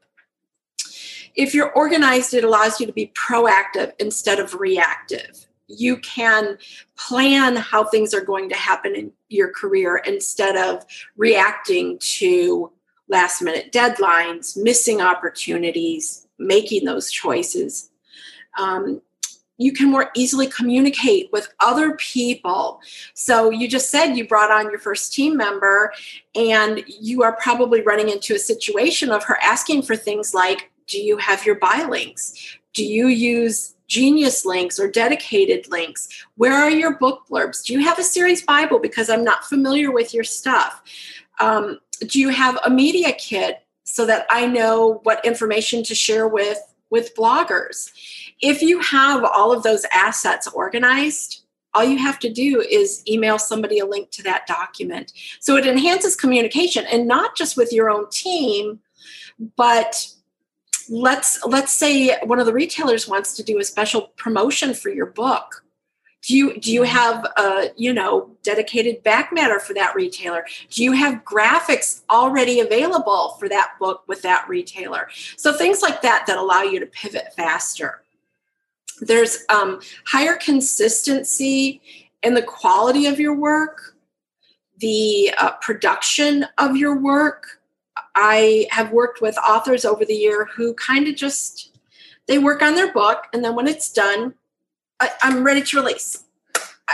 If 1.34 1.54
you're 1.54 1.72
organized, 1.72 2.34
it 2.34 2.44
allows 2.44 2.80
you 2.80 2.86
to 2.86 2.92
be 2.92 3.12
proactive 3.14 3.92
instead 3.98 4.38
of 4.38 4.54
reactive 4.54 5.48
you 5.68 5.98
can 5.98 6.58
plan 6.96 7.56
how 7.56 7.84
things 7.84 8.12
are 8.14 8.24
going 8.24 8.48
to 8.48 8.56
happen 8.56 8.94
in 8.96 9.12
your 9.28 9.52
career 9.52 9.98
instead 10.06 10.56
of 10.56 10.84
reacting 11.16 11.98
to 12.00 12.72
last 13.08 13.42
minute 13.42 13.70
deadlines, 13.70 14.56
missing 14.56 15.00
opportunities, 15.00 16.26
making 16.38 16.84
those 16.84 17.10
choices. 17.10 17.90
Um, 18.58 19.02
you 19.58 19.72
can 19.72 19.90
more 19.90 20.10
easily 20.14 20.46
communicate 20.46 21.28
with 21.32 21.48
other 21.60 21.96
people. 21.96 22.80
So 23.14 23.50
you 23.50 23.68
just 23.68 23.90
said 23.90 24.14
you 24.14 24.26
brought 24.26 24.50
on 24.50 24.70
your 24.70 24.78
first 24.78 25.12
team 25.12 25.36
member 25.36 25.92
and 26.34 26.82
you 26.86 27.22
are 27.22 27.36
probably 27.36 27.82
running 27.82 28.08
into 28.08 28.34
a 28.34 28.38
situation 28.38 29.10
of 29.10 29.24
her 29.24 29.36
asking 29.42 29.82
for 29.82 29.96
things 29.96 30.32
like 30.32 30.70
do 30.86 30.98
you 30.98 31.18
have 31.18 31.44
your 31.44 31.56
buy 31.56 31.86
links? 31.86 32.56
Do 32.72 32.82
you 32.82 33.08
use 33.08 33.74
genius 33.88 34.46
links 34.46 34.78
or 34.78 34.90
dedicated 34.90 35.68
links? 35.70 36.08
Where 36.36 36.54
are 36.54 36.70
your 36.70 36.96
book 36.98 37.24
blurbs? 37.30 37.64
Do 37.64 37.74
you 37.74 37.80
have 37.80 37.98
a 37.98 38.02
series 38.02 38.42
Bible 38.42 38.78
because 38.78 39.10
I'm 39.10 39.24
not 39.24 39.44
familiar 39.44 39.90
with 39.90 40.14
your 40.14 40.24
stuff? 40.24 40.82
Um, 41.40 41.80
do 42.06 42.20
you 42.20 42.30
have 42.30 42.58
a 42.64 42.70
media 42.70 43.12
kit 43.12 43.64
so 43.84 44.06
that 44.06 44.26
I 44.30 44.46
know 44.46 45.00
what 45.02 45.24
information 45.24 45.82
to 45.84 45.94
share 45.94 46.28
with 46.28 46.58
with 46.90 47.14
bloggers? 47.14 47.90
If 48.40 48.62
you 48.62 48.80
have 48.80 49.24
all 49.24 49.52
of 49.52 49.62
those 49.62 49.84
assets 49.92 50.46
organized, 50.46 51.44
all 51.74 51.84
you 51.84 51.98
have 51.98 52.18
to 52.20 52.32
do 52.32 52.60
is 52.60 53.02
email 53.08 53.38
somebody 53.38 53.78
a 53.78 53.86
link 53.86 54.10
to 54.12 54.22
that 54.24 54.46
document. 54.46 55.12
So 55.40 55.56
it 55.56 55.66
enhances 55.66 56.16
communication 56.16 56.84
and 56.86 57.06
not 57.06 57.36
just 57.36 57.56
with 57.56 57.72
your 57.72 57.90
own 57.90 58.08
team, 58.10 58.80
but 59.56 60.08
let's 60.88 61.44
let's 61.44 61.72
say 61.72 62.16
one 62.24 62.40
of 62.40 62.46
the 62.46 62.52
retailers 62.52 63.06
wants 63.06 63.34
to 63.36 63.42
do 63.42 63.58
a 63.58 63.64
special 63.64 64.12
promotion 64.16 64.74
for 64.74 64.88
your 64.88 65.06
book. 65.06 65.64
Do 66.22 66.36
you 66.36 66.58
do 66.58 66.72
you 66.72 66.82
have 66.82 67.24
a 67.36 67.70
you 67.76 67.92
know 67.92 68.30
dedicated 68.42 69.02
back 69.02 69.32
matter 69.32 69.60
for 69.60 69.74
that 69.74 69.94
retailer? 69.94 70.44
Do 70.70 70.82
you 70.82 70.92
have 70.92 71.24
graphics 71.24 72.02
already 72.10 72.60
available 72.60 73.36
for 73.38 73.48
that 73.48 73.72
book 73.78 74.02
with 74.08 74.22
that 74.22 74.48
retailer? 74.48 75.08
So 75.36 75.52
things 75.52 75.82
like 75.82 76.02
that 76.02 76.24
that 76.26 76.38
allow 76.38 76.62
you 76.62 76.80
to 76.80 76.86
pivot 76.86 77.34
faster 77.36 78.02
there's 79.00 79.44
um, 79.48 79.80
higher 80.06 80.36
consistency 80.36 81.80
in 82.22 82.34
the 82.34 82.42
quality 82.42 83.06
of 83.06 83.20
your 83.20 83.34
work 83.34 83.96
the 84.78 85.32
uh, 85.38 85.52
production 85.60 86.46
of 86.58 86.76
your 86.76 86.98
work 86.98 87.60
i 88.14 88.66
have 88.70 88.92
worked 88.92 89.20
with 89.20 89.36
authors 89.38 89.84
over 89.84 90.04
the 90.04 90.14
year 90.14 90.48
who 90.54 90.74
kind 90.74 91.08
of 91.08 91.14
just 91.14 91.78
they 92.26 92.38
work 92.38 92.62
on 92.62 92.74
their 92.74 92.92
book 92.92 93.24
and 93.32 93.44
then 93.44 93.54
when 93.54 93.66
it's 93.66 93.92
done 93.92 94.34
I, 95.00 95.10
am 95.22 95.44
ready 95.44 95.62
to 95.62 95.76
release. 95.76 96.24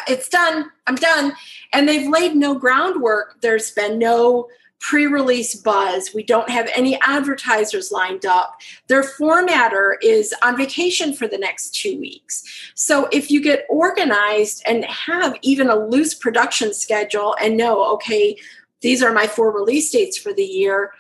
It's 0.09 0.29
done. 0.29 0.71
I'm 0.87 0.97
done. 0.97 1.33
And 1.73 1.89
they've 1.89 2.09
laid 2.09 2.35
no 2.35 2.55
groundwork. 2.55 3.41
There's 3.41 3.71
been 3.71 3.99
no 3.99 4.49
pre 4.85 5.07
release 5.07 5.55
buzz. 5.55 6.13
We 6.15 6.23
don't 6.23 6.51
have 6.51 6.71
any 6.75 7.01
advertisers 7.01 7.91
lined 7.91 8.27
up. 8.27 8.61
Their 8.89 9.03
formatter 9.03 9.95
is 10.03 10.35
on 10.43 10.59
vacation 10.59 11.15
for 11.15 11.27
the 11.27 11.39
next 11.39 11.75
two 11.75 11.99
weeks. 11.99 12.45
So 12.75 13.09
if 13.11 13.31
you 13.31 13.41
get 13.41 13.65
organized 13.71 14.63
and 14.67 14.85
have 14.85 15.37
even 15.41 15.71
a 15.71 15.75
loose 15.75 16.13
production 16.13 16.75
schedule 16.75 17.35
and 17.41 17.57
know, 17.57 17.83
okay, 17.95 18.37
these 18.83 19.03
are 19.03 19.11
my 19.11 19.27
four 19.27 19.51
release 19.51 19.91
dates 19.91 20.19
for 20.19 20.35
the 20.35 20.45
year, 20.45 20.93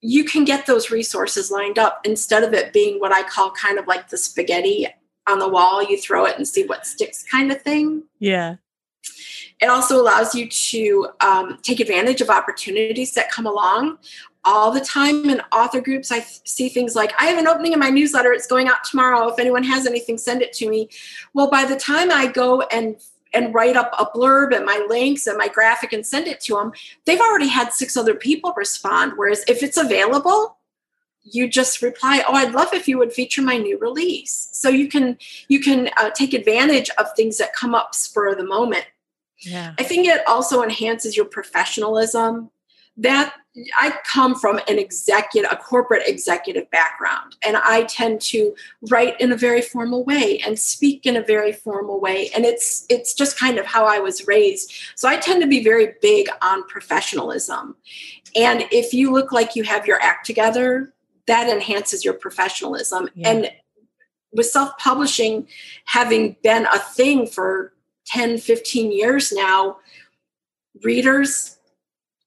you 0.00 0.24
can 0.24 0.44
get 0.44 0.66
those 0.66 0.90
resources 0.90 1.48
lined 1.48 1.78
up 1.78 2.00
instead 2.04 2.42
of 2.42 2.52
it 2.54 2.72
being 2.72 2.98
what 2.98 3.12
I 3.12 3.22
call 3.22 3.52
kind 3.52 3.78
of 3.78 3.86
like 3.86 4.08
the 4.08 4.18
spaghetti 4.18 4.88
on 5.28 5.38
the 5.38 5.48
wall, 5.48 5.80
you 5.80 5.96
throw 5.96 6.24
it 6.24 6.36
and 6.36 6.46
see 6.46 6.64
what 6.64 6.86
sticks 6.86 7.22
kind 7.22 7.52
of 7.52 7.62
thing. 7.62 8.02
Yeah. 8.18 8.56
It 9.60 9.66
also 9.66 10.00
allows 10.00 10.34
you 10.34 10.48
to 10.48 11.08
um, 11.20 11.58
take 11.62 11.80
advantage 11.80 12.20
of 12.20 12.28
opportunities 12.28 13.12
that 13.14 13.30
come 13.30 13.46
along. 13.46 13.98
All 14.44 14.70
the 14.70 14.80
time 14.80 15.28
in 15.28 15.40
author 15.50 15.80
groups, 15.80 16.12
I 16.12 16.20
see 16.20 16.68
things 16.68 16.94
like, 16.94 17.12
I 17.20 17.26
have 17.26 17.38
an 17.38 17.48
opening 17.48 17.72
in 17.72 17.78
my 17.78 17.90
newsletter. 17.90 18.32
It's 18.32 18.46
going 18.46 18.68
out 18.68 18.84
tomorrow. 18.84 19.28
If 19.28 19.38
anyone 19.38 19.64
has 19.64 19.86
anything, 19.86 20.18
send 20.18 20.42
it 20.42 20.52
to 20.54 20.68
me. 20.68 20.88
Well, 21.34 21.50
by 21.50 21.64
the 21.64 21.76
time 21.76 22.10
I 22.10 22.26
go 22.26 22.62
and 22.62 22.96
and 23.34 23.52
write 23.52 23.76
up 23.76 23.92
a 23.98 24.06
blurb 24.06 24.56
and 24.56 24.64
my 24.64 24.86
links 24.88 25.26
and 25.26 25.36
my 25.36 25.48
graphic 25.48 25.92
and 25.92 26.06
send 26.06 26.26
it 26.26 26.40
to 26.40 26.54
them, 26.54 26.72
they've 27.04 27.20
already 27.20 27.48
had 27.48 27.70
six 27.70 27.94
other 27.96 28.14
people 28.14 28.54
respond. 28.56 29.12
Whereas 29.16 29.44
if 29.46 29.62
it's 29.62 29.76
available, 29.76 30.56
you 31.28 31.48
just 31.48 31.82
reply 31.82 32.22
oh 32.28 32.34
i'd 32.34 32.52
love 32.52 32.72
if 32.72 32.86
you 32.86 32.96
would 32.98 33.12
feature 33.12 33.42
my 33.42 33.56
new 33.56 33.76
release 33.80 34.48
so 34.52 34.68
you 34.68 34.88
can 34.88 35.18
you 35.48 35.58
can 35.58 35.90
uh, 35.96 36.08
take 36.10 36.32
advantage 36.32 36.88
of 36.98 37.06
things 37.16 37.36
that 37.38 37.52
come 37.52 37.74
up 37.74 37.94
spur 37.94 38.28
of 38.28 38.38
the 38.38 38.44
moment 38.44 38.84
yeah 39.40 39.74
i 39.78 39.82
think 39.82 40.06
it 40.06 40.20
also 40.26 40.62
enhances 40.62 41.16
your 41.16 41.26
professionalism 41.26 42.50
that 42.96 43.34
i 43.78 43.94
come 44.04 44.34
from 44.34 44.58
an 44.68 44.78
executive 44.78 45.50
a 45.50 45.56
corporate 45.56 46.02
executive 46.06 46.70
background 46.70 47.36
and 47.46 47.56
i 47.58 47.84
tend 47.84 48.20
to 48.20 48.54
write 48.90 49.20
in 49.20 49.32
a 49.32 49.36
very 49.36 49.60
formal 49.60 50.04
way 50.04 50.40
and 50.46 50.58
speak 50.58 51.04
in 51.04 51.16
a 51.16 51.22
very 51.22 51.52
formal 51.52 52.00
way 52.00 52.30
and 52.34 52.44
it's 52.44 52.86
it's 52.88 53.14
just 53.14 53.38
kind 53.38 53.58
of 53.58 53.66
how 53.66 53.84
i 53.84 53.98
was 53.98 54.26
raised 54.26 54.72
so 54.94 55.08
i 55.08 55.16
tend 55.16 55.42
to 55.42 55.48
be 55.48 55.62
very 55.62 55.94
big 56.00 56.26
on 56.40 56.66
professionalism 56.68 57.76
and 58.34 58.64
if 58.70 58.94
you 58.94 59.12
look 59.12 59.32
like 59.32 59.54
you 59.56 59.62
have 59.62 59.86
your 59.86 60.00
act 60.02 60.24
together 60.24 60.92
that 61.26 61.48
enhances 61.48 62.04
your 62.04 62.14
professionalism. 62.14 63.08
Yeah. 63.14 63.30
And 63.30 63.50
with 64.32 64.46
self 64.46 64.76
publishing 64.78 65.46
having 65.84 66.36
been 66.42 66.66
a 66.66 66.78
thing 66.78 67.26
for 67.26 67.72
10, 68.06 68.38
15 68.38 68.92
years 68.92 69.32
now, 69.32 69.78
readers 70.82 71.58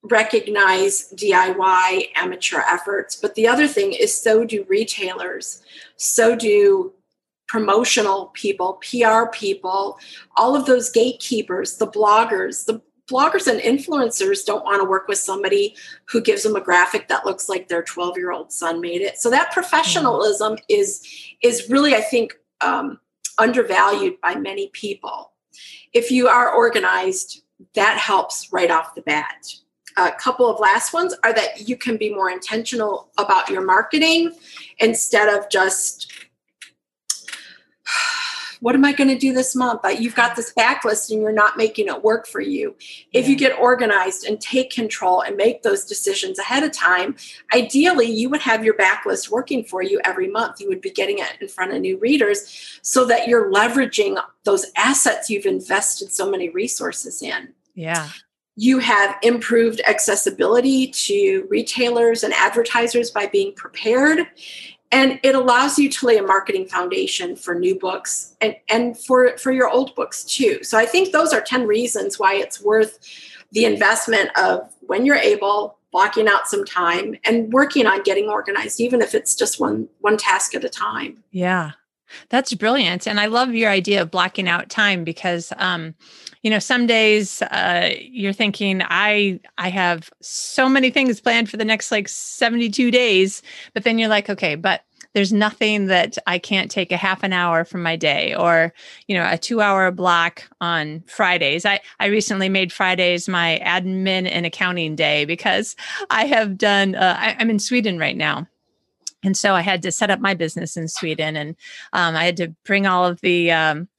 recognize 0.04 1.14
DIY 1.16 2.10
amateur 2.16 2.62
efforts. 2.62 3.16
But 3.16 3.36
the 3.36 3.48
other 3.48 3.68
thing 3.68 3.94
is, 3.94 4.16
so 4.16 4.46
do 4.46 4.66
retailers, 4.70 5.62
so 5.98 6.36
do 6.36 6.94
promotional 7.48 8.28
people, 8.28 8.80
PR 8.90 9.26
people, 9.32 10.00
all 10.38 10.56
of 10.56 10.66
those 10.66 10.90
gatekeepers, 10.90 11.78
the 11.78 11.88
bloggers, 11.88 12.66
the 12.66 12.82
bloggers 13.10 13.48
and 13.48 13.60
influencers 13.60 14.46
don't 14.46 14.64
want 14.64 14.82
to 14.82 14.88
work 14.88 15.08
with 15.08 15.18
somebody 15.18 15.76
who 16.06 16.22
gives 16.22 16.44
them 16.44 16.56
a 16.56 16.62
graphic 16.62 17.08
that 17.08 17.26
looks 17.26 17.50
like 17.50 17.68
their 17.68 17.82
12 17.82 18.18
year 18.18 18.32
old 18.32 18.52
son 18.52 18.80
made 18.80 19.02
it 19.02 19.18
so 19.18 19.32
that 19.32 19.52
professionalism 19.52 20.54
mm-hmm. 20.54 20.66
is 20.70 21.04
is 21.42 21.70
really 21.70 21.96
i 21.96 22.02
think 22.02 22.36
um, 22.62 23.00
undervalued 23.40 24.22
by 24.22 24.36
many 24.36 24.70
people 24.74 25.32
if 25.94 26.12
you 26.12 26.28
are 26.28 26.54
organized 26.54 27.44
that 27.76 27.98
helps 27.98 28.52
right 28.52 28.72
off 28.72 28.96
the 28.96 29.02
bat. 29.02 29.48
A 29.98 30.12
couple 30.12 30.50
of 30.50 30.60
last 30.60 30.94
ones 30.94 31.14
are 31.24 31.34
that 31.34 31.68
you 31.68 31.76
can 31.76 31.98
be 31.98 32.14
more 32.14 32.30
intentional 32.30 33.10
about 33.18 33.50
your 33.50 33.62
marketing 33.62 34.34
instead 34.80 35.28
of 35.28 35.50
just 35.50 36.12
what 38.60 38.76
am 38.76 38.84
I 38.84 38.92
going 38.92 39.10
to 39.10 39.18
do 39.18 39.34
this 39.34 39.56
month? 39.56 39.82
You've 39.98 40.16
got 40.16 40.36
this 40.36 40.54
backlist 40.54 41.12
and 41.12 41.22
you're 41.22 41.32
not 41.32 41.58
making 41.58 41.88
it 41.88 42.04
work 42.04 42.28
for 42.28 42.42
you. 42.42 42.76
If 43.14 43.28
you 43.28 43.38
get 43.38 43.58
organized 43.58 44.26
and 44.26 44.40
take 44.40 44.70
control 44.70 45.22
and 45.22 45.38
make 45.38 45.64
those 45.64 45.86
decisions 45.86 46.40
ahead 46.40 46.64
of 46.64 46.72
time, 46.72 47.16
ideally 47.54 48.08
you 48.12 48.30
would 48.30 48.42
have 48.42 48.66
your 48.66 48.76
backlist 48.76 49.30
working 49.30 49.64
for 49.64 49.82
you 49.82 50.02
every 50.04 50.30
month. 50.30 50.60
You 50.60 50.68
would 50.68 50.82
be 50.82 50.92
getting 50.92 51.20
it 51.20 51.38
in 51.40 51.48
front 51.48 51.74
of 51.74 51.82
new 51.82 51.98
readers 51.98 52.80
so 52.82 53.06
that 53.06 53.28
you're 53.28 53.52
leveraging 53.52 54.22
those 54.44 54.66
assets 54.76 55.30
you've 55.30 55.46
invested 55.46 56.12
so 56.12 56.30
many 56.30 56.50
resources 56.50 57.22
in. 57.22 57.54
Yeah 57.76 58.10
you 58.62 58.80
have 58.80 59.16
improved 59.22 59.80
accessibility 59.88 60.88
to 60.88 61.48
retailers 61.50 62.26
and 62.26 62.34
advertisers 62.34 63.10
by 63.10 63.26
being 63.26 63.54
prepared 63.54 64.28
and 64.92 65.20
it 65.22 65.36
allows 65.36 65.78
you 65.78 65.90
to 65.90 66.06
lay 66.08 66.18
a 66.18 66.24
marketing 66.24 66.68
foundation 66.68 67.36
for 67.36 67.54
new 67.54 67.78
books 67.78 68.36
and, 68.42 68.56
and 68.70 68.98
for, 68.98 69.38
for 69.38 69.52
your 69.52 69.70
old 69.70 69.94
books 69.96 70.24
too. 70.24 70.64
So 70.64 70.78
i 70.78 70.86
think 70.86 71.12
those 71.12 71.34
are 71.34 71.42
10 71.42 71.68
reasons 71.68 72.20
why 72.20 72.36
it's 72.36 72.62
worth 72.62 73.00
the 73.52 73.66
investment 73.66 74.30
of 74.38 74.72
when 74.82 75.06
you're 75.06 75.16
able 75.16 75.80
blocking 75.92 76.28
out 76.28 76.48
some 76.48 76.66
time 76.66 77.16
and 77.24 77.52
working 77.52 77.88
on 77.88 78.04
getting 78.04 78.30
organized 78.30 78.80
even 78.80 79.02
if 79.02 79.16
it's 79.16 79.36
just 79.36 79.60
one 79.60 79.88
one 80.02 80.18
task 80.18 80.54
at 80.54 80.64
a 80.64 80.70
time. 80.70 81.24
Yeah. 81.32 81.72
That's 82.30 82.54
brilliant. 82.54 83.08
And 83.08 83.20
i 83.20 83.26
love 83.26 83.54
your 83.54 83.70
idea 83.70 84.02
of 84.02 84.12
blocking 84.12 84.48
out 84.48 84.70
time 84.70 85.04
because 85.04 85.52
um 85.58 85.96
you 86.42 86.50
know 86.50 86.60
some 86.60 86.88
days 86.88 87.42
uh, 87.42 87.94
you're 88.00 88.34
thinking 88.34 88.82
i 88.86 89.40
i 89.58 89.70
have 89.70 90.10
so 90.22 90.70
many 90.70 90.90
things 90.90 91.20
planned 91.20 91.50
for 91.50 91.58
the 91.58 91.66
next 91.66 91.92
like 91.92 92.08
72 92.08 92.92
days. 92.92 93.42
But 93.74 93.84
then 93.84 93.98
you're 93.98 94.10
like 94.10 94.30
okay 94.30 94.56
but 94.56 94.84
there's 95.14 95.34
nothing 95.34 95.88
that 95.88 96.18
i 96.28 96.38
can't 96.38 96.70
take 96.72 96.92
a 96.92 96.98
half 96.98 97.24
an 97.24 97.34
hour 97.34 97.66
from 97.66 97.82
my 97.82 97.96
day 97.96 98.34
or 98.36 98.74
you 99.08 99.16
know 99.16 99.28
a 99.30 99.38
two 99.38 99.62
hour 99.62 99.92
block 99.92 100.44
on 100.62 101.02
fridays. 101.08 101.66
I 101.66 101.80
i 102.00 102.08
recently 102.08 102.50
made 102.50 102.72
fridays 102.72 103.28
my 103.28 103.62
admin 103.64 104.30
and 104.30 104.46
accounting 104.46 104.96
day 104.96 105.26
because 105.26 105.76
i 106.10 106.26
have 106.26 106.58
done 106.58 106.96
uh, 106.96 107.16
I, 107.18 107.36
i'm 107.40 107.50
in 107.50 107.60
sweden 107.60 107.98
right 107.98 108.18
now. 108.18 108.48
And 109.24 109.36
so 109.36 109.54
I 109.54 109.62
had 109.62 109.82
to 109.82 109.92
set 109.92 110.10
up 110.10 110.22
my 110.22 110.34
business 110.34 110.78
in 110.78 110.88
Sweden, 110.88 111.36
and 111.36 111.56
um, 111.92 112.16
I 112.16 112.24
had 112.24 112.38
to 112.38 112.56
bring 112.64 112.88
all 112.88 113.06
of 113.06 113.20
the 113.22 113.52
um, 113.52 113.90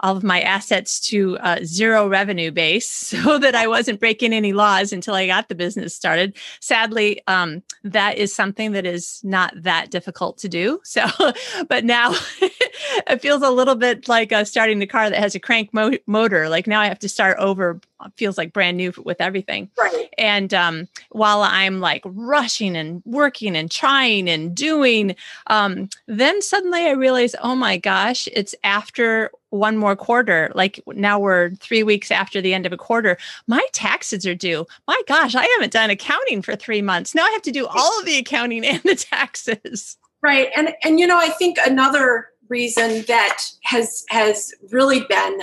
all 0.00 0.16
of 0.16 0.22
my 0.22 0.40
assets 0.40 1.00
to 1.00 1.38
uh, 1.38 1.58
zero 1.64 2.08
revenue 2.08 2.50
base 2.50 2.90
so 2.90 3.38
that 3.38 3.54
I 3.54 3.66
wasn't 3.66 4.00
breaking 4.00 4.32
any 4.32 4.52
laws 4.52 4.92
until 4.92 5.14
I 5.14 5.26
got 5.26 5.48
the 5.48 5.54
business 5.54 5.94
started. 5.94 6.36
Sadly, 6.60 7.22
um, 7.26 7.62
that 7.84 8.18
is 8.18 8.34
something 8.34 8.72
that 8.72 8.86
is 8.86 9.20
not 9.22 9.52
that 9.56 9.90
difficult 9.90 10.38
to 10.38 10.48
do. 10.48 10.80
So, 10.84 11.06
but 11.68 11.84
now 11.84 12.14
it 13.06 13.20
feels 13.20 13.42
a 13.42 13.50
little 13.50 13.74
bit 13.74 14.08
like 14.08 14.32
uh, 14.32 14.44
starting 14.44 14.78
the 14.78 14.86
car 14.86 15.10
that 15.10 15.18
has 15.18 15.34
a 15.34 15.40
crank 15.40 15.72
mo- 15.72 15.98
motor. 16.06 16.48
Like 16.48 16.66
now 16.66 16.80
I 16.80 16.86
have 16.86 16.98
to 17.00 17.08
start 17.08 17.38
over. 17.38 17.80
Feels 18.16 18.36
like 18.36 18.52
brand 18.52 18.76
new 18.76 18.92
with 19.04 19.20
everything. 19.20 19.70
Right. 19.78 20.12
And 20.18 20.52
um, 20.52 20.86
while 21.10 21.42
I'm 21.42 21.80
like 21.80 22.02
rushing 22.04 22.76
and 22.76 23.02
working 23.06 23.56
and 23.56 23.70
trying 23.70 24.28
and 24.28 24.54
doing, 24.54 25.16
um, 25.46 25.88
then 26.06 26.42
suddenly 26.42 26.82
I 26.82 26.90
realize, 26.90 27.34
oh 27.42 27.56
my 27.56 27.78
gosh, 27.78 28.28
it's 28.32 28.54
after 28.64 29.30
one 29.50 29.76
more 29.76 29.96
quarter. 29.96 30.52
Like 30.54 30.80
now 30.86 31.18
we're 31.18 31.50
three 31.50 31.82
weeks 31.82 32.10
after 32.10 32.40
the 32.40 32.54
end 32.54 32.66
of 32.66 32.72
a 32.72 32.76
quarter. 32.76 33.16
My 33.46 33.64
taxes 33.72 34.26
are 34.26 34.34
due. 34.34 34.66
My 34.86 35.00
gosh, 35.06 35.34
I 35.34 35.46
haven't 35.56 35.72
done 35.72 35.90
accounting 35.90 36.42
for 36.42 36.56
three 36.56 36.82
months. 36.82 37.14
Now 37.14 37.24
I 37.24 37.30
have 37.30 37.42
to 37.42 37.52
do 37.52 37.66
all 37.66 37.98
of 37.98 38.06
the 38.06 38.18
accounting 38.18 38.64
and 38.64 38.82
the 38.82 38.96
taxes. 38.96 39.96
Right. 40.22 40.50
And 40.56 40.74
and 40.82 40.98
you 40.98 41.06
know, 41.06 41.18
I 41.18 41.28
think 41.28 41.58
another 41.64 42.28
reason 42.48 43.02
that 43.08 43.42
has 43.62 44.04
has 44.08 44.52
really 44.70 45.00
been 45.08 45.40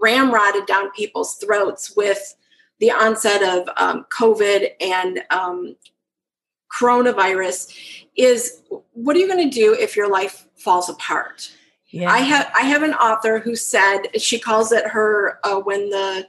ramrodded 0.00 0.66
down 0.66 0.90
people's 0.92 1.36
throats 1.36 1.94
with 1.96 2.36
the 2.78 2.90
onset 2.90 3.42
of 3.42 3.68
um, 3.76 4.06
COVID 4.18 4.70
and 4.80 5.22
um, 5.30 5.76
coronavirus 6.72 7.74
is 8.16 8.62
what 8.92 9.16
are 9.16 9.18
you 9.18 9.28
going 9.28 9.50
to 9.50 9.54
do 9.54 9.74
if 9.74 9.96
your 9.96 10.08
life 10.08 10.46
falls 10.56 10.88
apart? 10.88 11.52
Yeah. 11.90 12.10
I 12.10 12.18
have 12.18 12.50
I 12.54 12.62
have 12.62 12.82
an 12.82 12.94
author 12.94 13.38
who 13.38 13.56
said 13.56 14.02
she 14.18 14.38
calls 14.38 14.72
it 14.72 14.86
her 14.86 15.38
uh, 15.44 15.60
when 15.60 15.90
the 15.90 16.28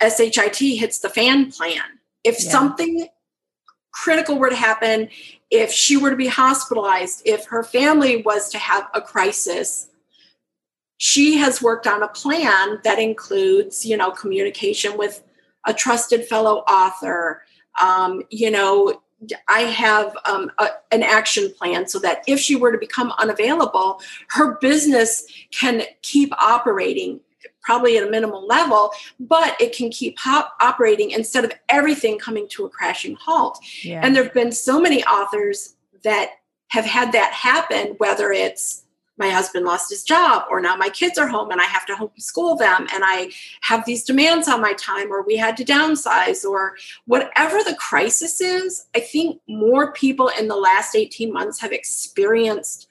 SHIT 0.00 0.58
hits 0.78 0.98
the 0.98 1.08
fan 1.08 1.50
plan. 1.50 1.82
If 2.22 2.42
yeah. 2.44 2.50
something 2.50 3.08
critical 3.96 4.38
were 4.38 4.50
to 4.50 4.56
happen, 4.56 5.08
if 5.50 5.72
she 5.72 5.96
were 5.96 6.10
to 6.10 6.16
be 6.16 6.26
hospitalized, 6.26 7.22
if 7.24 7.46
her 7.46 7.64
family 7.64 8.22
was 8.22 8.50
to 8.50 8.58
have 8.58 8.88
a 8.92 9.00
crisis, 9.00 9.88
she 10.98 11.38
has 11.38 11.62
worked 11.62 11.86
on 11.86 12.02
a 12.02 12.08
plan 12.08 12.78
that 12.84 12.98
includes, 12.98 13.86
you 13.86 13.96
know, 13.96 14.10
communication 14.10 14.98
with 14.98 15.22
a 15.66 15.72
trusted 15.72 16.26
fellow 16.26 16.58
author. 16.68 17.42
Um, 17.82 18.22
you 18.30 18.50
know, 18.50 19.00
I 19.48 19.60
have 19.60 20.14
um, 20.26 20.52
a, 20.58 20.68
an 20.92 21.02
action 21.02 21.52
plan 21.54 21.88
so 21.88 21.98
that 22.00 22.22
if 22.26 22.38
she 22.38 22.54
were 22.54 22.72
to 22.72 22.78
become 22.78 23.14
unavailable, 23.18 24.00
her 24.28 24.58
business 24.58 25.26
can 25.50 25.82
keep 26.02 26.34
operating 26.38 27.20
probably 27.66 27.98
at 27.98 28.06
a 28.06 28.10
minimal 28.10 28.46
level, 28.46 28.92
but 29.18 29.60
it 29.60 29.76
can 29.76 29.90
keep 29.90 30.16
hop- 30.18 30.56
operating 30.60 31.10
instead 31.10 31.44
of 31.44 31.52
everything 31.68 32.16
coming 32.16 32.46
to 32.48 32.64
a 32.64 32.70
crashing 32.70 33.16
halt. 33.16 33.58
Yeah. 33.82 34.00
And 34.02 34.14
there 34.14 34.22
have 34.22 34.32
been 34.32 34.52
so 34.52 34.80
many 34.80 35.04
authors 35.04 35.74
that 36.04 36.30
have 36.68 36.84
had 36.84 37.10
that 37.12 37.32
happen, 37.32 37.96
whether 37.98 38.30
it's 38.30 38.84
my 39.18 39.30
husband 39.30 39.64
lost 39.64 39.90
his 39.90 40.04
job, 40.04 40.44
or 40.48 40.60
now 40.60 40.76
my 40.76 40.90
kids 40.90 41.18
are 41.18 41.26
home 41.26 41.50
and 41.50 41.60
I 41.60 41.64
have 41.64 41.86
to 41.86 41.94
homeschool 41.94 42.58
them, 42.58 42.86
and 42.92 43.02
I 43.04 43.30
have 43.62 43.84
these 43.84 44.04
demands 44.04 44.46
on 44.46 44.60
my 44.60 44.74
time, 44.74 45.10
or 45.10 45.22
we 45.22 45.36
had 45.36 45.56
to 45.56 45.64
downsize, 45.64 46.44
or 46.44 46.76
whatever 47.06 47.64
the 47.64 47.74
crisis 47.74 48.40
is. 48.40 48.86
I 48.94 49.00
think 49.00 49.40
more 49.48 49.92
people 49.92 50.30
in 50.38 50.48
the 50.48 50.56
last 50.56 50.94
18 50.94 51.32
months 51.32 51.60
have 51.60 51.72
experienced 51.72 52.88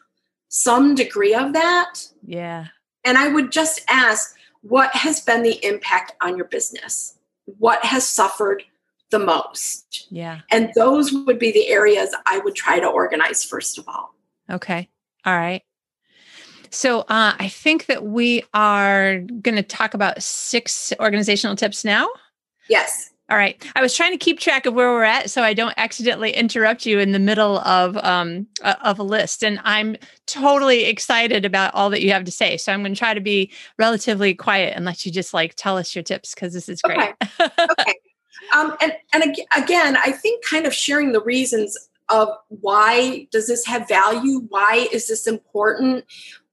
some 0.49 0.95
degree 0.95 1.35
of 1.35 1.53
that. 1.53 2.07
Yeah. 2.25 2.67
And 3.05 3.17
I 3.19 3.27
would 3.27 3.51
just 3.51 3.81
ask 3.87 4.34
what 4.67 4.95
has 4.95 5.19
been 5.21 5.43
the 5.43 5.63
impact 5.63 6.13
on 6.21 6.35
your 6.35 6.47
business? 6.47 7.17
What 7.59 7.83
has 7.85 8.07
suffered 8.07 8.63
the 9.11 9.19
most? 9.19 10.07
Yeah. 10.09 10.41
And 10.49 10.71
those 10.75 11.13
would 11.13 11.37
be 11.37 11.51
the 11.51 11.67
areas 11.67 12.15
I 12.25 12.39
would 12.39 12.55
try 12.55 12.79
to 12.79 12.87
organize 12.87 13.43
first 13.43 13.77
of 13.77 13.87
all. 13.87 14.15
Okay. 14.49 14.89
All 15.23 15.37
right. 15.37 15.61
So 16.71 17.01
uh, 17.01 17.35
I 17.39 17.47
think 17.47 17.85
that 17.85 18.03
we 18.03 18.43
are 18.53 19.19
going 19.19 19.55
to 19.55 19.63
talk 19.63 19.93
about 19.93 20.21
six 20.21 20.91
organizational 20.99 21.55
tips 21.55 21.85
now. 21.85 22.07
Yes. 22.67 23.11
All 23.27 23.37
right. 23.37 23.63
I 23.75 23.81
was 23.81 23.95
trying 23.95 24.11
to 24.11 24.17
keep 24.17 24.39
track 24.39 24.67
of 24.67 24.75
where 24.75 24.91
we're 24.91 25.03
at 25.03 25.31
so 25.31 25.41
I 25.41 25.55
don't 25.55 25.73
accidentally 25.77 26.29
interrupt 26.31 26.85
you 26.85 26.99
in 26.99 27.11
the 27.11 27.19
middle 27.19 27.57
of 27.59 27.97
um 27.97 28.45
of 28.63 28.99
a 28.99 29.03
list 29.03 29.43
and 29.43 29.59
I'm 29.63 29.97
totally 30.27 30.85
excited 30.85 31.43
about 31.43 31.73
all 31.73 31.89
that 31.89 32.03
you 32.03 32.11
have 32.11 32.23
to 32.25 32.31
say. 32.31 32.57
So 32.57 32.71
I'm 32.71 32.81
going 32.83 32.93
to 32.93 32.99
try 32.99 33.15
to 33.15 33.21
be 33.21 33.51
relatively 33.79 34.35
quiet 34.35 34.73
and 34.75 34.85
let 34.85 35.05
you 35.05 35.11
just 35.11 35.33
like 35.33 35.55
tell 35.55 35.75
us 35.75 35.95
your 35.95 36.03
tips 36.03 36.35
cuz 36.35 36.53
this 36.53 36.69
is 36.69 36.81
great. 36.83 36.99
Okay. 36.99 37.49
okay. 37.59 37.95
Um 38.53 38.77
and 38.79 38.93
and 39.11 39.35
again, 39.57 39.97
I 39.97 40.11
think 40.11 40.45
kind 40.45 40.67
of 40.67 40.73
sharing 40.73 41.11
the 41.11 41.21
reasons 41.21 41.75
of 42.09 42.29
why 42.49 43.27
does 43.31 43.47
this 43.47 43.65
have 43.65 43.87
value? 43.87 44.41
Why 44.49 44.87
is 44.91 45.07
this 45.07 45.25
important? 45.25 46.05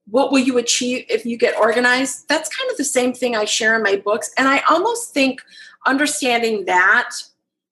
What 0.07 0.33
will 0.33 0.39
you 0.39 0.57
achieve 0.57 1.05
if 1.11 1.27
you 1.27 1.37
get 1.37 1.55
organized? 1.59 2.29
That's 2.29 2.49
kind 2.49 2.71
of 2.71 2.79
the 2.79 2.85
same 2.85 3.13
thing 3.13 3.37
I 3.37 3.45
share 3.45 3.77
in 3.77 3.83
my 3.83 3.97
books 3.97 4.31
and 4.39 4.49
I 4.49 4.63
almost 4.71 5.13
think 5.13 5.43
understanding 5.87 6.65
that 6.67 7.11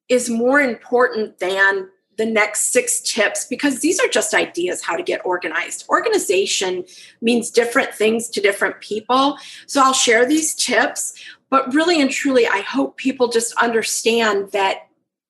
is 0.08 0.28
more 0.28 0.60
important 0.60 1.38
than 1.38 1.88
the 2.20 2.26
next 2.26 2.72
six 2.72 3.00
tips 3.00 3.46
because 3.46 3.80
these 3.80 3.98
are 3.98 4.08
just 4.08 4.34
ideas 4.34 4.82
how 4.82 4.94
to 4.94 5.02
get 5.02 5.22
organized. 5.24 5.86
Organization 5.88 6.84
means 7.22 7.50
different 7.50 7.94
things 7.94 8.28
to 8.28 8.42
different 8.42 8.78
people. 8.80 9.38
So 9.66 9.82
I'll 9.82 9.94
share 9.94 10.26
these 10.26 10.54
tips, 10.54 11.14
but 11.48 11.72
really 11.72 11.98
and 12.00 12.10
truly, 12.10 12.46
I 12.46 12.58
hope 12.58 12.98
people 12.98 13.28
just 13.28 13.54
understand 13.54 14.52
that 14.52 14.88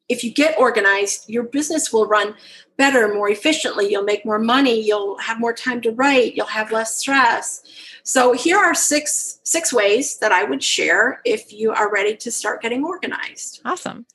if 0.09 0.25
you 0.25 0.33
get 0.33 0.59
organized, 0.59 1.31
your 1.31 1.45
business 1.45 1.93
will 1.93 2.07
run 2.07 2.35
better, 2.81 3.13
more 3.13 3.29
efficiently. 3.29 3.91
You'll 3.91 4.11
make 4.13 4.25
more 4.25 4.39
money. 4.39 4.81
You'll 4.81 5.19
have 5.19 5.39
more 5.39 5.53
time 5.53 5.83
to 5.83 5.91
write. 5.91 6.35
You'll 6.35 6.47
have 6.47 6.73
less 6.73 6.97
stress. 6.97 7.63
So 8.05 8.33
here 8.33 8.57
are 8.57 8.75
six 8.75 9.39
six 9.45 9.71
ways 9.71 10.17
that 10.21 10.33
I 10.33 10.45
would 10.45 10.63
share 10.63 11.21
if 11.27 11.53
you 11.53 11.73
are 11.73 11.93
ready 11.93 12.17
to 12.17 12.31
start 12.31 12.63
getting 12.63 12.83
organized. 12.83 13.61
Awesome. 13.67 14.07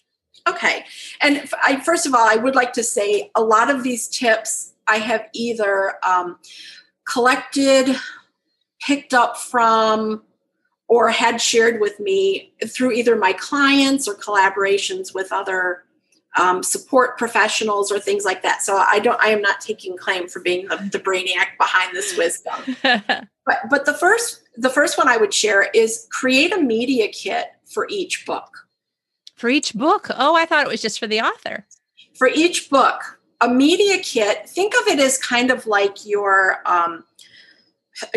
Okay. 0.48 0.84
And 1.22 1.48
I, 1.64 1.80
first 1.82 2.08
of 2.08 2.16
all, 2.16 2.28
I 2.28 2.38
would 2.38 2.56
like 2.56 2.74
to 2.74 2.84
say 2.84 3.30
a 3.36 3.42
lot 3.42 3.70
of 3.70 3.84
these 3.84 4.08
tips 4.08 4.74
I 4.88 4.98
have 4.98 5.30
either 5.34 5.96
um, 6.04 6.40
collected, 7.08 7.96
picked 8.82 9.14
up 9.14 9.38
from, 9.38 10.24
or 10.88 11.10
had 11.10 11.40
shared 11.40 11.80
with 11.80 12.00
me 12.00 12.54
through 12.68 12.94
either 12.94 13.16
my 13.16 13.34
clients 13.34 14.08
or 14.08 14.16
collaborations 14.16 15.14
with 15.14 15.32
other 15.32 15.85
um, 16.38 16.64
support 16.64 17.18
professionals 17.18 17.92
or 17.92 18.00
things 18.00 18.26
like 18.26 18.44
that. 18.44 18.62
So 18.62 18.78
I 18.78 19.00
don't, 19.00 19.22
I 19.22 19.30
am 19.30 19.42
not 19.42 19.62
taking 19.62 19.98
claim 19.98 20.28
for 20.28 20.42
being 20.42 20.68
the, 20.68 20.78
the 20.92 21.00
brainiac 21.00 21.58
behind 21.58 21.96
this 21.96 22.18
wisdom. 22.18 22.54
but 23.46 23.58
but 23.70 23.86
the 23.86 23.94
first, 23.94 24.42
the 24.58 24.70
first 24.70 24.98
one 24.98 25.08
I 25.08 25.18
would 25.18 25.34
share 25.34 25.70
is 25.74 26.08
create 26.12 26.54
a 26.54 26.62
media 26.62 27.08
kit 27.08 27.48
for 27.66 27.88
each 27.90 28.26
book. 28.26 28.68
For 29.36 29.50
each 29.50 29.74
book? 29.74 30.08
Oh, 30.18 30.36
I 30.36 30.46
thought 30.46 30.66
it 30.66 30.70
was 30.70 30.82
just 30.82 31.00
for 31.00 31.08
the 31.08 31.22
author. 31.22 31.66
For 32.18 32.28
each 32.28 32.70
book, 32.70 33.20
a 33.42 33.50
media 33.50 34.02
kit. 34.02 34.50
Think 34.50 34.74
of 34.76 34.88
it 34.88 35.00
as 35.00 35.18
kind 35.18 35.52
of 35.52 35.68
like 35.68 36.06
your 36.06 36.62
um, 36.66 37.04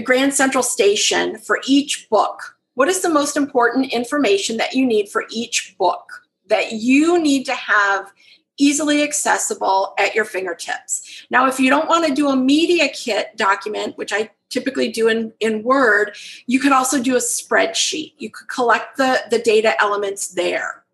Grand 0.04 0.34
Central 0.34 0.62
Station 0.62 1.38
for 1.38 1.60
each 1.66 2.08
book. 2.08 2.56
What 2.74 2.88
is 2.88 3.02
the 3.02 3.08
most 3.08 3.36
important 3.36 3.92
information 3.92 4.56
that 4.58 4.74
you 4.74 4.86
need 4.86 5.08
for 5.08 5.24
each 5.30 5.74
book? 5.78 6.17
That 6.48 6.72
you 6.72 7.20
need 7.20 7.44
to 7.46 7.54
have 7.54 8.12
easily 8.58 9.02
accessible 9.02 9.94
at 9.98 10.14
your 10.14 10.24
fingertips. 10.24 11.24
Now, 11.30 11.46
if 11.46 11.60
you 11.60 11.70
don't 11.70 11.88
want 11.88 12.06
to 12.06 12.14
do 12.14 12.28
a 12.28 12.36
media 12.36 12.88
kit 12.88 13.36
document, 13.36 13.96
which 13.96 14.12
I 14.12 14.30
typically 14.50 14.90
do 14.90 15.08
in, 15.08 15.32
in 15.40 15.62
Word, 15.62 16.16
you 16.46 16.58
could 16.58 16.72
also 16.72 17.00
do 17.02 17.14
a 17.14 17.20
spreadsheet. 17.20 18.14
You 18.18 18.30
could 18.30 18.48
collect 18.48 18.96
the, 18.96 19.20
the 19.30 19.38
data 19.38 19.80
elements 19.80 20.28
there. 20.28 20.84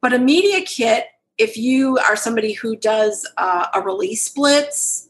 But 0.00 0.14
a 0.14 0.18
media 0.18 0.64
kit, 0.64 1.06
if 1.36 1.56
you 1.56 1.98
are 1.98 2.16
somebody 2.16 2.52
who 2.52 2.76
does 2.76 3.28
uh, 3.36 3.66
a 3.74 3.80
release 3.80 4.28
blitz, 4.28 5.05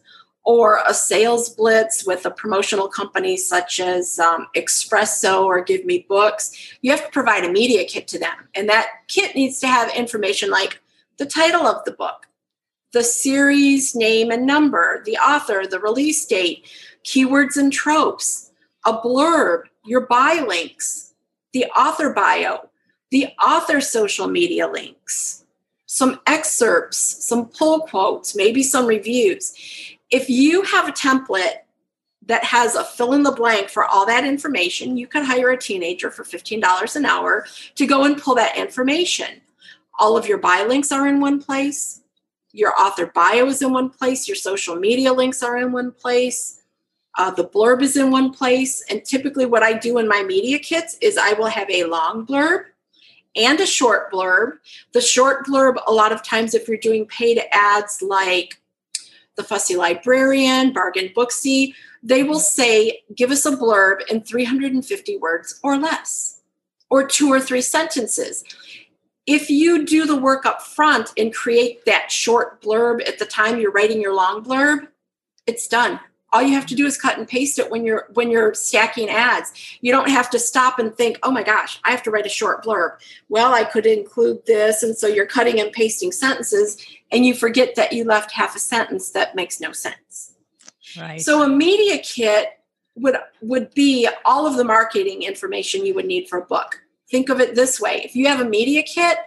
or 0.47 0.81
a 0.89 0.95
sales 0.95 1.49
blitz 1.49 2.07
with 2.07 2.25
a 2.25 2.31
promotional 2.31 2.87
company 2.87 3.37
such 3.37 3.81
as 3.81 4.21
um, 4.21 4.47
Xpresso 4.55 5.45
or 5.45 5.61
Give 5.61 5.85
Me 5.85 6.07
Books, 6.09 6.73
you 6.83 6.93
have 6.93 7.05
to 7.05 7.11
provide 7.11 7.45
a 7.45 7.51
media 7.51 7.85
kit 7.85 8.07
to 8.09 8.19
them. 8.19 8.49
And 8.55 8.69
that 8.69 8.87
kit 9.09 9.35
needs 9.35 9.59
to 9.61 9.67
have 9.67 9.93
information 9.93 10.49
like 10.49 10.81
the 11.19 11.27
title 11.27 11.67
of 11.67 11.85
the 11.85 11.91
book, 11.91 12.29
the 12.93 13.03
series 13.03 13.97
name 13.97 14.31
and 14.31 14.47
number, 14.47 15.03
the 15.05 15.17
author, 15.17 15.67
the 15.67 15.81
release 15.81 16.25
date, 16.25 16.65
keywords 17.05 17.57
and 17.57 17.73
tropes, 17.73 18.53
a 18.85 18.93
blurb, 18.93 19.63
your 19.85 20.07
buy 20.07 20.45
links, 20.47 21.13
the 21.53 21.65
author 21.77 22.13
bio, 22.13 22.71
the 23.11 23.27
author 23.45 23.81
social 23.81 24.29
media 24.29 24.69
links, 24.69 25.45
some 25.87 26.21
excerpts, 26.29 26.99
some 26.99 27.47
pull 27.47 27.81
quotes, 27.81 28.37
maybe 28.37 28.63
some 28.63 28.87
reviews 28.87 29.96
if 30.11 30.29
you 30.31 30.63
have 30.63 30.89
a 30.89 30.93
template 30.93 31.59
that 32.27 32.45
has 32.45 32.75
a 32.75 32.85
fill 32.85 33.13
in 33.13 33.23
the 33.23 33.33
blank 33.33 33.69
for 33.69 33.85
all 33.85 34.07
that 34.07 34.25
information, 34.25 34.97
you 34.97 35.07
could 35.07 35.25
hire 35.25 35.51
a 35.51 35.59
teenager 35.59 36.11
for 36.11 36.25
$15 36.25 36.97
an 36.97 37.05
hour 37.05 37.47
to 37.77 37.87
go 37.87 38.05
and 38.05 38.21
pull 38.21 38.35
that 38.35 38.57
information. 38.57 39.41
All 39.99 40.17
of 40.17 40.27
your 40.27 40.39
buy 40.39 40.65
links 40.69 40.93
are 40.93 41.07
in 41.07 41.21
one 41.21 41.43
place, 41.43 42.03
your 42.57 42.73
author 42.81 43.07
bio 43.15 43.47
is 43.47 43.61
in 43.61 43.73
one 43.73 43.91
place, 43.91 44.27
your 44.27 44.35
social 44.35 44.77
media 44.77 45.13
links 45.13 45.43
are 45.43 45.59
in 45.59 45.73
one 45.73 45.93
place. 45.93 46.63
Uh, 47.19 47.31
the 47.31 47.45
blurb 47.45 47.83
is 47.83 47.97
in 47.99 48.11
one 48.11 48.33
place. 48.33 48.83
And 48.89 49.05
typically, 49.05 49.45
what 49.45 49.63
I 49.63 49.75
do 49.75 49.99
in 49.99 50.09
my 50.09 50.23
media 50.23 50.59
kits 50.59 50.97
is 51.03 51.19
I 51.19 51.35
will 51.35 51.47
have 51.49 51.71
a 51.71 51.85
long 51.85 52.27
blurb 52.27 52.65
and 53.35 53.61
a 53.61 53.67
short 53.67 54.11
blurb. 54.11 54.53
The 54.93 55.03
short 55.03 55.47
blurb, 55.47 55.77
a 55.87 55.93
lot 55.93 56.13
of 56.13 56.23
times, 56.23 56.55
if 56.55 56.67
you're 56.67 56.79
doing 56.79 57.05
paid 57.07 57.43
ads 57.53 58.01
like 58.01 58.59
the 59.37 59.45
Fussy 59.45 59.77
Librarian, 59.77 60.73
Bargain 60.73 61.11
Booksy, 61.15 61.75
they 62.03 62.23
will 62.23 62.41
say, 62.41 63.03
give 63.15 63.31
us 63.31 63.47
a 63.47 63.53
blurb 63.53 64.01
in 64.11 64.23
350 64.23 65.19
words 65.19 65.61
or 65.63 65.79
less, 65.79 66.41
or 66.91 67.07
two 67.07 67.29
or 67.29 67.41
three 67.41 67.61
sentences. 67.61 68.45
If 69.27 69.51
you 69.51 69.85
do 69.85 70.07
the 70.07 70.17
work 70.17 70.47
up 70.47 70.63
front 70.63 71.13
and 71.17 71.35
create 71.35 71.85
that 71.85 72.13
short 72.13 72.63
blurb 72.63 73.07
at 73.07 73.19
the 73.19 73.27
time 73.27 73.59
you're 73.59 73.73
writing 73.73 74.01
your 74.01 74.15
long 74.15 74.45
blurb, 74.45 74.87
it's 75.47 75.67
done. 75.67 75.99
All 76.33 76.43
you 76.43 76.55
have 76.55 76.67
to 76.67 76.75
do 76.75 76.87
is 76.87 77.01
cut 77.01 77.19
and 77.19 77.27
paste 77.27 77.59
it 77.59 77.71
when 77.71 77.85
you're 77.85 78.09
when 78.15 78.31
you're 78.31 78.53
stacking 78.53 79.09
ads. 79.09 79.53
You 79.81 79.93
don't 79.93 80.11
have 80.11 80.29
to 80.31 80.39
stop 80.39 80.79
and 80.79 80.95
think 80.95 81.19
oh 81.23 81.31
my 81.31 81.43
gosh 81.43 81.81
i 81.85 81.91
have 81.91 82.03
to 82.03 82.11
write 82.11 82.27
a 82.27 82.29
short 82.29 82.65
blurb. 82.65 82.99
Well 83.29 83.55
i 83.55 83.65
could 83.65 83.87
include 83.87 84.45
this 84.45 84.83
and 84.83 84.97
so 84.97 85.07
you're 85.07 85.27
cutting 85.27 85.61
and 85.61 85.73
pasting 85.73 86.13
sentences 86.13 86.85
and 87.13 87.25
you 87.25 87.35
forget 87.35 87.75
that 87.77 87.93
you 87.93 88.05
left 88.05 88.33
half 88.33 88.57
a 88.57 88.59
sentence 88.59 89.11
that 89.11 89.35
makes 89.35 89.61
no 89.61 89.73
sense. 89.73 90.35
Right. 90.99 91.21
So 91.21 91.43
a 91.43 91.49
media 91.49 91.99
kit 91.99 92.59
would 92.95 93.17
would 93.43 93.75
be 93.75 94.09
all 94.25 94.47
of 94.47 94.57
the 94.57 94.65
marketing 94.65 95.23
information 95.23 95.85
you 95.85 95.95
would 95.95 96.07
need 96.07 96.29
for 96.29 96.39
a 96.39 96.45
book. 96.45 96.81
Think 97.11 97.29
of 97.29 97.41
it 97.41 97.55
this 97.55 97.81
way. 97.81 98.03
If 98.05 98.17
you 98.17 98.27
have 98.29 98.41
a 98.41 98.49
media 98.49 98.83
kit 98.83 99.19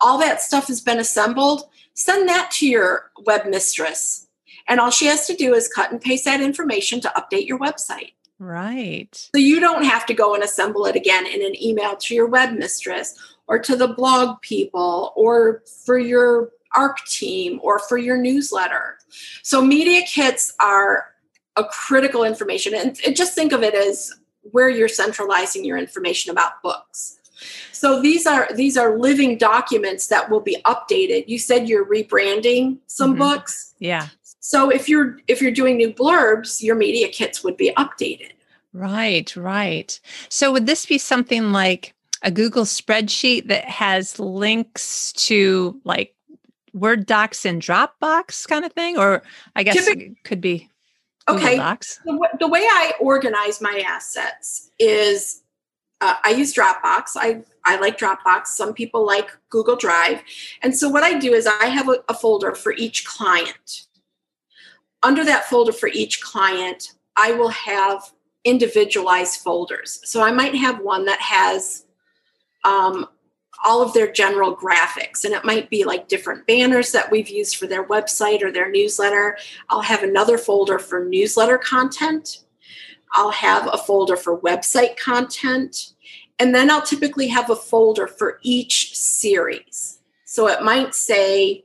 all 0.00 0.18
that 0.18 0.42
stuff 0.42 0.68
has 0.68 0.80
been 0.80 0.98
assembled 0.98 1.68
send 1.94 2.28
that 2.28 2.50
to 2.50 2.66
your 2.66 3.10
web 3.24 3.46
mistress 3.46 4.26
and 4.68 4.80
all 4.80 4.90
she 4.90 5.06
has 5.06 5.26
to 5.26 5.34
do 5.34 5.54
is 5.54 5.68
cut 5.68 5.90
and 5.90 6.00
paste 6.00 6.24
that 6.24 6.40
information 6.40 7.00
to 7.00 7.12
update 7.16 7.46
your 7.46 7.58
website. 7.58 8.12
Right. 8.38 9.14
So 9.34 9.38
you 9.38 9.60
don't 9.60 9.84
have 9.84 10.06
to 10.06 10.14
go 10.14 10.34
and 10.34 10.42
assemble 10.42 10.86
it 10.86 10.96
again 10.96 11.26
in 11.26 11.44
an 11.44 11.60
email 11.62 11.96
to 11.96 12.14
your 12.14 12.26
web 12.26 12.54
mistress 12.54 13.14
or 13.46 13.58
to 13.58 13.76
the 13.76 13.88
blog 13.88 14.40
people 14.40 15.12
or 15.16 15.62
for 15.84 15.98
your 15.98 16.50
ARC 16.76 17.04
team 17.06 17.60
or 17.62 17.78
for 17.78 17.98
your 17.98 18.16
newsletter. 18.16 18.98
So 19.42 19.62
media 19.62 20.02
kits 20.06 20.52
are 20.60 21.06
a 21.56 21.64
critical 21.64 22.24
information. 22.24 22.74
And 22.74 22.96
just 23.16 23.34
think 23.34 23.52
of 23.52 23.62
it 23.62 23.74
as 23.74 24.12
where 24.42 24.68
you're 24.68 24.88
centralizing 24.88 25.64
your 25.64 25.78
information 25.78 26.30
about 26.30 26.62
books. 26.62 27.18
So 27.72 28.00
these 28.00 28.26
are 28.26 28.48
these 28.54 28.76
are 28.76 28.96
living 28.98 29.36
documents 29.36 30.06
that 30.06 30.30
will 30.30 30.40
be 30.40 30.56
updated. 30.64 31.24
You 31.28 31.38
said 31.38 31.68
you're 31.68 31.84
rebranding 31.84 32.78
some 32.86 33.10
mm-hmm. 33.10 33.18
books. 33.18 33.74
Yeah. 33.78 34.08
So 34.40 34.70
if 34.70 34.88
you're 34.88 35.18
if 35.28 35.42
you're 35.42 35.52
doing 35.52 35.76
new 35.76 35.92
blurbs, 35.92 36.62
your 36.62 36.76
media 36.76 37.08
kits 37.08 37.44
would 37.44 37.56
be 37.56 37.72
updated. 37.76 38.32
Right, 38.72 39.34
right. 39.36 39.98
So 40.28 40.52
would 40.52 40.66
this 40.66 40.86
be 40.86 40.98
something 40.98 41.52
like 41.52 41.94
a 42.22 42.30
Google 42.30 42.64
spreadsheet 42.64 43.48
that 43.48 43.66
has 43.66 44.18
links 44.18 45.12
to 45.12 45.80
like 45.84 46.13
Word 46.74 47.06
docs 47.06 47.46
and 47.46 47.62
Dropbox 47.62 48.46
kind 48.46 48.64
of 48.64 48.72
thing? 48.72 48.98
Or 48.98 49.22
I 49.56 49.62
guess 49.62 49.86
it 49.86 50.22
could 50.24 50.40
be 50.40 50.68
Google 51.26 51.44
okay. 51.44 51.56
Docs. 51.56 52.00
The, 52.04 52.28
the, 52.40 52.48
way 52.48 52.60
I 52.60 52.92
organize 53.00 53.60
my 53.60 53.82
assets 53.86 54.70
is 54.78 55.42
uh, 56.02 56.16
I 56.22 56.30
use 56.30 56.52
Dropbox. 56.52 57.12
I, 57.16 57.42
I 57.64 57.78
like 57.80 57.96
Dropbox. 57.96 58.48
Some 58.48 58.74
people 58.74 59.06
like 59.06 59.30
Google 59.48 59.76
Drive. 59.76 60.22
And 60.62 60.76
so 60.76 60.88
what 60.88 61.02
I 61.02 61.18
do 61.18 61.32
is 61.32 61.46
I 61.46 61.66
have 61.66 61.88
a, 61.88 62.04
a 62.10 62.14
folder 62.14 62.54
for 62.54 62.72
each 62.72 63.06
client 63.06 63.86
under 65.04 65.24
that 65.24 65.44
folder 65.44 65.72
for 65.72 65.88
each 65.88 66.20
client, 66.22 66.94
I 67.16 67.32
will 67.32 67.50
have 67.50 68.10
individualized 68.42 69.42
folders. 69.42 70.00
So 70.04 70.22
I 70.22 70.32
might 70.32 70.54
have 70.56 70.80
one 70.80 71.04
that 71.04 71.20
has 71.20 71.84
um, 72.64 73.06
all 73.64 73.82
of 73.82 73.92
their 73.92 74.10
general 74.10 74.56
graphics, 74.56 75.24
and 75.24 75.34
it 75.34 75.44
might 75.44 75.70
be 75.70 75.84
like 75.84 76.08
different 76.08 76.46
banners 76.46 76.92
that 76.92 77.10
we've 77.10 77.28
used 77.28 77.56
for 77.56 77.66
their 77.66 77.84
website 77.84 78.42
or 78.42 78.50
their 78.50 78.70
newsletter. 78.70 79.36
I'll 79.68 79.82
have 79.82 80.02
another 80.02 80.38
folder 80.38 80.78
for 80.78 81.04
newsletter 81.04 81.58
content. 81.58 82.44
I'll 83.12 83.30
have 83.30 83.68
a 83.72 83.78
folder 83.78 84.16
for 84.16 84.40
website 84.40 84.96
content. 84.96 85.92
And 86.38 86.54
then 86.54 86.70
I'll 86.70 86.82
typically 86.82 87.28
have 87.28 87.50
a 87.50 87.56
folder 87.56 88.06
for 88.08 88.40
each 88.42 88.96
series. 88.96 90.00
So 90.24 90.48
it 90.48 90.62
might 90.62 90.94
say 90.94 91.64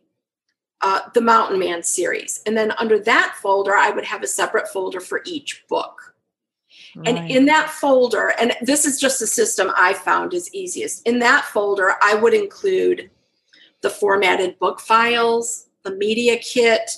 uh, 0.82 1.02
the 1.14 1.22
Mountain 1.22 1.60
Man 1.60 1.82
series. 1.82 2.42
And 2.46 2.56
then 2.56 2.72
under 2.74 3.00
that 3.00 3.36
folder, 3.42 3.76
I 3.76 3.90
would 3.90 4.06
have 4.06 4.22
a 4.22 4.28
separate 4.28 4.68
folder 4.68 5.00
for 5.00 5.22
each 5.26 5.66
book. 5.68 6.09
Right. 6.96 7.08
And 7.08 7.32
in 7.32 7.46
that 7.46 7.70
folder, 7.70 8.34
and 8.40 8.54
this 8.62 8.86
is 8.86 9.00
just 9.00 9.20
the 9.20 9.28
system 9.28 9.72
I 9.76 9.94
found 9.94 10.34
is 10.34 10.54
easiest. 10.54 11.08
In 11.08 11.20
that 11.20 11.46
folder, 11.46 11.94
I 12.02 12.16
would 12.16 12.34
include 12.34 13.10
the 13.82 13.90
formatted 13.90 14.58
book 14.60 14.80
files, 14.80 15.68
the 15.84 15.92
media 15.92 16.38
kit, 16.38 16.92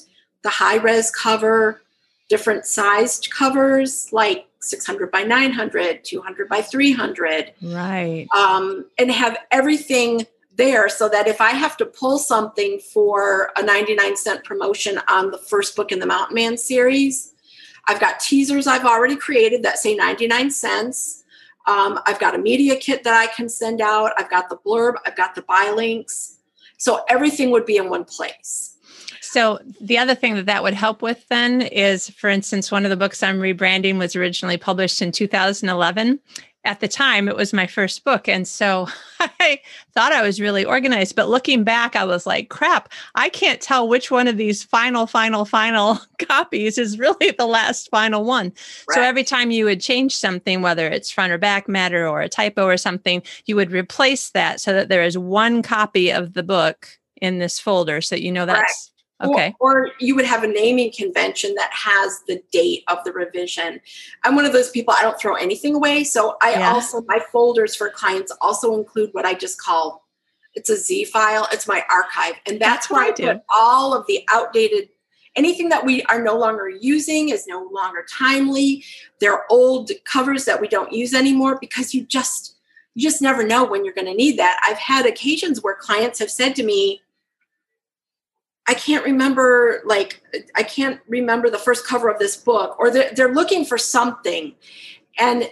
the 0.43 0.49
high 0.49 0.77
res 0.77 1.11
cover, 1.11 1.81
different 2.29 2.65
sized 2.65 3.29
covers 3.29 4.11
like 4.11 4.47
600 4.61 5.11
by 5.11 5.23
900, 5.23 6.03
200 6.03 6.49
by 6.49 6.61
300. 6.61 7.53
Right. 7.61 8.27
Um, 8.35 8.85
and 8.97 9.11
have 9.11 9.37
everything 9.51 10.25
there 10.55 10.89
so 10.89 11.09
that 11.09 11.27
if 11.27 11.41
I 11.41 11.51
have 11.51 11.77
to 11.77 11.85
pull 11.85 12.17
something 12.17 12.79
for 12.79 13.51
a 13.57 13.63
99 13.63 14.17
cent 14.17 14.43
promotion 14.43 14.99
on 15.07 15.31
the 15.31 15.37
first 15.37 15.75
book 15.75 15.91
in 15.91 15.99
the 15.99 16.05
Mountain 16.05 16.35
Man 16.35 16.57
series, 16.57 17.33
I've 17.87 17.99
got 17.99 18.19
teasers 18.19 18.67
I've 18.67 18.85
already 18.85 19.15
created 19.15 19.63
that 19.63 19.77
say 19.77 19.95
99 19.95 20.51
cents. 20.51 21.23
Um, 21.67 21.99
I've 22.05 22.19
got 22.19 22.35
a 22.35 22.37
media 22.37 22.75
kit 22.75 23.03
that 23.03 23.13
I 23.13 23.27
can 23.27 23.47
send 23.47 23.81
out. 23.81 24.11
I've 24.17 24.29
got 24.29 24.49
the 24.49 24.57
blurb, 24.57 24.95
I've 25.05 25.15
got 25.15 25.35
the 25.35 25.43
buy 25.43 25.73
links. 25.75 26.37
So 26.77 27.03
everything 27.07 27.51
would 27.51 27.65
be 27.65 27.77
in 27.77 27.89
one 27.89 28.05
place. 28.05 28.77
So 29.21 29.59
the 29.79 29.97
other 29.97 30.15
thing 30.15 30.35
that 30.35 30.47
that 30.47 30.63
would 30.63 30.73
help 30.73 31.01
with 31.01 31.27
then 31.29 31.61
is, 31.61 32.09
for 32.09 32.29
instance, 32.29 32.71
one 32.71 32.85
of 32.85 32.89
the 32.89 32.97
books 32.97 33.23
I'm 33.23 33.39
rebranding 33.39 33.97
was 33.97 34.15
originally 34.15 34.57
published 34.57 35.01
in 35.01 35.11
2011, 35.11 36.19
at 36.63 36.79
the 36.79 36.87
time 36.87 37.27
it 37.27 37.35
was 37.35 37.53
my 37.53 37.65
first 37.65 38.03
book 38.03 38.27
and 38.27 38.47
so 38.47 38.87
i 39.19 39.59
thought 39.93 40.11
i 40.11 40.21
was 40.21 40.39
really 40.39 40.63
organized 40.63 41.15
but 41.15 41.29
looking 41.29 41.63
back 41.63 41.95
i 41.95 42.03
was 42.03 42.27
like 42.27 42.49
crap 42.49 42.89
i 43.15 43.29
can't 43.29 43.61
tell 43.61 43.87
which 43.87 44.11
one 44.11 44.27
of 44.27 44.37
these 44.37 44.63
final 44.63 45.07
final 45.07 45.43
final 45.43 45.99
copies 46.19 46.77
is 46.77 46.99
really 46.99 47.31
the 47.31 47.47
last 47.47 47.89
final 47.89 48.23
one 48.23 48.45
right. 48.45 48.95
so 48.95 49.01
every 49.01 49.23
time 49.23 49.49
you 49.49 49.65
would 49.65 49.81
change 49.81 50.15
something 50.15 50.61
whether 50.61 50.87
it's 50.87 51.09
front 51.09 51.31
or 51.31 51.37
back 51.37 51.67
matter 51.67 52.07
or 52.07 52.21
a 52.21 52.29
typo 52.29 52.65
or 52.65 52.77
something 52.77 53.23
you 53.45 53.55
would 53.55 53.71
replace 53.71 54.29
that 54.29 54.59
so 54.59 54.71
that 54.73 54.89
there 54.89 55.03
is 55.03 55.17
one 55.17 55.61
copy 55.61 56.11
of 56.11 56.33
the 56.33 56.43
book 56.43 56.99
in 57.21 57.39
this 57.39 57.59
folder 57.59 58.01
so 58.01 58.15
you 58.15 58.31
know 58.31 58.45
that's 58.45 58.90
Okay. 59.23 59.55
Or, 59.59 59.85
or, 59.85 59.91
you 59.99 60.15
would 60.15 60.25
have 60.25 60.43
a 60.43 60.47
naming 60.47 60.91
convention 60.91 61.53
that 61.55 61.69
has 61.73 62.21
the 62.27 62.41
date 62.51 62.83
of 62.87 63.03
the 63.03 63.11
revision. 63.11 63.79
I'm 64.23 64.35
one 64.35 64.45
of 64.45 64.53
those 64.53 64.69
people, 64.69 64.93
I 64.97 65.01
don't 65.01 65.19
throw 65.19 65.35
anything 65.35 65.75
away. 65.75 66.03
So 66.03 66.37
I 66.41 66.51
yeah. 66.51 66.73
also, 66.73 67.01
my 67.03 67.19
folders 67.31 67.75
for 67.75 67.89
clients 67.89 68.31
also 68.41 68.77
include 68.77 69.09
what 69.13 69.25
I 69.25 69.33
just 69.33 69.59
call 69.61 70.05
it's 70.53 70.69
a 70.69 70.75
Z 70.75 71.05
file, 71.05 71.47
it's 71.53 71.65
my 71.65 71.81
archive. 71.89 72.33
And 72.45 72.59
that's, 72.59 72.87
that's 72.87 72.91
where 72.91 73.03
I, 73.03 73.07
I 73.07 73.33
put 73.33 73.43
all 73.55 73.93
of 73.93 74.05
the 74.07 74.25
outdated 74.29 74.89
anything 75.35 75.69
that 75.69 75.85
we 75.85 76.03
are 76.03 76.21
no 76.21 76.37
longer 76.37 76.69
using 76.69 77.29
is 77.29 77.47
no 77.47 77.69
longer 77.71 78.05
timely. 78.11 78.83
They're 79.19 79.49
old 79.49 79.91
covers 80.03 80.45
that 80.45 80.59
we 80.59 80.67
don't 80.67 80.91
use 80.91 81.13
anymore 81.13 81.57
because 81.59 81.93
you 81.93 82.03
just 82.03 82.55
you 82.95 83.01
just 83.01 83.21
never 83.21 83.47
know 83.47 83.63
when 83.63 83.85
you're 83.85 83.93
going 83.93 84.07
to 84.07 84.13
need 84.13 84.37
that. 84.37 84.59
I've 84.67 84.77
had 84.77 85.05
occasions 85.05 85.63
where 85.63 85.75
clients 85.75 86.19
have 86.19 86.29
said 86.29 86.57
to 86.57 86.63
me, 86.63 87.01
I 88.71 88.73
can't 88.73 89.03
remember, 89.03 89.81
like, 89.83 90.23
I 90.55 90.63
can't 90.63 91.01
remember 91.05 91.49
the 91.49 91.57
first 91.57 91.85
cover 91.85 92.07
of 92.07 92.19
this 92.19 92.37
book, 92.37 92.79
or 92.79 92.89
they're, 92.89 93.11
they're 93.13 93.33
looking 93.33 93.65
for 93.65 93.77
something. 93.77 94.55
And 95.19 95.49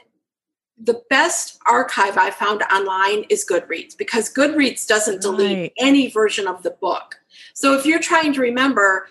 the 0.81 1.03
best 1.09 1.59
archive 1.67 2.17
I 2.17 2.31
found 2.31 2.61
online 2.73 3.25
is 3.27 3.45
Goodreads 3.45 3.97
because 3.97 4.33
Goodreads 4.33 4.87
doesn't 4.87 5.21
delete 5.21 5.57
right. 5.57 5.73
any 5.77 6.09
version 6.09 6.47
of 6.47 6.63
the 6.63 6.71
book. 6.71 7.19
So 7.53 7.77
if 7.77 7.85
you're 7.85 7.99
trying 7.99 8.31
to 8.35 8.39
remember, 8.39 9.09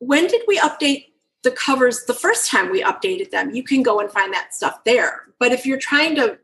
when 0.00 0.26
did 0.26 0.42
we 0.48 0.58
update 0.58 1.12
the 1.44 1.52
covers 1.52 2.06
the 2.06 2.14
first 2.14 2.50
time 2.50 2.72
we 2.72 2.82
updated 2.82 3.30
them? 3.30 3.54
You 3.54 3.62
can 3.62 3.84
go 3.84 4.00
and 4.00 4.10
find 4.10 4.34
that 4.34 4.52
stuff 4.52 4.82
there. 4.82 5.26
But 5.38 5.52
if 5.52 5.64
you're 5.64 5.78
trying 5.78 6.16
to 6.16 6.38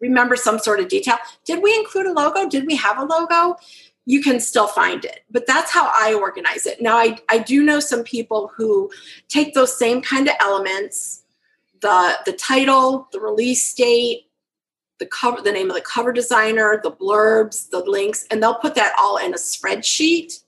remember 0.00 0.34
some 0.34 0.58
sort 0.58 0.80
of 0.80 0.88
detail, 0.88 1.18
did 1.44 1.62
we 1.62 1.72
include 1.76 2.06
a 2.06 2.12
logo? 2.12 2.48
Did 2.48 2.66
we 2.66 2.74
have 2.74 2.98
a 2.98 3.04
logo? 3.04 3.58
You 4.08 4.22
can 4.22 4.40
still 4.40 4.66
find 4.66 5.04
it. 5.04 5.20
But 5.30 5.46
that's 5.46 5.70
how 5.70 5.92
I 5.92 6.14
organize 6.14 6.64
it. 6.64 6.80
Now, 6.80 6.96
I, 6.96 7.18
I 7.28 7.36
do 7.36 7.62
know 7.62 7.78
some 7.78 8.02
people 8.02 8.50
who 8.56 8.90
take 9.28 9.52
those 9.52 9.78
same 9.78 10.00
kind 10.00 10.26
of 10.28 10.34
elements 10.40 11.24
the, 11.82 12.18
the 12.24 12.32
title, 12.32 13.06
the 13.12 13.20
release 13.20 13.74
date, 13.74 14.30
the 14.98 15.04
cover, 15.04 15.42
the 15.42 15.52
name 15.52 15.68
of 15.68 15.76
the 15.76 15.82
cover 15.82 16.10
designer, 16.10 16.80
the 16.82 16.90
blurbs, 16.90 17.68
the 17.68 17.80
links, 17.80 18.26
and 18.30 18.42
they'll 18.42 18.54
put 18.54 18.74
that 18.76 18.94
all 18.98 19.18
in 19.18 19.34
a 19.34 19.36
spreadsheet. 19.36 20.42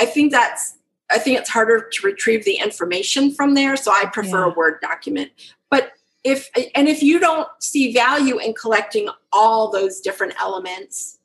I 0.00 0.04
think 0.04 0.32
that's 0.32 0.76
I 1.12 1.18
think 1.18 1.38
it's 1.38 1.48
harder 1.48 1.88
to 1.88 2.06
retrieve 2.06 2.44
the 2.44 2.56
information 2.56 3.32
from 3.32 3.54
there. 3.54 3.76
So 3.76 3.92
I 3.92 4.06
prefer 4.06 4.46
yeah. 4.46 4.52
a 4.52 4.54
Word 4.54 4.80
document. 4.82 5.30
But 5.70 5.92
if 6.24 6.50
and 6.74 6.88
if 6.88 7.02
you 7.02 7.20
don't 7.20 7.48
see 7.60 7.94
value 7.94 8.38
in 8.38 8.52
collecting 8.52 9.08
all 9.32 9.70
those 9.70 10.00
different 10.00 10.34
elements, 10.40 11.19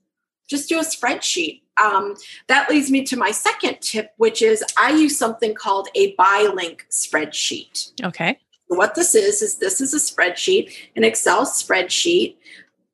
just 0.48 0.70
do 0.70 0.80
a 0.80 0.84
spreadsheet. 0.84 1.62
Um, 1.84 2.16
that 2.48 2.70
leads 2.70 2.90
me 2.90 3.04
to 3.04 3.18
my 3.18 3.32
second 3.32 3.82
tip, 3.82 4.12
which 4.18 4.42
is 4.42 4.64
I 4.78 4.92
use 4.92 5.18
something 5.18 5.54
called 5.54 5.90
a 5.96 6.14
buy 6.16 6.50
link 6.54 6.86
spreadsheet. 6.90 7.92
Okay. 8.04 8.40
What 8.68 8.96
this 8.96 9.14
is, 9.14 9.42
is 9.42 9.58
this 9.58 9.82
is 9.82 9.94
a 9.94 9.98
spreadsheet, 9.98 10.74
an 10.96 11.04
Excel 11.04 11.46
spreadsheet. 11.46 12.38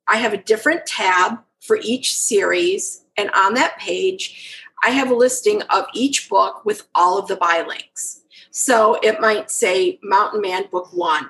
I 0.08 0.16
have 0.16 0.32
a 0.32 0.38
different 0.38 0.84
tab 0.86 1.38
for 1.60 1.78
each 1.82 2.16
series. 2.16 3.04
And 3.16 3.30
on 3.30 3.54
that 3.54 3.78
page, 3.78 4.58
I 4.82 4.90
have 4.90 5.10
a 5.10 5.14
listing 5.14 5.62
of 5.70 5.86
each 5.94 6.28
book 6.28 6.64
with 6.64 6.88
all 6.94 7.18
of 7.18 7.28
the 7.28 7.36
buy 7.36 7.64
links. 7.66 8.22
So 8.50 8.98
it 9.02 9.20
might 9.20 9.50
say 9.50 9.98
Mountain 10.02 10.42
Man 10.42 10.64
Book 10.70 10.92
One. 10.92 11.28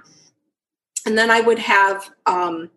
And 1.07 1.19
then 1.19 1.31
I 1.31 1.41
would 1.41 1.59
have 1.59 2.11
um, 2.27 2.71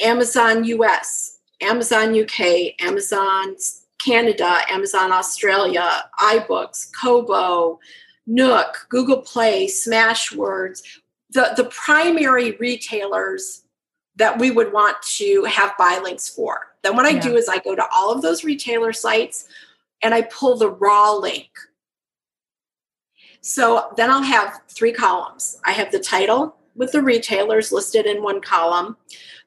Amazon 0.00 0.64
US, 0.64 1.35
Amazon 1.60 2.18
UK, 2.18 2.74
Amazon 2.80 3.56
Canada, 4.04 4.60
Amazon 4.70 5.12
Australia, 5.12 6.04
iBooks, 6.20 6.88
Kobo, 7.00 7.80
Nook, 8.26 8.86
Google 8.88 9.22
Play, 9.22 9.66
Smashwords, 9.66 10.82
the, 11.30 11.52
the 11.56 11.64
primary 11.64 12.52
retailers 12.52 13.62
that 14.16 14.38
we 14.38 14.50
would 14.50 14.72
want 14.72 15.00
to 15.02 15.44
have 15.44 15.76
buy 15.76 16.00
links 16.02 16.28
for. 16.28 16.74
Then 16.82 16.96
what 16.96 17.06
I 17.06 17.10
yeah. 17.10 17.20
do 17.20 17.36
is 17.36 17.48
I 17.48 17.58
go 17.58 17.74
to 17.74 17.86
all 17.92 18.12
of 18.12 18.22
those 18.22 18.44
retailer 18.44 18.92
sites 18.92 19.48
and 20.02 20.14
I 20.14 20.22
pull 20.22 20.56
the 20.56 20.70
raw 20.70 21.12
link. 21.12 21.50
So 23.40 23.92
then 23.96 24.10
I'll 24.10 24.22
have 24.22 24.60
three 24.68 24.92
columns. 24.92 25.60
I 25.64 25.72
have 25.72 25.92
the 25.92 26.00
title 26.00 26.56
with 26.74 26.92
the 26.92 27.02
retailers 27.02 27.72
listed 27.72 28.06
in 28.06 28.22
one 28.22 28.40
column. 28.40 28.96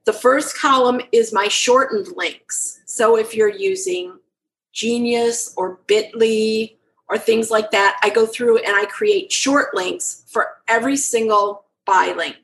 The 0.05 0.13
first 0.13 0.57
column 0.57 1.01
is 1.11 1.33
my 1.33 1.47
shortened 1.47 2.07
links. 2.15 2.81
So 2.85 3.15
if 3.15 3.35
you're 3.35 3.47
using 3.49 4.17
Genius 4.73 5.53
or 5.57 5.79
Bitly 5.87 6.77
or 7.09 7.17
things 7.17 7.51
like 7.51 7.71
that, 7.71 7.99
I 8.03 8.09
go 8.09 8.25
through 8.25 8.59
and 8.59 8.75
I 8.75 8.85
create 8.85 9.31
short 9.31 9.73
links 9.73 10.23
for 10.27 10.47
every 10.67 10.95
single 10.95 11.65
buy 11.85 12.13
link. 12.15 12.37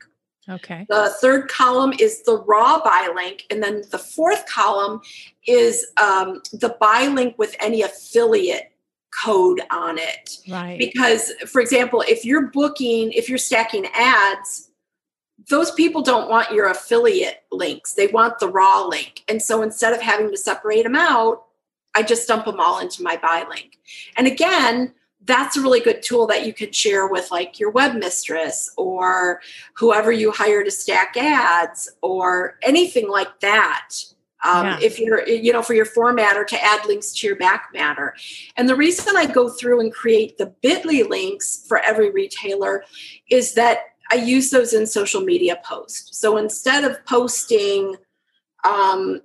Okay. 0.47 0.85
The 0.89 1.15
third 1.21 1.49
column 1.49 1.93
is 1.99 2.23
the 2.23 2.37
raw 2.43 2.79
buy 2.83 3.11
link. 3.15 3.43
And 3.49 3.63
then 3.63 3.83
the 3.89 3.97
fourth 3.97 4.45
column 4.45 5.01
is 5.47 5.85
um, 5.97 6.41
the 6.53 6.75
buy 6.79 7.07
link 7.07 7.37
with 7.37 7.55
any 7.59 7.81
affiliate 7.81 8.71
code 9.23 9.61
on 9.71 9.97
it. 9.97 10.37
Right. 10.47 10.77
Because, 10.77 11.31
for 11.47 11.61
example, 11.61 12.03
if 12.07 12.25
you're 12.25 12.47
booking, 12.47 13.11
if 13.13 13.29
you're 13.29 13.37
stacking 13.37 13.87
ads, 13.95 14.64
those 15.49 15.71
people 15.71 16.01
don't 16.01 16.29
want 16.29 16.51
your 16.51 16.69
affiliate 16.69 17.43
links. 17.51 17.93
They 17.93 18.07
want 18.07 18.39
the 18.39 18.49
raw 18.49 18.85
link. 18.85 19.23
And 19.27 19.41
so 19.41 19.61
instead 19.61 19.93
of 19.93 20.01
having 20.01 20.31
to 20.31 20.37
separate 20.37 20.83
them 20.83 20.95
out, 20.95 21.43
I 21.93 22.03
just 22.03 22.27
dump 22.27 22.45
them 22.45 22.59
all 22.59 22.79
into 22.79 23.03
my 23.03 23.17
buy 23.17 23.45
link. 23.49 23.79
And 24.17 24.27
again, 24.27 24.93
that's 25.23 25.57
a 25.57 25.61
really 25.61 25.79
good 25.79 26.03
tool 26.03 26.27
that 26.27 26.45
you 26.45 26.53
could 26.53 26.75
share 26.75 27.07
with 27.07 27.31
like 27.31 27.59
your 27.59 27.71
web 27.71 27.95
mistress 27.95 28.71
or 28.77 29.41
whoever 29.73 30.11
you 30.11 30.31
hire 30.31 30.63
to 30.63 30.71
stack 30.71 31.17
ads 31.17 31.91
or 32.01 32.59
anything 32.61 33.09
like 33.09 33.39
that. 33.39 33.89
Um, 34.43 34.65
yeah. 34.65 34.79
If 34.81 34.99
you're, 34.99 35.27
you 35.27 35.51
know, 35.51 35.63
for 35.63 35.73
your 35.73 35.87
formatter 35.87 36.45
to 36.45 36.63
add 36.63 36.85
links 36.85 37.11
to 37.13 37.27
your 37.27 37.35
back 37.35 37.69
matter. 37.73 38.15
And 38.57 38.69
the 38.69 38.75
reason 38.75 39.15
I 39.17 39.25
go 39.25 39.49
through 39.49 39.79
and 39.79 39.91
create 39.91 40.37
the 40.37 40.53
bit.ly 40.61 41.03
links 41.09 41.65
for 41.67 41.79
every 41.79 42.11
retailer 42.11 42.83
is 43.31 43.55
that 43.55 43.79
I 44.15 44.19
use 44.19 44.49
those 44.49 44.73
in 44.73 44.87
social 44.87 45.19
media 45.19 45.57
posts. 45.65 46.17
So 46.17 46.37
instead 46.37 46.85
of 46.85 47.05
posting, 47.05 47.97
um, 48.63 49.21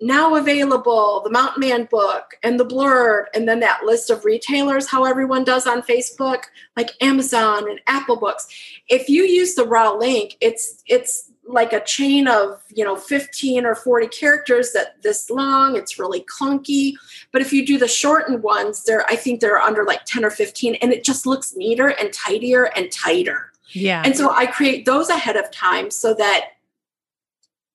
now 0.00 0.34
available, 0.34 1.20
the 1.22 1.30
Mountain 1.30 1.60
Man 1.60 1.86
book 1.88 2.34
and 2.42 2.58
the 2.58 2.66
blurb, 2.66 3.26
and 3.34 3.48
then 3.48 3.60
that 3.60 3.84
list 3.84 4.10
of 4.10 4.24
retailers, 4.24 4.88
how 4.88 5.04
everyone 5.04 5.44
does 5.44 5.64
on 5.64 5.80
Facebook, 5.82 6.42
like 6.76 6.90
Amazon 7.00 7.70
and 7.70 7.80
Apple 7.86 8.16
Books. 8.16 8.48
If 8.88 9.08
you 9.08 9.22
use 9.22 9.54
the 9.54 9.64
raw 9.64 9.92
link, 9.92 10.36
it's 10.40 10.82
it's 10.88 11.30
like 11.46 11.72
a 11.72 11.84
chain 11.84 12.26
of 12.26 12.60
you 12.74 12.84
know 12.84 12.96
15 12.96 13.64
or 13.64 13.76
40 13.76 14.08
characters 14.08 14.72
that 14.72 15.00
this 15.02 15.28
long 15.28 15.74
it's 15.74 15.98
really 15.98 16.24
clunky 16.38 16.92
but 17.32 17.42
if 17.42 17.52
you 17.52 17.66
do 17.66 17.78
the 17.78 17.88
shortened 17.88 18.44
ones 18.44 18.84
they're 18.84 19.04
i 19.10 19.16
think 19.16 19.40
they're 19.40 19.58
under 19.58 19.84
like 19.84 20.04
10 20.04 20.24
or 20.24 20.30
15 20.30 20.76
and 20.76 20.92
it 20.92 21.02
just 21.02 21.26
looks 21.26 21.56
neater 21.56 21.88
and 21.88 22.12
tidier 22.12 22.70
and 22.76 22.92
tighter 22.92 23.51
yeah 23.72 24.02
and 24.04 24.16
so 24.16 24.30
i 24.30 24.46
create 24.46 24.84
those 24.84 25.08
ahead 25.08 25.36
of 25.36 25.50
time 25.50 25.90
so 25.90 26.14
that 26.14 26.50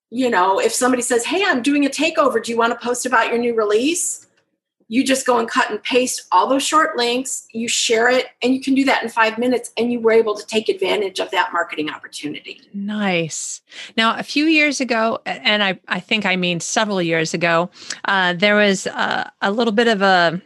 you 0.10 0.30
know, 0.30 0.60
if 0.60 0.74
somebody 0.74 1.02
says, 1.02 1.26
Hey, 1.26 1.44
I'm 1.46 1.62
doing 1.62 1.86
a 1.86 1.90
takeover, 1.90 2.44
do 2.44 2.52
you 2.52 2.58
want 2.58 2.72
to 2.74 2.86
post 2.86 3.06
about 3.06 3.28
your 3.28 3.38
new 3.38 3.56
release? 3.56 4.26
You 4.90 5.04
just 5.04 5.26
go 5.26 5.38
and 5.38 5.50
cut 5.50 5.70
and 5.70 5.84
paste 5.84 6.28
all 6.32 6.48
those 6.48 6.64
short 6.64 6.96
links, 6.96 7.46
you 7.52 7.68
share 7.68 8.10
it, 8.10 8.28
and 8.42 8.54
you 8.54 8.62
can 8.62 8.74
do 8.74 8.86
that 8.86 9.04
in 9.04 9.10
five 9.10 9.38
minutes. 9.38 9.72
And 9.76 9.92
you 9.92 10.00
were 10.00 10.14
able 10.14 10.34
to 10.36 10.46
take 10.46 10.70
advantage 10.70 11.20
of 11.20 11.30
that 11.32 11.52
marketing 11.52 11.90
opportunity. 11.90 12.62
Nice. 12.74 13.62
Now, 13.98 14.18
a 14.18 14.24
few 14.24 14.46
years 14.46 14.80
ago, 14.80 15.20
and 15.26 15.62
I, 15.62 15.78
I 15.90 16.00
think 16.00 16.26
I 16.26 16.38
mean 16.38 16.62
several 16.62 17.02
years 17.02 17.34
ago, 17.34 17.70
uh, 18.06 18.32
there 18.32 18.56
was 18.56 18.88
uh, 18.88 19.30
a 19.42 19.52
little 19.52 19.74
bit 19.74 19.90
of 19.90 20.02
a 20.02 20.42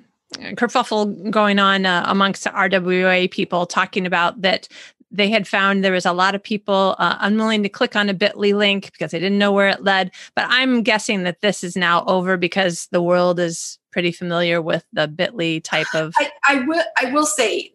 kerfuffle 0.56 1.30
going 1.30 1.60
on 1.60 1.86
uh, 1.86 2.06
amongst 2.08 2.46
RWA 2.46 3.30
people 3.30 3.68
talking 3.68 4.08
about 4.08 4.42
that 4.42 4.68
they 5.12 5.30
had 5.30 5.48
found 5.48 5.84
there 5.84 5.92
was 5.92 6.06
a 6.06 6.14
lot 6.14 6.36
of 6.36 6.44
people 6.44 6.96
uh, 6.98 7.18
unwilling 7.20 7.64
to 7.64 7.70
click 7.70 7.96
on 7.96 8.10
a 8.10 8.14
bit.ly 8.14 8.52
link 8.52 8.92
because 8.92 9.12
they 9.12 9.20
didn't 9.20 9.38
know 9.38 9.52
where 9.52 9.70
it 9.70 9.84
led 9.84 10.12
but 10.36 10.46
i'm 10.50 10.84
guessing 10.84 11.24
that 11.24 11.42
this 11.42 11.64
is 11.64 11.76
now 11.76 12.04
over 12.06 12.38
because 12.38 12.88
the 12.92 13.02
world 13.02 13.40
is 13.40 13.78
pretty 13.92 14.12
familiar 14.12 14.62
with 14.62 14.86
the 14.94 15.08
bit.ly 15.08 15.60
type 15.60 15.94
of 15.94 16.14
I, 16.18 16.32
I 16.48 16.56
will 16.62 16.84
i 17.02 17.12
will 17.12 17.26
say 17.26 17.72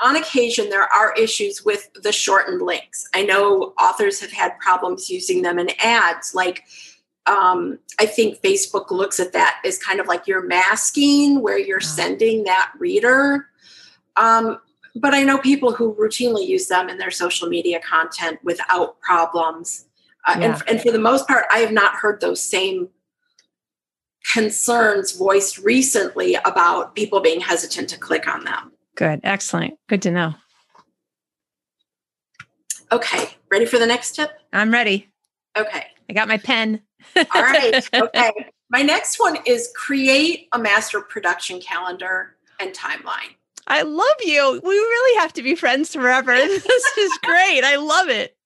on 0.00 0.16
occasion 0.16 0.68
there 0.68 0.92
are 0.92 1.14
issues 1.14 1.64
with 1.64 1.88
the 2.02 2.12
shortened 2.12 2.62
links 2.62 3.08
i 3.14 3.22
know 3.22 3.74
authors 3.80 4.20
have 4.20 4.32
had 4.32 4.58
problems 4.58 5.10
using 5.10 5.42
them 5.42 5.58
in 5.58 5.70
ads 5.82 6.34
like 6.34 6.64
um, 7.26 7.80
I 7.98 8.06
think 8.06 8.40
Facebook 8.40 8.90
looks 8.90 9.18
at 9.18 9.32
that 9.32 9.60
as 9.64 9.78
kind 9.78 10.00
of 10.00 10.06
like 10.06 10.26
you're 10.26 10.46
masking 10.46 11.42
where 11.42 11.58
you're 11.58 11.78
oh. 11.78 11.84
sending 11.84 12.44
that 12.44 12.72
reader. 12.78 13.48
Um, 14.16 14.60
but 15.00 15.14
I 15.14 15.22
know 15.22 15.38
people 15.38 15.72
who 15.72 15.94
routinely 15.94 16.46
use 16.46 16.68
them 16.68 16.88
in 16.88 16.98
their 16.98 17.10
social 17.10 17.48
media 17.48 17.80
content 17.80 18.38
without 18.42 19.00
problems. 19.00 19.86
Uh, 20.26 20.36
yeah. 20.38 20.44
and, 20.46 20.62
and 20.68 20.80
for 20.80 20.90
the 20.90 20.98
most 20.98 21.26
part, 21.28 21.44
I 21.52 21.58
have 21.58 21.72
not 21.72 21.94
heard 21.94 22.20
those 22.20 22.42
same 22.42 22.88
concerns 24.32 25.12
voiced 25.12 25.58
recently 25.58 26.34
about 26.44 26.94
people 26.94 27.20
being 27.20 27.40
hesitant 27.40 27.88
to 27.90 27.98
click 27.98 28.26
on 28.26 28.44
them. 28.44 28.72
Good. 28.96 29.20
Excellent. 29.22 29.74
Good 29.88 30.02
to 30.02 30.10
know. 30.10 30.34
Okay. 32.90 33.28
Ready 33.50 33.66
for 33.66 33.78
the 33.78 33.86
next 33.86 34.16
tip? 34.16 34.30
I'm 34.52 34.72
ready. 34.72 35.08
Okay. 35.56 35.86
I 36.08 36.12
got 36.12 36.28
my 36.28 36.38
pen. 36.38 36.82
All 37.16 37.42
right. 37.42 37.88
Okay. 37.94 38.30
My 38.68 38.82
next 38.82 39.20
one 39.20 39.38
is 39.46 39.70
create 39.76 40.48
a 40.52 40.58
master 40.58 41.00
production 41.00 41.60
calendar 41.60 42.36
and 42.58 42.74
timeline. 42.74 43.36
I 43.66 43.82
love 43.82 44.16
you. 44.22 44.60
We 44.62 44.74
really 44.74 45.20
have 45.20 45.32
to 45.34 45.42
be 45.42 45.54
friends 45.54 45.92
forever. 45.92 46.32
This 46.36 46.98
is 46.98 47.18
great. 47.24 47.64
I 47.64 47.76
love 47.76 48.08
it. 48.08 48.36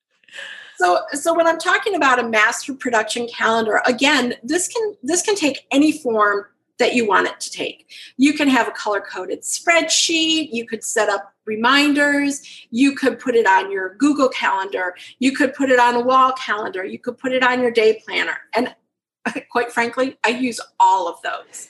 So, 0.79 1.01
so 1.13 1.35
when 1.35 1.47
I'm 1.47 1.59
talking 1.59 1.95
about 1.95 2.19
a 2.19 2.27
master 2.27 2.73
production 2.75 3.29
calendar, 3.29 3.83
again, 3.87 4.35
this 4.43 4.67
can 4.69 4.97
this 5.03 5.23
can 5.23 5.37
take 5.37 5.67
any 5.71 5.93
form 5.93 6.47
that 6.79 6.95
you 6.95 7.07
want 7.07 7.29
it 7.29 7.39
to 7.41 7.51
take. 7.51 7.93
You 8.17 8.33
can 8.33 8.49
have 8.49 8.67
a 8.67 8.71
color 8.73 9.01
coded 9.01 9.43
spreadsheet. 9.43 10.49
You 10.53 10.67
could 10.67 10.83
set 10.83 11.09
up 11.11 11.35
reminders. 11.45 12.67
You 12.71 12.95
could 12.95 13.19
put 13.19 13.35
it 13.37 13.47
on 13.47 13.71
your 13.71 13.95
Google 13.97 14.31
Calendar. 14.31 14.97
You 15.19 15.33
could 15.33 15.53
put 15.53 15.71
it 15.71 15.79
on 15.79 15.95
a 15.95 16.01
wall 16.01 16.33
calendar. 16.33 16.85
You 16.85 16.99
could 16.99 17.19
put 17.19 17.33
it 17.33 17.43
on 17.43 17.61
your 17.61 17.71
day 17.71 18.03
planner. 18.05 18.39
And 18.55 18.75
quite 19.51 19.71
frankly, 19.71 20.17
I 20.25 20.31
use 20.31 20.61
all 20.81 21.07
of 21.07 21.21
those. 21.23 21.69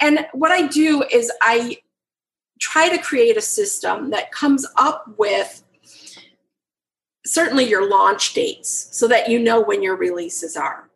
And 0.00 0.26
what 0.32 0.50
I 0.50 0.66
do 0.66 1.04
is 1.04 1.30
I 1.40 1.76
try 2.60 2.88
to 2.88 3.02
create 3.02 3.36
a 3.36 3.42
system 3.42 4.10
that 4.10 4.30
comes 4.30 4.66
up 4.76 5.04
with 5.16 5.64
certainly 7.24 7.64
your 7.64 7.88
launch 7.88 8.34
dates 8.34 8.88
so 8.92 9.08
that 9.08 9.28
you 9.28 9.38
know 9.38 9.60
when 9.60 9.82
your 9.82 9.96
releases 9.96 10.56
are. 10.56 10.90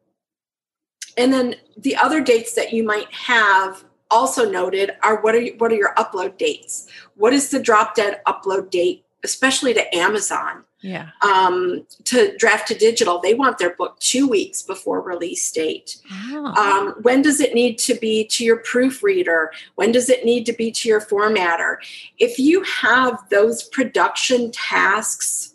And 1.16 1.32
then 1.32 1.56
the 1.76 1.96
other 1.96 2.20
dates 2.20 2.54
that 2.54 2.72
you 2.72 2.84
might 2.84 3.12
have 3.12 3.84
also 4.10 4.48
noted 4.48 4.92
are 5.02 5.20
what 5.22 5.34
are 5.34 5.40
you, 5.40 5.54
what 5.58 5.72
are 5.72 5.76
your 5.76 5.94
upload 5.94 6.36
dates? 6.36 6.88
What 7.14 7.32
is 7.32 7.50
the 7.50 7.62
drop 7.62 7.94
dead 7.94 8.20
upload 8.26 8.70
date, 8.70 9.04
especially 9.22 9.74
to 9.74 9.96
Amazon? 9.96 10.64
Yeah. 10.84 11.08
Um, 11.22 11.86
to 12.04 12.36
Draft2Digital, 12.38 13.22
they 13.22 13.32
want 13.32 13.56
their 13.56 13.74
book 13.74 13.98
two 14.00 14.28
weeks 14.28 14.60
before 14.60 15.00
release 15.00 15.50
date. 15.50 15.96
Oh. 16.30 16.44
Um, 16.44 16.94
when 17.00 17.22
does 17.22 17.40
it 17.40 17.54
need 17.54 17.78
to 17.78 17.94
be 17.94 18.26
to 18.26 18.44
your 18.44 18.58
proofreader? 18.58 19.50
When 19.76 19.92
does 19.92 20.10
it 20.10 20.26
need 20.26 20.44
to 20.44 20.52
be 20.52 20.70
to 20.72 20.88
your 20.90 21.00
formatter? 21.00 21.76
If 22.18 22.38
you 22.38 22.62
have 22.64 23.18
those 23.30 23.62
production 23.62 24.50
tasks 24.50 25.54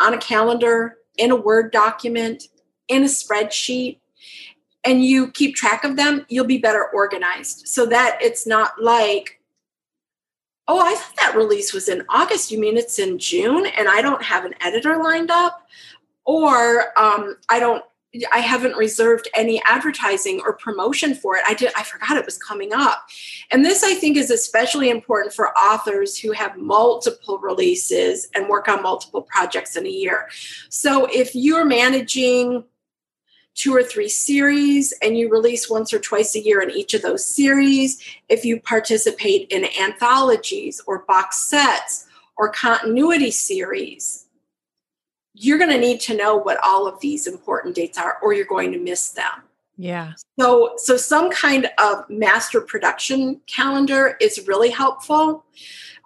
on 0.00 0.14
a 0.14 0.18
calendar, 0.18 0.96
in 1.18 1.30
a 1.30 1.36
Word 1.36 1.70
document, 1.70 2.44
in 2.88 3.02
a 3.02 3.06
spreadsheet, 3.06 3.98
and 4.84 5.04
you 5.04 5.30
keep 5.32 5.54
track 5.54 5.84
of 5.84 5.96
them, 5.96 6.24
you'll 6.30 6.46
be 6.46 6.56
better 6.56 6.86
organized 6.94 7.68
so 7.68 7.84
that 7.84 8.16
it's 8.22 8.46
not 8.46 8.72
like, 8.80 9.38
oh, 10.68 10.80
I 10.80 10.94
thought 10.94 11.16
that 11.16 11.36
release 11.36 11.72
was 11.72 11.88
in 11.88 12.04
August. 12.08 12.50
You 12.50 12.58
mean 12.58 12.76
it's 12.76 12.98
in 12.98 13.18
June 13.18 13.66
and 13.66 13.88
I 13.88 14.02
don't 14.02 14.22
have 14.22 14.44
an 14.44 14.54
editor 14.60 15.02
lined 15.02 15.30
up? 15.30 15.66
Or 16.24 16.96
um, 16.98 17.36
I 17.48 17.58
don't 17.58 17.84
I 18.30 18.40
haven't 18.40 18.76
reserved 18.76 19.28
any 19.34 19.62
advertising 19.64 20.42
or 20.44 20.52
promotion 20.52 21.14
for 21.14 21.36
it. 21.36 21.42
I 21.46 21.54
did 21.54 21.72
I 21.76 21.82
forgot 21.82 22.18
it 22.18 22.26
was 22.26 22.36
coming 22.36 22.72
up. 22.74 23.06
And 23.50 23.64
this 23.64 23.82
I 23.82 23.94
think 23.94 24.16
is 24.16 24.30
especially 24.30 24.90
important 24.90 25.32
for 25.32 25.56
authors 25.56 26.18
who 26.18 26.32
have 26.32 26.58
multiple 26.58 27.38
releases 27.38 28.28
and 28.34 28.48
work 28.48 28.68
on 28.68 28.82
multiple 28.82 29.22
projects 29.22 29.76
in 29.76 29.86
a 29.86 29.90
year. 29.90 30.28
So 30.68 31.06
if 31.06 31.34
you're 31.34 31.64
managing 31.64 32.64
two 33.54 33.74
or 33.74 33.82
three 33.82 34.08
series 34.08 34.92
and 35.02 35.16
you 35.16 35.30
release 35.30 35.68
once 35.68 35.92
or 35.92 35.98
twice 35.98 36.34
a 36.34 36.40
year 36.40 36.62
in 36.62 36.70
each 36.70 36.94
of 36.94 37.02
those 37.02 37.24
series, 37.24 38.02
if 38.28 38.44
you 38.44 38.60
participate 38.60 39.48
in 39.50 39.66
anthologies 39.80 40.80
or 40.86 41.00
box 41.00 41.38
sets 41.38 42.06
or 42.36 42.48
continuity 42.50 43.30
series, 43.30 44.26
you're 45.34 45.58
going 45.58 45.70
to 45.70 45.78
need 45.78 46.00
to 46.00 46.16
know 46.16 46.36
what 46.36 46.58
all 46.62 46.86
of 46.86 46.98
these 47.00 47.26
important 47.26 47.74
dates 47.74 47.98
are 47.98 48.18
or 48.22 48.32
you're 48.32 48.44
going 48.46 48.72
to 48.72 48.78
miss 48.78 49.10
them. 49.10 49.42
Yeah. 49.76 50.12
So 50.38 50.74
so 50.76 50.96
some 50.96 51.30
kind 51.30 51.68
of 51.78 52.08
master 52.08 52.60
production 52.60 53.40
calendar 53.46 54.16
is 54.20 54.46
really 54.46 54.70
helpful. 54.70 55.44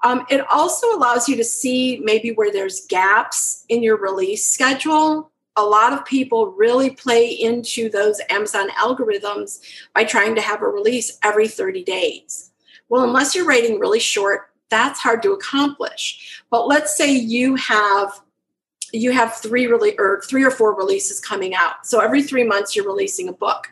Um, 0.05 0.24
it 0.30 0.44
also 0.51 0.94
allows 0.94 1.28
you 1.28 1.36
to 1.36 1.44
see 1.44 2.01
maybe 2.03 2.32
where 2.32 2.53
there's 2.53 2.86
gaps 2.86 3.64
in 3.68 3.82
your 3.82 3.97
release 3.97 4.47
schedule 4.47 5.30
a 5.57 5.62
lot 5.62 5.92
of 5.92 6.04
people 6.04 6.52
really 6.52 6.90
play 6.90 7.28
into 7.28 7.88
those 7.88 8.20
Amazon 8.28 8.68
algorithms 8.70 9.61
by 9.94 10.04
trying 10.04 10.34
to 10.34 10.40
have 10.40 10.62
a 10.62 10.68
release 10.68 11.18
every 11.24 11.48
30 11.48 11.82
days. 11.84 12.52
Well, 12.88 13.04
unless 13.04 13.34
you're 13.34 13.46
writing 13.46 13.78
really 13.78 14.00
short, 14.00 14.50
that's 14.68 15.00
hard 15.00 15.22
to 15.22 15.32
accomplish. 15.32 16.42
But 16.50 16.68
let's 16.68 16.96
say 16.96 17.12
you 17.12 17.54
have 17.57 18.20
you 18.92 19.11
have 19.11 19.34
three 19.34 19.66
really 19.66 19.96
or 19.98 20.22
three 20.28 20.44
or 20.44 20.50
four 20.50 20.74
releases 20.74 21.20
coming 21.20 21.54
out. 21.54 21.84
So 21.84 22.00
every 22.00 22.22
3 22.22 22.44
months 22.44 22.76
you're 22.76 22.86
releasing 22.86 23.28
a 23.28 23.32
book. 23.32 23.68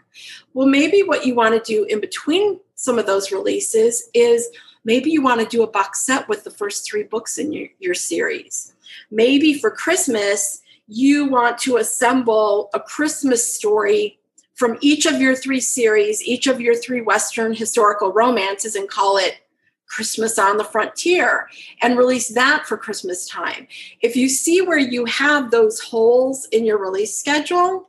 Well, 0.55 0.67
maybe 0.67 1.03
what 1.03 1.25
you 1.25 1.35
want 1.35 1.55
to 1.55 1.73
do 1.73 1.85
in 1.85 2.01
between 2.01 2.61
some 2.75 2.99
of 2.99 3.07
those 3.07 3.31
releases 3.31 4.11
is 4.13 4.49
maybe 4.85 5.11
you 5.11 5.23
want 5.23 5.41
to 5.41 5.47
do 5.47 5.63
a 5.63 5.71
box 5.71 6.05
set 6.05 6.29
with 6.29 6.43
the 6.43 6.51
first 6.51 6.91
3 6.91 7.05
books 7.05 7.39
in 7.39 7.53
your, 7.53 7.69
your 7.79 7.95
series. 7.95 8.75
Maybe 9.11 9.55
for 9.55 9.71
Christmas 9.71 10.63
you 10.87 11.27
want 11.27 11.59
to 11.59 11.79
assemble 11.79 12.71
a 12.75 12.81
Christmas 12.81 13.53
story 13.53 14.19
from 14.55 14.79
each 14.81 15.07
of 15.07 15.21
your 15.21 15.35
three 15.35 15.61
series, 15.61 16.23
each 16.23 16.47
of 16.47 16.61
your 16.61 16.77
three 16.77 17.01
Western 17.01 17.55
historical 17.55 18.13
romances, 18.13 18.77
and 18.77 18.89
call 18.89 19.17
it 19.17 19.39
Christmas 19.87 20.39
on 20.39 20.57
the 20.57 20.65
Frontier 20.65 21.49
and 21.83 21.99
release 21.99 22.29
that 22.29 22.67
for 22.67 22.77
Christmas 22.77 23.29
time. 23.29 23.67
If 24.01 24.17
you 24.17 24.29
see 24.29 24.61
where 24.61 24.79
you 24.79 25.05
have 25.07 25.51
those 25.51 25.81
holes 25.81 26.47
in 26.53 26.65
your 26.65 26.79
release 26.79 27.17
schedule, 27.17 27.89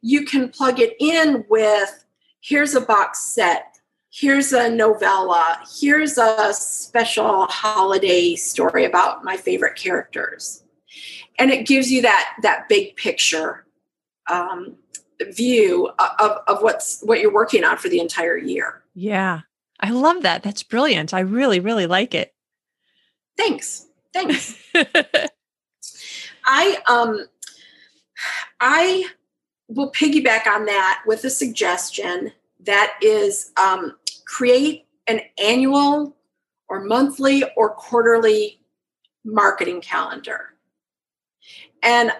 you 0.00 0.24
can 0.24 0.48
plug 0.48 0.80
it 0.80 0.96
in 1.00 1.44
with 1.48 2.04
here's 2.40 2.74
a 2.74 2.80
box 2.80 3.20
set, 3.20 3.78
here's 4.10 4.52
a 4.52 4.68
novella, 4.68 5.58
here's 5.80 6.18
a 6.18 6.52
special 6.52 7.46
holiday 7.46 8.34
story 8.34 8.84
about 8.84 9.24
my 9.24 9.36
favorite 9.36 9.76
characters 9.76 10.62
and 11.38 11.50
it 11.50 11.66
gives 11.66 11.90
you 11.90 12.02
that 12.02 12.36
that 12.42 12.68
big 12.68 12.96
picture 12.96 13.66
um, 14.28 14.76
view 15.30 15.90
of, 15.98 16.38
of 16.46 16.62
what's 16.62 17.00
what 17.02 17.20
you're 17.20 17.32
working 17.32 17.64
on 17.64 17.76
for 17.76 17.88
the 17.88 18.00
entire 18.00 18.36
year. 18.36 18.82
Yeah. 18.94 19.40
I 19.80 19.90
love 19.90 20.22
that. 20.22 20.42
That's 20.42 20.62
brilliant. 20.62 21.12
I 21.12 21.20
really 21.20 21.60
really 21.60 21.86
like 21.86 22.14
it. 22.14 22.34
Thanks. 23.36 23.86
Thanks. 24.12 24.56
I 26.48 26.78
um 26.86 27.26
i 28.60 29.04
will 29.68 29.90
piggyback 29.92 30.46
on 30.46 30.64
that 30.64 31.02
with 31.06 31.24
a 31.24 31.30
suggestion 31.30 32.32
that 32.60 32.96
is 33.02 33.52
um, 33.56 33.96
create 34.24 34.86
an 35.06 35.20
annual 35.42 36.16
or 36.68 36.80
monthly 36.84 37.44
or 37.56 37.70
quarterly 37.70 38.60
marketing 39.24 39.80
calendar 39.80 40.55
and 41.82 42.12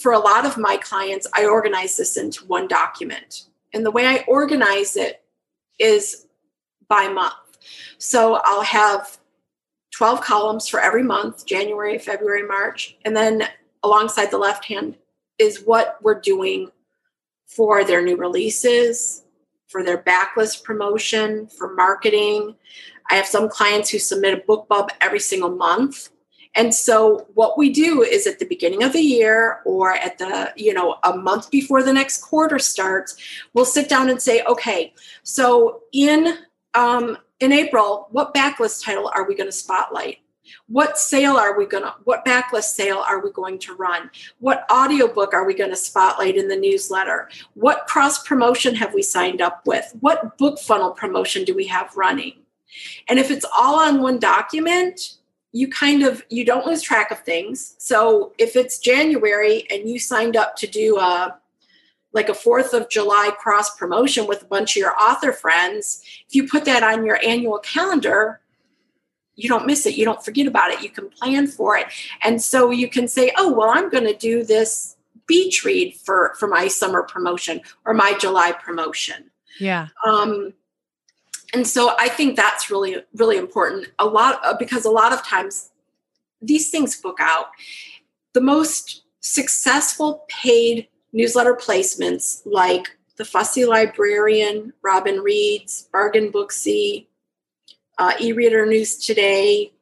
for 0.00 0.12
a 0.12 0.18
lot 0.18 0.46
of 0.46 0.56
my 0.56 0.76
clients, 0.76 1.26
I 1.34 1.46
organize 1.46 1.96
this 1.96 2.16
into 2.16 2.44
one 2.46 2.68
document. 2.68 3.46
And 3.74 3.84
the 3.84 3.90
way 3.90 4.06
I 4.06 4.24
organize 4.28 4.96
it 4.96 5.22
is 5.78 6.26
by 6.88 7.08
month. 7.08 7.34
So 7.98 8.40
I'll 8.44 8.62
have 8.62 9.18
12 9.92 10.20
columns 10.20 10.68
for 10.68 10.80
every 10.80 11.02
month 11.02 11.46
January, 11.46 11.98
February, 11.98 12.46
March. 12.46 12.96
And 13.04 13.16
then 13.16 13.42
alongside 13.82 14.30
the 14.30 14.38
left 14.38 14.64
hand 14.64 14.96
is 15.38 15.62
what 15.64 15.98
we're 16.02 16.20
doing 16.20 16.70
for 17.46 17.84
their 17.84 18.02
new 18.02 18.16
releases, 18.16 19.24
for 19.66 19.82
their 19.82 19.98
backlist 19.98 20.64
promotion, 20.64 21.46
for 21.46 21.74
marketing. 21.74 22.54
I 23.10 23.14
have 23.14 23.26
some 23.26 23.48
clients 23.48 23.90
who 23.90 23.98
submit 23.98 24.38
a 24.38 24.42
BookBub 24.42 24.90
every 25.00 25.20
single 25.20 25.50
month 25.50 26.10
and 26.58 26.74
so 26.74 27.28
what 27.34 27.56
we 27.56 27.70
do 27.70 28.02
is 28.02 28.26
at 28.26 28.40
the 28.40 28.44
beginning 28.44 28.82
of 28.82 28.92
the 28.92 29.00
year 29.00 29.60
or 29.64 29.92
at 29.92 30.18
the, 30.18 30.52
you 30.56 30.74
know, 30.74 30.96
a 31.04 31.16
month 31.16 31.52
before 31.52 31.84
the 31.84 31.92
next 31.92 32.20
quarter 32.20 32.58
starts, 32.58 33.16
we'll 33.54 33.64
sit 33.64 33.88
down 33.88 34.10
and 34.10 34.20
say, 34.20 34.42
okay, 34.42 34.92
so 35.22 35.82
in 35.92 36.38
um, 36.74 37.16
in 37.38 37.52
April, 37.52 38.08
what 38.10 38.34
backlist 38.34 38.84
title 38.84 39.08
are 39.14 39.26
we 39.28 39.36
going 39.36 39.48
to 39.48 39.52
spotlight? 39.52 40.18
What 40.66 40.98
sale 40.98 41.36
are 41.36 41.56
we 41.56 41.64
going 41.64 41.84
to, 41.84 41.94
what 42.02 42.24
backlist 42.24 42.74
sale 42.74 43.04
are 43.08 43.22
we 43.22 43.30
going 43.30 43.60
to 43.60 43.74
run? 43.74 44.10
What 44.40 44.66
audiobook 44.68 45.34
are 45.34 45.44
we 45.44 45.54
going 45.54 45.70
to 45.70 45.76
spotlight 45.76 46.36
in 46.36 46.48
the 46.48 46.56
newsletter? 46.56 47.28
What 47.54 47.86
cross 47.86 48.26
promotion 48.26 48.74
have 48.74 48.94
we 48.94 49.02
signed 49.02 49.40
up 49.40 49.64
with? 49.64 49.94
What 50.00 50.36
BookFunnel 50.38 50.96
promotion 50.96 51.44
do 51.44 51.54
we 51.54 51.68
have 51.68 51.96
running? 51.96 52.32
And 53.08 53.20
if 53.20 53.30
it's 53.30 53.46
all 53.56 53.78
on 53.78 54.02
one 54.02 54.18
document, 54.18 55.17
you 55.52 55.68
kind 55.68 56.02
of 56.02 56.24
you 56.28 56.44
don't 56.44 56.66
lose 56.66 56.82
track 56.82 57.10
of 57.10 57.20
things. 57.20 57.74
So 57.78 58.32
if 58.38 58.56
it's 58.56 58.78
january 58.78 59.66
and 59.70 59.88
you 59.88 59.98
signed 59.98 60.36
up 60.36 60.56
to 60.56 60.66
do 60.66 60.98
a 60.98 61.38
like 62.12 62.28
a 62.28 62.34
fourth 62.34 62.72
of 62.72 62.88
july 62.88 63.30
cross 63.38 63.76
promotion 63.76 64.26
with 64.26 64.42
a 64.42 64.46
bunch 64.46 64.76
of 64.76 64.80
your 64.80 64.98
author 64.98 65.32
friends 65.32 66.02
if 66.26 66.34
you 66.34 66.48
put 66.48 66.64
that 66.64 66.82
on 66.82 67.04
your 67.04 67.18
annual 67.24 67.58
calendar 67.58 68.40
you 69.38 69.48
don't 69.48 69.66
miss 69.66 69.86
it. 69.86 69.96
You 69.96 70.04
don't 70.04 70.22
forget 70.22 70.48
about 70.48 70.72
it. 70.72 70.82
You 70.82 70.90
can 70.90 71.08
plan 71.08 71.46
for 71.46 71.76
it. 71.76 71.86
And 72.22 72.42
so 72.42 72.70
you 72.70 72.90
can 72.90 73.08
say 73.08 73.30
oh 73.36 73.52
well 73.52 73.70
i'm 73.70 73.88
going 73.88 74.04
to 74.04 74.16
do 74.16 74.44
this 74.44 74.96
beach 75.26 75.64
read 75.64 75.94
for 75.94 76.34
for 76.38 76.48
my 76.48 76.68
summer 76.68 77.02
promotion 77.02 77.60
or 77.86 77.94
my 77.94 78.14
july 78.18 78.52
promotion. 78.52 79.30
Yeah. 79.60 79.88
Um 80.04 80.52
and 81.54 81.66
so 81.66 81.94
i 81.98 82.08
think 82.08 82.36
that's 82.36 82.70
really 82.70 82.96
really 83.14 83.36
important. 83.36 83.88
A 83.98 84.06
lot 84.06 84.40
uh, 84.44 84.56
because 84.58 84.84
a 84.84 84.90
lot 84.90 85.12
of 85.12 85.24
times 85.24 85.70
these 86.40 86.70
things 86.70 87.00
book 87.00 87.18
out. 87.20 87.46
The 88.34 88.40
most 88.40 89.02
successful 89.20 90.24
paid 90.28 90.88
newsletter 91.12 91.54
placements 91.54 92.42
like 92.44 92.96
the 93.16 93.24
fussy 93.24 93.64
librarian 93.64 94.72
robin 94.82 95.18
reads 95.20 95.88
bargain 95.92 96.30
booksy 96.30 97.06
uh, 97.98 98.12
e-reader 98.20 98.64
news 98.64 98.96
today 98.96 99.72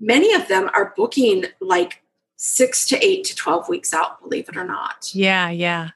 many 0.00 0.34
of 0.34 0.48
them 0.48 0.68
are 0.74 0.92
booking 0.96 1.44
like 1.60 2.02
six 2.36 2.86
to 2.86 3.02
eight 3.04 3.24
to 3.24 3.34
12 3.36 3.68
weeks 3.68 3.94
out 3.94 4.20
believe 4.22 4.48
it 4.48 4.56
or 4.56 4.64
not. 4.64 5.10
Yeah 5.14 5.50
yeah. 5.50 5.90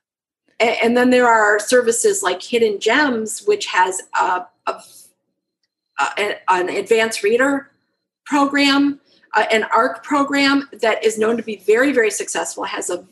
And, 0.61 0.77
and 0.83 0.97
then 0.97 1.11
there 1.11 1.27
are 1.27 1.59
services 1.59 2.23
like 2.23 2.43
hidden 2.43 2.79
gems 2.79 3.43
which 3.45 3.67
has 3.67 4.03
a, 4.15 4.47
a 4.69 4.83
uh, 5.99 6.35
an, 6.49 6.69
advanced 6.69 7.23
reader 7.23 7.71
program, 8.25 9.01
uh, 9.35 9.47
an 9.51 9.65
ARC 9.65 10.05
program 10.05 10.69
that 10.81 11.05
is 11.05 11.19
known 11.19 11.37
to 11.37 11.43
be 11.43 11.57
very, 11.57 11.93
very 11.93 12.11
successful, 12.11 12.65
has 12.65 12.91
a 12.91 13.05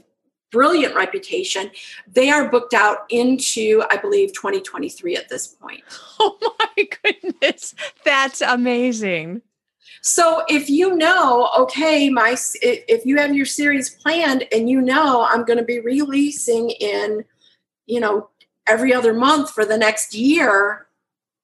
brilliant 0.53 0.95
reputation. 0.95 1.71
They 2.07 2.31
are 2.31 2.49
booked 2.49 2.75
out 2.75 2.99
into, 3.11 3.83
I 3.91 3.97
believe, 3.97 4.33
2023 4.33 5.17
at 5.17 5.29
this 5.29 5.49
point. 5.49 5.83
Oh 6.19 6.39
my 6.59 6.89
goodness. 7.03 7.75
That's 8.03 8.41
amazing. 8.41 9.43
So 10.01 10.45
if 10.49 10.71
you 10.71 10.97
know, 10.97 11.51
okay, 11.59 12.09
my 12.09 12.37
if 12.63 13.05
you 13.05 13.19
have 13.19 13.35
your 13.35 13.45
series 13.45 13.91
planned 13.91 14.45
and 14.51 14.71
you 14.71 14.81
know 14.81 15.27
I'm 15.29 15.45
going 15.45 15.59
to 15.59 15.65
be 15.65 15.81
releasing 15.81 16.71
in, 16.71 17.25
you 17.85 18.01
know, 18.01 18.31
every 18.67 18.95
other 18.95 19.13
month 19.13 19.51
for 19.51 19.67
the 19.67 19.77
next 19.77 20.15
year, 20.15 20.86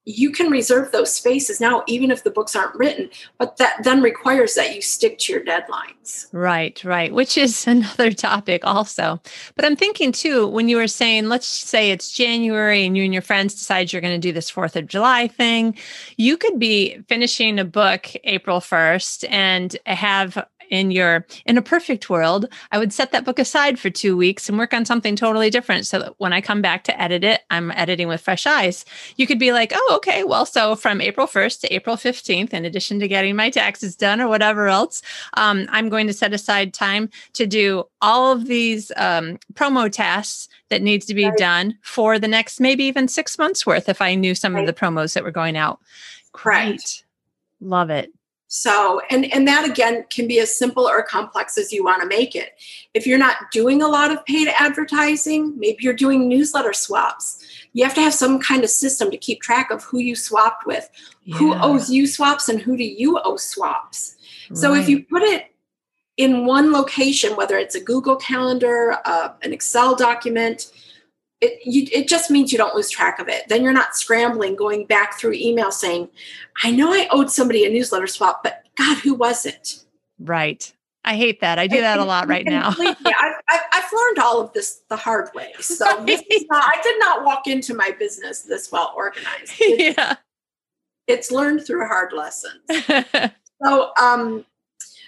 you 0.04 0.32
can 0.32 0.50
reserve 0.50 0.90
those 0.90 1.14
spaces 1.14 1.60
now 1.60 1.84
even 1.86 2.10
if 2.10 2.24
the 2.24 2.30
books 2.30 2.56
aren't 2.56 2.74
written 2.74 3.08
but 3.38 3.56
that 3.58 3.76
then 3.84 4.02
requires 4.02 4.54
that 4.54 4.74
you 4.74 4.82
stick 4.82 5.18
to 5.18 5.32
your 5.32 5.44
deadlines. 5.44 6.26
Right 6.32 6.82
right 6.82 7.12
which 7.12 7.38
is 7.38 7.66
another 7.66 8.10
topic 8.10 8.64
also. 8.64 9.20
But 9.54 9.64
i'm 9.64 9.76
thinking 9.76 10.12
too 10.12 10.46
when 10.48 10.68
you 10.68 10.76
were 10.76 10.88
saying 10.88 11.28
let's 11.28 11.46
say 11.46 11.90
it's 11.90 12.10
january 12.10 12.84
and 12.84 12.96
you 12.96 13.04
and 13.04 13.12
your 13.12 13.22
friends 13.22 13.54
decide 13.54 13.92
you're 13.92 14.02
going 14.02 14.14
to 14.14 14.18
do 14.18 14.32
this 14.32 14.50
fourth 14.50 14.76
of 14.76 14.86
july 14.86 15.28
thing 15.28 15.76
you 16.16 16.36
could 16.36 16.58
be 16.58 16.98
finishing 17.08 17.58
a 17.58 17.64
book 17.64 18.10
april 18.24 18.60
1st 18.60 19.24
and 19.30 19.76
have 19.86 20.44
in 20.72 20.90
your 20.90 21.24
in 21.44 21.58
a 21.58 21.62
perfect 21.62 22.08
world 22.08 22.46
i 22.72 22.78
would 22.78 22.92
set 22.92 23.12
that 23.12 23.26
book 23.26 23.38
aside 23.38 23.78
for 23.78 23.90
two 23.90 24.16
weeks 24.16 24.48
and 24.48 24.58
work 24.58 24.72
on 24.72 24.86
something 24.86 25.14
totally 25.14 25.50
different 25.50 25.86
so 25.86 25.98
that 25.98 26.14
when 26.16 26.32
i 26.32 26.40
come 26.40 26.62
back 26.62 26.82
to 26.82 27.00
edit 27.00 27.22
it 27.22 27.42
i'm 27.50 27.70
editing 27.72 28.08
with 28.08 28.22
fresh 28.22 28.46
eyes 28.46 28.84
you 29.16 29.26
could 29.26 29.38
be 29.38 29.52
like 29.52 29.70
oh 29.74 29.92
okay 29.94 30.24
well 30.24 30.46
so 30.46 30.74
from 30.74 31.00
april 31.00 31.26
1st 31.26 31.60
to 31.60 31.74
april 31.74 31.94
15th 31.94 32.54
in 32.54 32.64
addition 32.64 32.98
to 32.98 33.06
getting 33.06 33.36
my 33.36 33.50
taxes 33.50 33.94
done 33.94 34.20
or 34.20 34.28
whatever 34.28 34.66
else 34.66 35.02
um, 35.34 35.66
i'm 35.68 35.90
going 35.90 36.06
to 36.06 36.12
set 36.12 36.32
aside 36.32 36.72
time 36.72 37.08
to 37.34 37.46
do 37.46 37.84
all 38.00 38.32
of 38.32 38.46
these 38.46 38.90
um, 38.96 39.38
promo 39.52 39.92
tasks 39.92 40.48
that 40.70 40.80
needs 40.80 41.04
to 41.04 41.14
be 41.14 41.26
right. 41.26 41.36
done 41.36 41.78
for 41.82 42.18
the 42.18 42.26
next 42.26 42.60
maybe 42.60 42.84
even 42.84 43.06
six 43.06 43.38
months 43.38 43.66
worth 43.66 43.90
if 43.90 44.00
i 44.00 44.14
knew 44.14 44.34
some 44.34 44.54
right. 44.54 44.62
of 44.62 44.66
the 44.66 44.72
promos 44.80 45.12
that 45.12 45.22
were 45.22 45.30
going 45.30 45.56
out 45.56 45.80
great 46.32 46.70
right. 46.70 47.04
love 47.60 47.90
it 47.90 48.10
so, 48.54 49.00
and, 49.08 49.32
and 49.32 49.48
that 49.48 49.66
again 49.66 50.04
can 50.10 50.28
be 50.28 50.38
as 50.38 50.54
simple 50.54 50.86
or 50.86 51.02
complex 51.02 51.56
as 51.56 51.72
you 51.72 51.82
want 51.82 52.02
to 52.02 52.06
make 52.06 52.36
it. 52.36 52.50
If 52.92 53.06
you're 53.06 53.16
not 53.16 53.50
doing 53.50 53.80
a 53.80 53.88
lot 53.88 54.10
of 54.10 54.22
paid 54.26 54.46
advertising, 54.46 55.58
maybe 55.58 55.78
you're 55.80 55.94
doing 55.94 56.28
newsletter 56.28 56.74
swaps. 56.74 57.42
You 57.72 57.82
have 57.84 57.94
to 57.94 58.02
have 58.02 58.12
some 58.12 58.38
kind 58.38 58.62
of 58.62 58.68
system 58.68 59.10
to 59.10 59.16
keep 59.16 59.40
track 59.40 59.70
of 59.70 59.82
who 59.84 60.00
you 60.00 60.14
swapped 60.14 60.66
with, 60.66 60.86
yeah. 61.24 61.36
who 61.36 61.54
owes 61.54 61.88
you 61.88 62.06
swaps, 62.06 62.50
and 62.50 62.60
who 62.60 62.76
do 62.76 62.84
you 62.84 63.18
owe 63.24 63.38
swaps. 63.38 64.16
Right. 64.50 64.58
So, 64.58 64.74
if 64.74 64.86
you 64.86 65.02
put 65.02 65.22
it 65.22 65.46
in 66.18 66.44
one 66.44 66.72
location, 66.72 67.36
whether 67.36 67.56
it's 67.56 67.74
a 67.74 67.80
Google 67.80 68.16
Calendar, 68.16 68.98
uh, 69.06 69.30
an 69.40 69.54
Excel 69.54 69.96
document, 69.96 70.70
it, 71.42 71.60
you, 71.66 71.88
it 71.92 72.08
just 72.08 72.30
means 72.30 72.52
you 72.52 72.58
don't 72.58 72.74
lose 72.74 72.88
track 72.88 73.18
of 73.18 73.28
it. 73.28 73.48
Then 73.48 73.64
you're 73.64 73.72
not 73.72 73.96
scrambling, 73.96 74.54
going 74.54 74.86
back 74.86 75.18
through 75.18 75.32
email 75.32 75.72
saying, 75.72 76.08
I 76.62 76.70
know 76.70 76.92
I 76.92 77.08
owed 77.10 77.30
somebody 77.30 77.66
a 77.66 77.70
newsletter 77.70 78.06
swap, 78.06 78.44
but 78.44 78.64
God, 78.78 78.98
who 78.98 79.12
was 79.12 79.44
it? 79.44 79.80
Right. 80.20 80.72
I 81.04 81.16
hate 81.16 81.40
that. 81.40 81.58
I 81.58 81.66
do 81.66 81.80
that 81.80 81.98
a 81.98 82.04
lot 82.04 82.28
right 82.28 82.46
now. 82.46 82.72
yeah, 82.78 82.94
I've, 83.04 83.60
I've, 83.72 83.92
learned 83.92 84.18
all 84.20 84.40
of 84.40 84.52
this 84.52 84.82
the 84.88 84.96
hard 84.96 85.30
way. 85.34 85.52
So 85.58 85.84
not, 85.84 86.06
I 86.06 86.80
did 86.82 86.98
not 87.00 87.24
walk 87.24 87.48
into 87.48 87.74
my 87.74 87.90
business 87.90 88.42
this 88.42 88.70
well 88.70 88.94
organized. 88.96 89.52
It's, 89.58 89.98
yeah. 89.98 90.14
It's 91.08 91.32
learned 91.32 91.66
through 91.66 91.86
hard 91.88 92.12
lessons. 92.12 92.62
so, 93.64 93.90
um, 94.00 94.46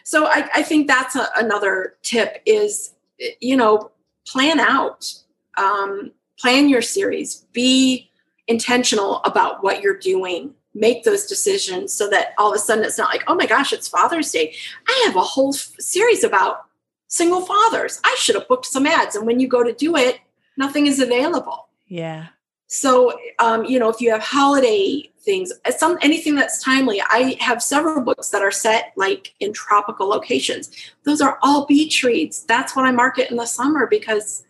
so 0.05 0.27
I, 0.27 0.51
I 0.53 0.63
think 0.65 0.89
that's 0.89 1.15
a, 1.15 1.29
another 1.37 1.95
tip 2.03 2.43
is, 2.45 2.95
you 3.41 3.57
know, 3.57 3.93
plan 4.27 4.59
out. 4.59 5.13
Um, 5.57 6.11
plan 6.39 6.69
your 6.69 6.83
series, 6.83 7.47
be 7.53 8.11
intentional 8.47 9.23
about 9.25 9.63
what 9.63 9.83
you're 9.83 9.99
doing, 9.99 10.55
make 10.75 11.05
those 11.05 11.27
decisions 11.27 11.93
so 11.93 12.09
that 12.11 12.35
all 12.39 12.51
of 12.51 12.57
a 12.57 12.59
sudden 12.59 12.85
it's 12.85 12.99
not 12.99 13.13
like, 13.13 13.25
oh 13.29 13.35
my 13.35 13.47
gosh, 13.47 13.73
it's 13.73 13.89
Father's 13.89 14.31
Day. 14.31 14.55
I 14.89 15.05
have 15.07 15.17
a 15.17 15.21
whole 15.21 15.53
series 15.53 16.25
about 16.25 16.67
single 17.09 17.43
fathers. 17.43 18.01
I 18.05 18.17
should 18.19 18.35
have 18.35 18.49
booked 18.49 18.67
some 18.67 18.87
ads. 18.87 19.15
And 19.15 19.27
when 19.27 19.39
you 19.39 19.47
go 19.47 19.63
to 19.63 19.73
do 19.73 19.97
it, 19.97 20.19
nothing 20.57 20.87
is 20.87 21.01
available. 21.01 21.69
Yeah. 21.87 22.27
So, 22.67 23.17
um, 23.39 23.65
you 23.65 23.79
know, 23.79 23.89
if 23.89 24.01
you 24.01 24.11
have 24.11 24.23
holiday 24.23 25.09
things, 25.21 25.53
uh, 25.65 25.71
some 25.71 25.97
anything 26.03 26.35
that's 26.35 26.63
timely, 26.63 27.01
I 27.09 27.37
have 27.41 27.63
several 27.63 28.03
books 28.03 28.31
that 28.31 28.43
are 28.43 28.51
set 28.51 28.93
like 28.97 29.35
in 29.39 29.53
tropical 29.53 30.09
locations. 30.09 30.71
Those 31.05 31.21
are 31.21 31.39
all 31.43 31.67
beach 31.67 32.03
reads. 32.03 32.43
That's 32.45 32.75
what 32.75 32.85
I 32.85 32.91
market 32.91 33.31
in 33.31 33.37
the 33.37 33.47
summer 33.47 33.87
because 33.87 34.45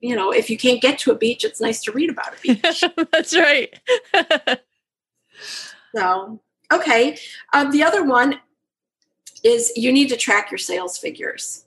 you 0.00 0.16
know, 0.16 0.32
if 0.32 0.48
you 0.48 0.56
can't 0.56 0.80
get 0.80 0.98
to 1.00 1.12
a 1.12 1.14
beach, 1.14 1.44
it's 1.44 1.60
nice 1.60 1.82
to 1.82 1.92
read 1.92 2.10
about 2.10 2.34
a 2.34 2.40
beach. 2.42 2.84
That's 3.12 3.36
right. 3.36 3.78
so, 5.94 6.40
okay. 6.72 7.18
Um, 7.52 7.70
the 7.70 7.82
other 7.82 8.04
one 8.04 8.40
is 9.44 9.72
you 9.76 9.92
need 9.92 10.08
to 10.08 10.16
track 10.16 10.50
your 10.50 10.58
sales 10.58 10.98
figures. 10.98 11.66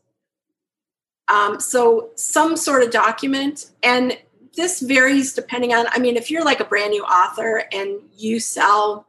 Um, 1.30 1.60
so, 1.60 2.10
some 2.16 2.58
sort 2.58 2.84
of 2.84 2.92
document, 2.92 3.72
and 3.82 4.18
this 4.56 4.82
varies 4.82 5.34
depending 5.34 5.74
on, 5.74 5.86
I 5.90 6.00
mean, 6.00 6.18
if 6.18 6.30
you're 6.30 6.44
like 6.44 6.60
a 6.60 6.66
brand 6.66 6.92
new 6.92 7.04
author 7.04 7.64
and 7.72 8.00
you 8.16 8.40
sell 8.40 9.08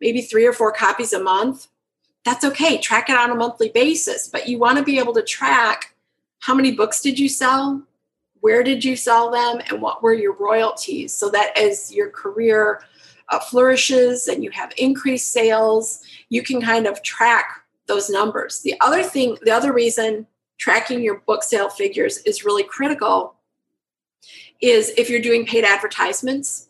maybe 0.00 0.22
three 0.22 0.46
or 0.46 0.52
four 0.52 0.72
copies 0.72 1.12
a 1.12 1.22
month, 1.22 1.68
that's 2.24 2.44
okay. 2.44 2.78
Track 2.78 3.10
it 3.10 3.16
on 3.16 3.30
a 3.30 3.34
monthly 3.34 3.68
basis, 3.68 4.26
but 4.26 4.48
you 4.48 4.58
want 4.58 4.78
to 4.78 4.84
be 4.84 4.98
able 4.98 5.12
to 5.14 5.22
track 5.22 5.94
how 6.40 6.54
many 6.54 6.72
books 6.72 7.00
did 7.00 7.18
you 7.18 7.28
sell? 7.28 7.82
Where 8.44 8.62
did 8.62 8.84
you 8.84 8.94
sell 8.94 9.30
them 9.30 9.58
and 9.70 9.80
what 9.80 10.02
were 10.02 10.12
your 10.12 10.34
royalties? 10.34 11.14
So 11.16 11.30
that 11.30 11.56
as 11.56 11.90
your 11.90 12.10
career 12.10 12.82
uh, 13.30 13.38
flourishes 13.38 14.28
and 14.28 14.44
you 14.44 14.50
have 14.50 14.70
increased 14.76 15.32
sales 15.32 16.02
you 16.28 16.42
can 16.42 16.60
kind 16.60 16.86
of 16.86 17.02
track 17.02 17.46
those 17.86 18.10
numbers. 18.10 18.60
The 18.60 18.74
other 18.82 19.02
thing 19.02 19.38
the 19.44 19.50
other 19.50 19.72
reason 19.72 20.26
tracking 20.58 21.02
your 21.02 21.20
book 21.20 21.42
sale 21.42 21.70
figures 21.70 22.18
is 22.26 22.44
really 22.44 22.64
critical 22.64 23.36
is 24.60 24.90
if 24.98 25.08
you're 25.08 25.22
doing 25.22 25.46
paid 25.46 25.64
advertisements. 25.64 26.68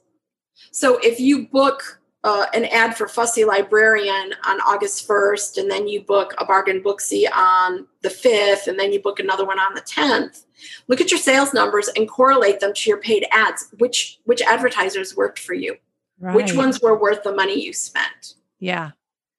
So 0.70 1.00
if 1.02 1.18
you 1.18 1.48
book 1.48 2.00
uh, 2.24 2.46
an 2.54 2.64
ad 2.66 2.96
for 2.96 3.06
Fussy 3.06 3.44
Librarian 3.44 4.34
on 4.46 4.58
August 4.62 5.06
1st, 5.06 5.58
and 5.58 5.70
then 5.70 5.86
you 5.86 6.00
book 6.00 6.34
a 6.38 6.44
bargain 6.44 6.82
booksy 6.82 7.30
on 7.30 7.86
the 8.00 8.08
5th, 8.08 8.66
and 8.66 8.78
then 8.78 8.92
you 8.92 9.00
book 9.00 9.20
another 9.20 9.44
one 9.44 9.58
on 9.58 9.74
the 9.74 9.82
10th. 9.82 10.46
Look 10.88 11.02
at 11.02 11.10
your 11.10 11.20
sales 11.20 11.52
numbers 11.52 11.88
and 11.88 12.08
correlate 12.08 12.60
them 12.60 12.72
to 12.72 12.90
your 12.90 12.98
paid 12.98 13.26
ads. 13.30 13.68
Which 13.78 14.20
which 14.24 14.40
advertisers 14.40 15.14
worked 15.14 15.38
for 15.38 15.52
you? 15.52 15.76
Right. 16.18 16.34
Which 16.34 16.54
ones 16.54 16.80
were 16.80 16.98
worth 16.98 17.22
the 17.22 17.34
money 17.34 17.62
you 17.62 17.74
spent? 17.74 18.34
Yeah. 18.58 18.92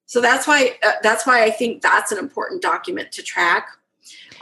So 0.06 0.22
that's 0.22 0.48
why 0.48 0.78
uh, 0.86 0.94
that's 1.02 1.26
why 1.26 1.44
I 1.44 1.50
think 1.50 1.82
that's 1.82 2.12
an 2.12 2.20
important 2.20 2.62
document 2.62 3.12
to 3.14 3.24
track. 3.24 3.68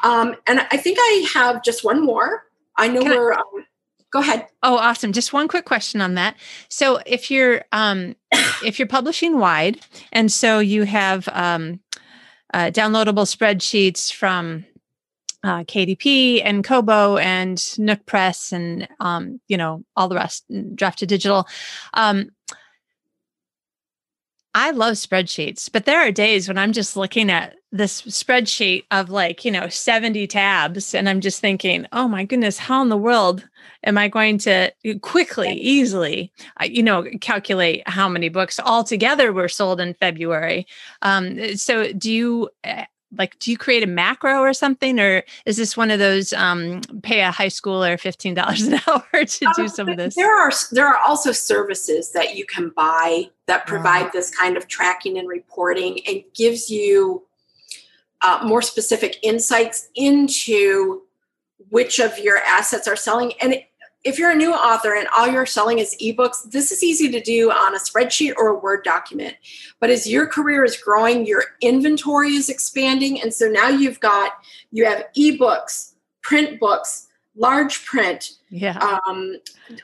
Um, 0.04 0.36
and 0.48 0.68
I 0.70 0.76
think 0.76 0.98
I 1.00 1.30
have 1.34 1.64
just 1.64 1.86
one 1.86 2.04
more. 2.04 2.48
I 2.76 2.90
know 2.90 3.02
Can 3.04 3.12
we're. 3.12 3.34
I- 3.34 3.38
um, 3.38 3.66
go 4.14 4.20
ahead 4.20 4.48
oh 4.62 4.78
awesome 4.78 5.12
just 5.12 5.34
one 5.34 5.48
quick 5.50 5.66
question 5.66 6.00
on 6.00 6.14
that 6.14 6.36
so 6.70 7.00
if 7.06 7.30
you're 7.30 7.64
um 7.74 8.16
if 8.64 8.80
you're 8.80 8.88
publishing 8.88 9.40
wide 9.40 9.80
and 10.14 10.32
so 10.32 10.60
you 10.60 10.84
have 10.84 11.28
um 11.34 11.80
uh, 12.54 12.70
downloadable 12.70 13.26
spreadsheets 13.26 14.14
from 14.14 14.64
uh, 15.44 15.64
KDP 15.64 16.42
and 16.44 16.64
Kobo 16.64 17.18
and 17.18 17.62
Nook 17.78 18.06
Press 18.06 18.52
and 18.52 18.88
um, 19.00 19.42
you 19.48 19.58
know 19.58 19.84
all 19.96 20.08
the 20.08 20.16
rest, 20.16 20.46
Draft2Digital. 20.50 21.46
Um, 21.94 22.30
I 24.54 24.72
love 24.72 24.94
spreadsheets, 24.94 25.70
but 25.72 25.86
there 25.86 26.00
are 26.00 26.12
days 26.12 26.48
when 26.48 26.58
I'm 26.58 26.74
just 26.74 26.96
looking 26.96 27.30
at 27.30 27.56
this 27.74 28.04
spreadsheet 28.04 28.86
of 28.92 29.10
like, 29.10 29.44
you 29.44 29.52
know, 29.52 29.68
70 29.68 30.28
tabs 30.28 30.94
and 30.94 31.10
I'm 31.10 31.20
just 31.20 31.42
thinking, 31.42 31.88
oh 31.92 32.08
my 32.08 32.24
goodness, 32.24 32.60
how 32.60 32.84
in 32.84 32.90
the 32.90 32.98
world 32.98 33.50
am 33.84 33.98
I 33.98 34.08
going 34.08 34.38
to 34.40 34.72
quickly, 35.02 35.54
easily, 35.54 36.32
uh, 36.62 36.66
you 36.66 36.84
know, 36.84 37.04
calculate 37.20 37.82
how 37.90 38.08
many 38.08 38.30
books 38.30 38.60
altogether 38.60 39.34
were 39.34 39.50
sold 39.50 39.82
in 39.82 39.96
February? 39.96 40.68
Um, 41.02 41.58
so 41.58 41.92
do 41.94 42.12
you 42.12 42.50
eh, 42.64 42.86
like 43.18 43.38
do 43.40 43.50
you 43.50 43.58
create 43.58 43.84
a 43.84 43.88
macro 43.88 44.40
or 44.40 44.54
something 44.54 45.00
or 45.00 45.24
is 45.46 45.58
this 45.58 45.76
one 45.76 45.92
of 45.92 46.00
those 46.00 46.34
um, 46.34 46.82
pay 47.02 47.22
a 47.22 47.32
high 47.32 47.48
schooler 47.48 48.00
$15 48.00 48.68
an 48.68 48.82
hour 48.88 49.26
to 49.26 49.54
do 49.56 49.68
some 49.68 49.90
of 49.90 49.98
this? 49.98 50.14
there 50.16 50.40
are 50.40 50.52
there 50.72 50.88
are 50.88 50.98
also 50.98 51.32
services 51.32 52.12
that 52.12 52.36
you 52.36 52.46
can 52.46 52.70
buy 52.70 53.30
that 53.48 53.66
provide 53.66 54.12
this 54.14 54.36
kind 54.36 54.58
of 54.58 54.68
tracking 54.68 55.18
and 55.18 55.28
reporting 55.28 56.00
and 56.08 56.24
gives 56.36 56.70
you 56.70 57.24
uh, 58.24 58.40
more 58.44 58.62
specific 58.62 59.18
insights 59.22 59.90
into 59.96 61.02
which 61.70 62.00
of 62.00 62.18
your 62.20 62.38
assets 62.38 62.88
are 62.88 62.96
selling 62.96 63.34
and 63.42 63.56
if 64.04 64.20
you're 64.20 64.32
a 64.32 64.36
new 64.36 64.54
author 64.54 64.94
and 64.96 65.08
all 65.16 65.28
you're 65.28 65.46
selling 65.46 65.80
is 65.80 65.96
ebooks, 66.02 66.50
this 66.52 66.72
is 66.72 66.84
easy 66.84 67.10
to 67.10 67.22
do 67.22 67.52
on 67.52 67.74
a 67.74 67.80
spreadsheet 67.80 68.34
or 68.38 68.50
a 68.50 68.60
Word 68.60 68.84
document. 68.84 69.36
But 69.80 69.90
as 69.90 70.10
your 70.10 70.28
career 70.28 70.66
is 70.66 70.76
growing, 70.76 71.26
your 71.26 71.44
inventory 71.62 72.34
is 72.34 72.50
expanding. 72.50 73.22
And 73.22 73.34
so 73.34 73.48
now 73.48 73.70
you've 73.70 74.02
got, 74.02 74.34
you 74.72 74.86
have 74.86 75.06
ebooks, 75.18 75.94
print 76.22 76.60
books, 76.60 77.08
large 77.36 77.84
print, 77.86 78.34
yeah. 78.50 78.78
um, 79.08 79.38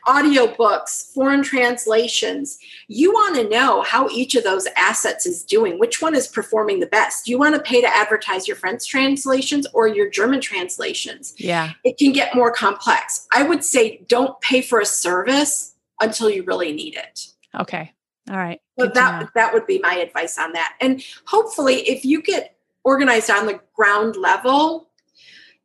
audio 0.06 0.48
books, 0.56 1.12
foreign 1.14 1.42
translations. 1.42 2.60
You 2.88 3.12
want 3.12 3.36
to 3.36 3.50
know 3.50 3.82
how 3.82 4.08
each 4.10 4.36
of 4.36 4.44
those 4.44 4.68
assets 4.76 5.26
is 5.26 5.44
doing, 5.44 5.80
which 5.80 6.02
one 6.02 6.16
is 6.16 6.28
performing 6.28 6.80
the 6.80 6.86
best. 6.88 7.26
Do 7.26 7.32
you 7.32 7.40
want 7.40 7.56
to 7.56 7.62
pay 7.62 7.82
to 7.82 7.88
advertise 7.88 8.48
your 8.48 8.58
French 8.58 8.88
translations 8.88 9.66
or 9.74 9.88
your 9.88 10.10
German 10.10 10.42
translations? 10.42 11.34
Yeah. 11.38 11.72
It 11.84 11.98
can 11.98 12.12
get 12.12 12.36
more 12.36 12.52
complex. 12.52 13.28
I 13.34 13.44
would 13.44 13.64
say 13.64 14.02
don't 14.08 14.40
pay 14.42 14.62
for 14.62 14.80
a 14.80 14.86
service 14.86 15.76
until 16.00 16.30
you 16.30 16.44
really 16.44 16.72
need 16.72 16.96
it. 16.96 17.28
Okay. 17.60 17.94
All 18.30 18.38
right. 18.38 18.62
So 18.80 18.88
that 18.88 19.30
that 19.34 19.54
would 19.54 19.66
be 19.66 19.80
my 19.80 19.96
advice 19.96 20.38
on 20.38 20.54
that. 20.54 20.76
And 20.80 21.04
hopefully 21.26 21.78
if 21.90 22.06
you 22.06 22.22
get 22.22 22.56
organized 22.84 23.32
on 23.32 23.48
the 23.48 23.60
ground 23.76 24.16
level, 24.16 24.89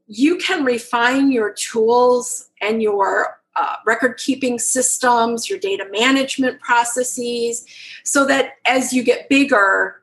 you 0.07 0.37
can 0.37 0.65
refine 0.65 1.33
your 1.33 1.53
tools 1.53 2.51
and 2.61 2.83
your 2.83 3.41
uh, 3.57 3.77
record 3.87 4.19
keeping 4.19 4.59
systems, 4.59 5.49
your 5.49 5.59
data 5.59 5.87
management 5.93 6.61
processes, 6.61 7.65
so 8.03 8.27
that 8.27 8.55
as 8.67 8.93
you 8.93 9.03
get 9.03 9.29
bigger, 9.29 10.03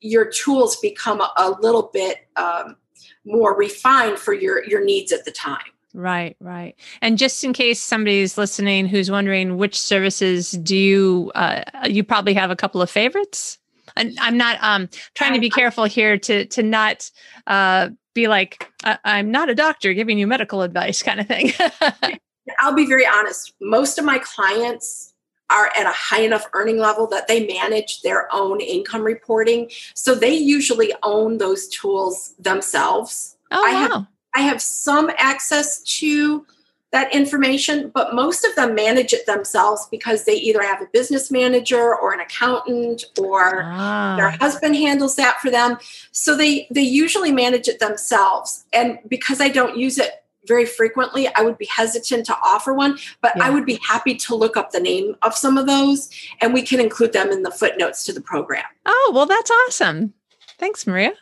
your 0.00 0.24
tools 0.24 0.76
become 0.76 1.20
a, 1.20 1.32
a 1.36 1.50
little 1.60 1.90
bit 1.92 2.28
um, 2.36 2.76
more 3.24 3.56
refined 3.56 4.18
for 4.18 4.32
your, 4.32 4.64
your 4.64 4.84
needs 4.84 5.12
at 5.12 5.24
the 5.24 5.30
time. 5.30 5.58
Right, 5.94 6.36
right. 6.40 6.76
And 7.00 7.18
just 7.18 7.42
in 7.42 7.52
case 7.52 7.80
somebody's 7.80 8.36
listening 8.36 8.86
who's 8.86 9.10
wondering 9.10 9.56
which 9.56 9.78
services 9.80 10.52
do 10.52 10.76
you, 10.76 11.32
uh, 11.34 11.62
you 11.88 12.04
probably 12.04 12.34
have 12.34 12.50
a 12.50 12.56
couple 12.56 12.82
of 12.82 12.90
favorites. 12.90 13.58
And 13.96 14.16
I'm 14.20 14.36
not 14.36 14.58
um, 14.60 14.88
trying 15.14 15.34
to 15.34 15.40
be 15.40 15.50
careful 15.50 15.84
here 15.84 16.18
to 16.18 16.44
to 16.44 16.62
not 16.62 17.10
uh, 17.46 17.88
be 18.14 18.28
like 18.28 18.70
I'm 19.04 19.30
not 19.30 19.48
a 19.48 19.54
doctor 19.54 19.92
giving 19.94 20.18
you 20.18 20.26
medical 20.26 20.62
advice 20.62 21.02
kind 21.02 21.20
of 21.20 21.26
thing. 21.26 21.52
I'll 22.60 22.74
be 22.74 22.86
very 22.86 23.06
honest. 23.06 23.52
Most 23.60 23.98
of 23.98 24.04
my 24.04 24.18
clients 24.18 25.14
are 25.50 25.70
at 25.78 25.86
a 25.86 25.92
high 25.92 26.22
enough 26.22 26.46
earning 26.52 26.78
level 26.78 27.06
that 27.06 27.26
they 27.26 27.46
manage 27.46 28.02
their 28.02 28.28
own 28.34 28.60
income 28.60 29.02
reporting. 29.02 29.70
So 29.94 30.14
they 30.14 30.34
usually 30.34 30.92
own 31.02 31.38
those 31.38 31.68
tools 31.68 32.34
themselves. 32.38 33.36
Oh, 33.50 33.64
I 33.66 33.72
wow. 33.72 33.88
have 33.88 34.06
I 34.34 34.40
have 34.42 34.60
some 34.60 35.10
access 35.16 35.82
to 35.98 36.46
that 36.90 37.14
information, 37.14 37.90
but 37.94 38.14
most 38.14 38.44
of 38.44 38.54
them 38.54 38.74
manage 38.74 39.12
it 39.12 39.26
themselves 39.26 39.86
because 39.90 40.24
they 40.24 40.34
either 40.34 40.62
have 40.62 40.80
a 40.80 40.86
business 40.86 41.30
manager 41.30 41.94
or 41.94 42.14
an 42.14 42.20
accountant 42.20 43.04
or 43.18 43.62
Ah. 43.64 44.16
their 44.16 44.30
husband 44.30 44.74
handles 44.74 45.14
that 45.16 45.38
for 45.40 45.50
them. 45.50 45.78
So 46.12 46.34
they 46.36 46.66
they 46.70 46.80
usually 46.82 47.30
manage 47.32 47.68
it 47.68 47.78
themselves. 47.78 48.64
And 48.72 48.98
because 49.08 49.40
I 49.40 49.48
don't 49.48 49.76
use 49.76 49.98
it 49.98 50.24
very 50.46 50.64
frequently, 50.64 51.28
I 51.34 51.42
would 51.42 51.58
be 51.58 51.66
hesitant 51.70 52.24
to 52.26 52.36
offer 52.42 52.72
one, 52.72 52.98
but 53.20 53.38
I 53.38 53.50
would 53.50 53.66
be 53.66 53.78
happy 53.86 54.14
to 54.14 54.34
look 54.34 54.56
up 54.56 54.70
the 54.70 54.80
name 54.80 55.14
of 55.20 55.34
some 55.34 55.58
of 55.58 55.66
those 55.66 56.08
and 56.40 56.54
we 56.54 56.62
can 56.62 56.80
include 56.80 57.12
them 57.12 57.30
in 57.30 57.42
the 57.42 57.50
footnotes 57.50 58.02
to 58.04 58.14
the 58.14 58.22
program. 58.22 58.64
Oh, 58.86 59.12
well, 59.14 59.26
that's 59.26 59.50
awesome. 59.50 60.14
Thanks, 60.58 60.86
Maria. 60.86 61.12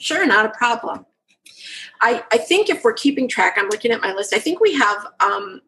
Sure, 0.00 0.24
not 0.26 0.46
a 0.46 0.50
problem. 0.50 1.04
I, 2.00 2.24
I 2.32 2.38
think 2.38 2.68
if 2.68 2.84
we're 2.84 2.92
keeping 2.92 3.28
track, 3.28 3.56
I'm 3.56 3.68
looking 3.68 3.90
at 3.90 4.00
my 4.00 4.12
list. 4.12 4.34
I 4.34 4.38
think 4.38 4.60
we 4.60 4.74
have 4.74 5.06
um, 5.20 5.60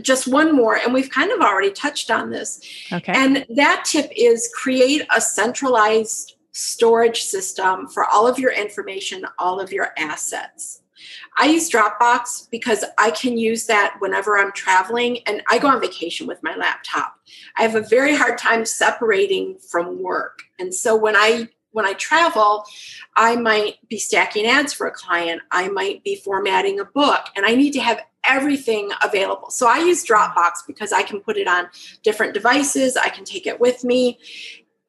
just 0.00 0.28
one 0.28 0.54
more, 0.54 0.76
and 0.76 0.92
we've 0.92 1.10
kind 1.10 1.30
of 1.30 1.40
already 1.40 1.70
touched 1.70 2.10
on 2.10 2.30
this. 2.30 2.60
Okay. 2.92 3.12
And 3.14 3.46
that 3.56 3.84
tip 3.84 4.10
is 4.16 4.50
create 4.54 5.06
a 5.14 5.20
centralized 5.20 6.36
storage 6.52 7.22
system 7.22 7.88
for 7.88 8.04
all 8.06 8.26
of 8.26 8.38
your 8.38 8.52
information, 8.52 9.24
all 9.38 9.60
of 9.60 9.72
your 9.72 9.92
assets. 9.96 10.82
I 11.36 11.46
use 11.46 11.70
Dropbox 11.70 12.50
because 12.50 12.84
I 12.98 13.10
can 13.10 13.38
use 13.38 13.66
that 13.66 13.96
whenever 14.00 14.38
I'm 14.38 14.52
traveling 14.52 15.18
and 15.26 15.42
I 15.50 15.58
go 15.58 15.68
on 15.68 15.80
vacation 15.80 16.26
with 16.26 16.42
my 16.42 16.54
laptop. 16.54 17.16
I 17.56 17.62
have 17.62 17.74
a 17.74 17.80
very 17.80 18.14
hard 18.14 18.38
time 18.38 18.64
separating 18.64 19.58
from 19.58 20.02
work. 20.02 20.42
And 20.58 20.74
so 20.74 20.94
when 20.94 21.16
I 21.16 21.48
when 21.72 21.84
I 21.84 21.94
travel, 21.94 22.64
I 23.16 23.36
might 23.36 23.76
be 23.88 23.98
stacking 23.98 24.46
ads 24.46 24.72
for 24.72 24.86
a 24.86 24.92
client, 24.92 25.42
I 25.50 25.68
might 25.68 26.04
be 26.04 26.16
formatting 26.16 26.80
a 26.80 26.84
book, 26.84 27.26
and 27.34 27.44
I 27.44 27.54
need 27.54 27.72
to 27.72 27.80
have 27.80 28.00
everything 28.28 28.90
available. 29.02 29.50
So 29.50 29.66
I 29.66 29.78
use 29.78 30.06
Dropbox 30.06 30.66
because 30.66 30.92
I 30.92 31.02
can 31.02 31.20
put 31.20 31.36
it 31.36 31.48
on 31.48 31.68
different 32.02 32.34
devices, 32.34 32.96
I 32.96 33.08
can 33.08 33.24
take 33.24 33.46
it 33.46 33.58
with 33.58 33.84
me. 33.84 34.18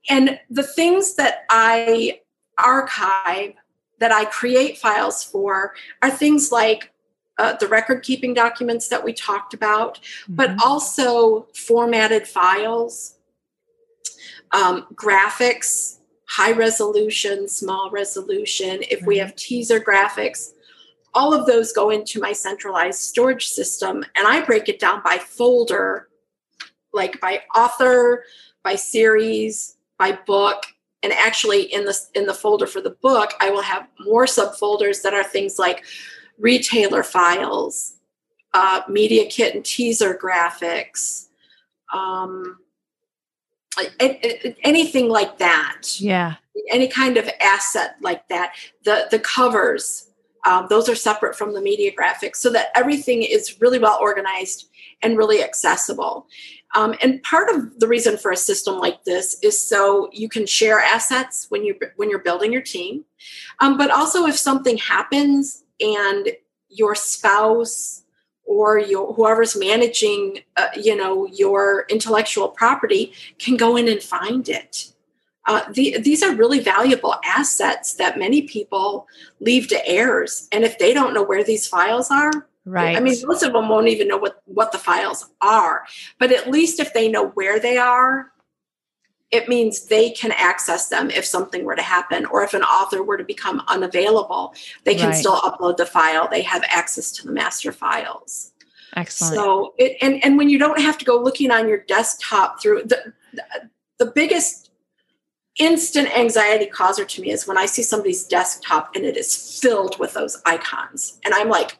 And 0.09 0.39
the 0.49 0.63
things 0.63 1.15
that 1.15 1.45
I 1.49 2.19
archive, 2.57 3.53
that 3.99 4.11
I 4.11 4.25
create 4.25 4.77
files 4.77 5.23
for, 5.23 5.73
are 6.01 6.11
things 6.11 6.51
like 6.51 6.91
uh, 7.39 7.53
the 7.53 7.67
record 7.67 8.03
keeping 8.03 8.33
documents 8.33 8.87
that 8.89 9.03
we 9.03 9.11
talked 9.11 9.55
about, 9.55 9.99
but 10.27 10.51
Mhm. 10.51 10.59
also 10.63 11.47
formatted 11.55 12.27
files, 12.27 13.15
um, 14.51 14.85
graphics, 14.93 15.97
high 16.33 16.51
resolution, 16.51 17.47
small 17.47 17.91
resolution. 17.91 18.79
If 18.89 19.05
we 19.05 19.19
have 19.19 19.35
teaser 19.35 19.79
graphics, 19.79 20.53
all 21.13 21.31
of 21.31 21.45
those 21.45 21.71
go 21.71 21.91
into 21.91 22.19
my 22.19 22.33
centralized 22.33 23.01
storage 23.01 23.45
system, 23.45 24.03
and 24.15 24.27
I 24.27 24.41
break 24.43 24.67
it 24.67 24.79
down 24.79 25.03
by 25.03 25.19
folder, 25.19 26.09
like 26.91 27.21
by 27.21 27.41
author, 27.55 28.23
by 28.63 28.73
series, 28.73 29.77
by 29.99 30.13
book. 30.25 30.63
And 31.03 31.13
actually, 31.13 31.71
in 31.71 31.85
the 31.85 31.95
in 32.15 32.25
the 32.25 32.33
folder 32.33 32.65
for 32.65 32.81
the 32.81 32.97
book, 33.01 33.33
I 33.39 33.51
will 33.51 33.61
have 33.61 33.87
more 33.99 34.25
subfolders 34.25 35.03
that 35.03 35.13
are 35.13 35.23
things 35.23 35.59
like 35.59 35.83
retailer 36.39 37.03
files, 37.03 37.97
uh, 38.55 38.81
media 38.89 39.27
kit 39.29 39.53
and 39.53 39.63
teaser 39.63 40.17
graphics, 40.17 41.27
um, 41.93 42.57
anything 43.99 45.09
like 45.09 45.37
that. 45.39 45.99
Yeah. 45.99 46.35
any 46.69 46.87
kind 46.87 47.17
of 47.17 47.29
asset 47.41 47.95
like 48.01 48.27
that. 48.29 48.53
The 48.83 49.07
the 49.09 49.19
covers 49.19 50.09
um, 50.45 50.67
those 50.69 50.89
are 50.89 50.95
separate 50.95 51.35
from 51.35 51.53
the 51.53 51.61
media 51.61 51.91
graphics 51.91 52.37
so 52.37 52.49
that 52.51 52.67
everything 52.75 53.23
is 53.23 53.61
really 53.61 53.79
well 53.79 53.97
organized 54.01 54.69
and 55.01 55.17
really 55.17 55.43
accessible. 55.43 56.27
Um, 56.75 56.95
and 57.01 57.21
part 57.23 57.49
of 57.49 57.79
the 57.79 57.87
reason 57.87 58.17
for 58.17 58.31
a 58.31 58.37
system 58.37 58.79
like 58.79 59.03
this 59.03 59.37
is 59.43 59.59
so 59.59 60.09
you 60.11 60.27
can 60.27 60.45
share 60.45 60.79
assets 60.79 61.45
when 61.49 61.63
you 61.63 61.77
when 61.97 62.09
you're 62.09 62.19
building 62.19 62.51
your 62.51 62.61
team. 62.61 63.05
Um, 63.59 63.77
but 63.77 63.91
also 63.91 64.25
if 64.25 64.37
something 64.37 64.77
happens 64.77 65.63
and 65.79 66.29
your 66.69 66.95
spouse 66.95 68.02
or 68.45 68.77
your 68.79 69.13
whoever's 69.13 69.55
managing 69.55 70.39
uh, 70.57 70.67
you 70.75 70.95
know 70.95 71.25
your 71.27 71.85
intellectual 71.89 72.49
property 72.49 73.13
can 73.39 73.57
go 73.57 73.75
in 73.75 73.87
and 73.87 74.01
find 74.01 74.49
it. 74.49 74.89
Uh, 75.45 75.61
the, 75.73 75.97
these 75.99 76.23
are 76.23 76.33
really 76.35 76.59
valuable 76.59 77.15
assets 77.25 77.95
that 77.95 78.17
many 78.17 78.43
people 78.43 79.05
leave 79.41 79.67
to 79.67 79.85
heirs. 79.85 80.47
And 80.53 80.63
if 80.63 80.79
they 80.79 80.93
don't 80.93 81.13
know 81.13 81.23
where 81.23 81.43
these 81.43 81.67
files 81.67 82.09
are 82.09 82.47
Right. 82.65 82.95
i 82.95 82.99
mean 83.01 83.15
most 83.25 83.43
of 83.43 83.51
them 83.51 83.67
won't 83.67 83.89
even 83.89 84.07
know 84.07 84.17
what, 84.17 84.41
what 84.45 84.71
the 84.71 84.77
files 84.77 85.29
are. 85.41 85.83
But 86.17 86.31
at 86.31 86.49
least 86.49 86.79
if 86.79 86.93
they 86.93 87.09
know 87.09 87.27
where 87.29 87.59
they 87.59 87.77
are 87.77 88.31
it 89.33 89.49
means 89.49 89.85
they 89.87 90.09
can 90.11 90.31
access 90.33 90.87
them 90.89 91.09
if 91.09 91.25
something 91.25 91.65
were 91.65 91.75
to 91.75 91.81
happen 91.81 92.25
or 92.27 92.43
if 92.43 92.53
an 92.53 92.63
author 92.63 93.01
were 93.03 93.17
to 93.17 93.23
become 93.23 93.61
unavailable 93.67 94.53
they 94.85 94.95
can 94.95 95.09
Right. 95.09 95.17
still 95.21 95.37
upload 95.41 95.77
the 95.77 95.85
file 95.85 96.27
they 96.29 96.41
have 96.43 96.63
access 96.67 97.11
to 97.13 97.25
the 97.27 97.31
master 97.31 97.71
files 97.71 98.51
Excellent. 98.95 99.35
so 99.35 99.73
it 99.77 99.97
and 100.01 100.23
and 100.23 100.37
when 100.37 100.49
you 100.49 100.59
don't 100.59 100.79
have 100.79 100.97
to 100.99 101.05
go 101.05 101.15
looking 101.27 101.51
on 101.51 101.67
your 101.67 101.79
desktop 101.95 102.61
through 102.61 102.83
the 102.83 103.13
the, 103.33 103.43
the 103.99 104.11
biggest 104.11 104.63
instant 105.59 106.09
anxiety 106.17 106.65
causer 106.65 107.05
to 107.05 107.21
me 107.21 107.31
is 107.31 107.47
when 107.47 107.57
I 107.57 107.65
see 107.67 107.83
somebody's 107.83 108.23
desktop 108.25 108.95
and 108.95 109.05
it 109.05 109.15
is 109.17 109.59
filled 109.61 109.99
with 109.99 110.13
those 110.13 110.41
icons. 110.45 111.19
And 111.23 111.33
I'm 111.33 111.49
like, 111.49 111.77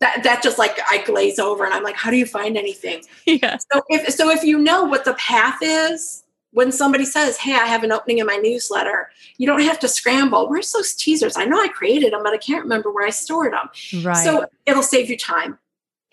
that 0.00 0.22
that 0.24 0.42
just 0.42 0.58
like 0.58 0.78
I 0.90 1.02
glaze 1.04 1.38
over 1.38 1.64
and 1.64 1.74
I'm 1.74 1.82
like, 1.82 1.96
how 1.96 2.10
do 2.10 2.16
you 2.16 2.26
find 2.26 2.56
anything? 2.56 3.02
yeah. 3.26 3.58
So 3.72 3.82
if 3.88 4.14
so 4.14 4.30
if 4.30 4.42
you 4.44 4.58
know 4.58 4.84
what 4.84 5.04
the 5.04 5.14
path 5.14 5.58
is, 5.62 6.24
when 6.56 6.72
somebody 6.72 7.04
says, 7.04 7.36
Hey, 7.36 7.52
I 7.52 7.66
have 7.66 7.84
an 7.84 7.92
opening 7.92 8.16
in 8.16 8.26
my 8.26 8.36
newsletter, 8.36 9.10
you 9.36 9.46
don't 9.46 9.60
have 9.60 9.78
to 9.80 9.88
scramble. 9.88 10.48
Where's 10.48 10.72
those 10.72 10.94
teasers? 10.94 11.36
I 11.36 11.44
know 11.44 11.60
I 11.60 11.68
created 11.68 12.14
them, 12.14 12.22
but 12.22 12.32
I 12.32 12.38
can't 12.38 12.62
remember 12.62 12.90
where 12.90 13.06
I 13.06 13.10
stored 13.10 13.52
them. 13.52 13.68
Right. 14.02 14.16
So 14.16 14.46
it'll 14.64 14.82
save 14.82 15.10
you 15.10 15.18
time. 15.18 15.58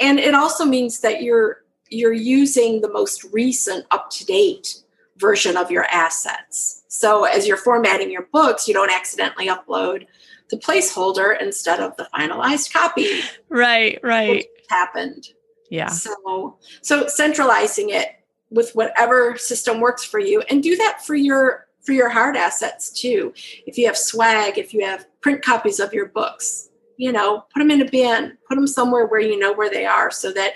And 0.01 0.19
it 0.19 0.35
also 0.35 0.65
means 0.65 0.99
that 0.99 1.23
you're 1.23 1.63
you're 1.89 2.11
using 2.11 2.81
the 2.81 2.89
most 2.89 3.23
recent 3.31 3.85
up-to-date 3.91 4.83
version 5.15 5.55
of 5.55 5.71
your 5.71 5.85
assets. 5.85 6.83
So 6.89 7.23
as 7.23 7.47
you're 7.47 7.55
formatting 7.55 8.11
your 8.11 8.27
books, 8.33 8.67
you 8.67 8.73
don't 8.73 8.91
accidentally 8.91 9.47
upload 9.47 10.07
the 10.49 10.57
placeholder 10.57 11.39
instead 11.39 11.79
of 11.79 11.95
the 11.95 12.09
finalized 12.13 12.73
copy. 12.73 13.21
right. 13.47 13.97
Right. 14.03 14.45
Happened. 14.69 15.29
Yeah. 15.69 15.87
So 15.87 16.57
so 16.81 17.07
centralizing 17.07 17.91
it 17.91 18.17
with 18.54 18.74
whatever 18.76 19.38
system 19.38 19.80
works 19.82 20.04
for 20.04 20.20
you 20.20 20.41
and 20.49 20.64
do 20.64 20.76
that 20.78 21.06
for 21.06 21.16
your 21.16 21.68
for 21.82 21.91
your 21.91 22.10
hard 22.10 22.38
assets 22.38 22.89
too. 22.89 23.34
If 23.68 23.78
you 23.78 23.88
have 23.88 23.97
swag, 23.97 24.58
if 24.58 24.74
you 24.74 24.86
have 24.86 25.06
print 25.20 25.41
copies 25.41 25.82
of 25.82 25.93
your 25.93 26.06
books, 26.06 26.70
you 26.95 27.12
know, 27.12 27.45
put 27.54 27.60
them 27.60 27.72
in 27.72 27.82
a 27.82 27.89
bin, 27.89 28.38
put 28.47 28.56
them 28.56 28.68
somewhere 28.68 29.06
where 29.06 29.20
you 29.20 29.38
know 29.38 29.51
where 29.51 29.70
they 29.70 29.86
are 29.86 30.10
so 30.10 30.32
that 30.32 30.54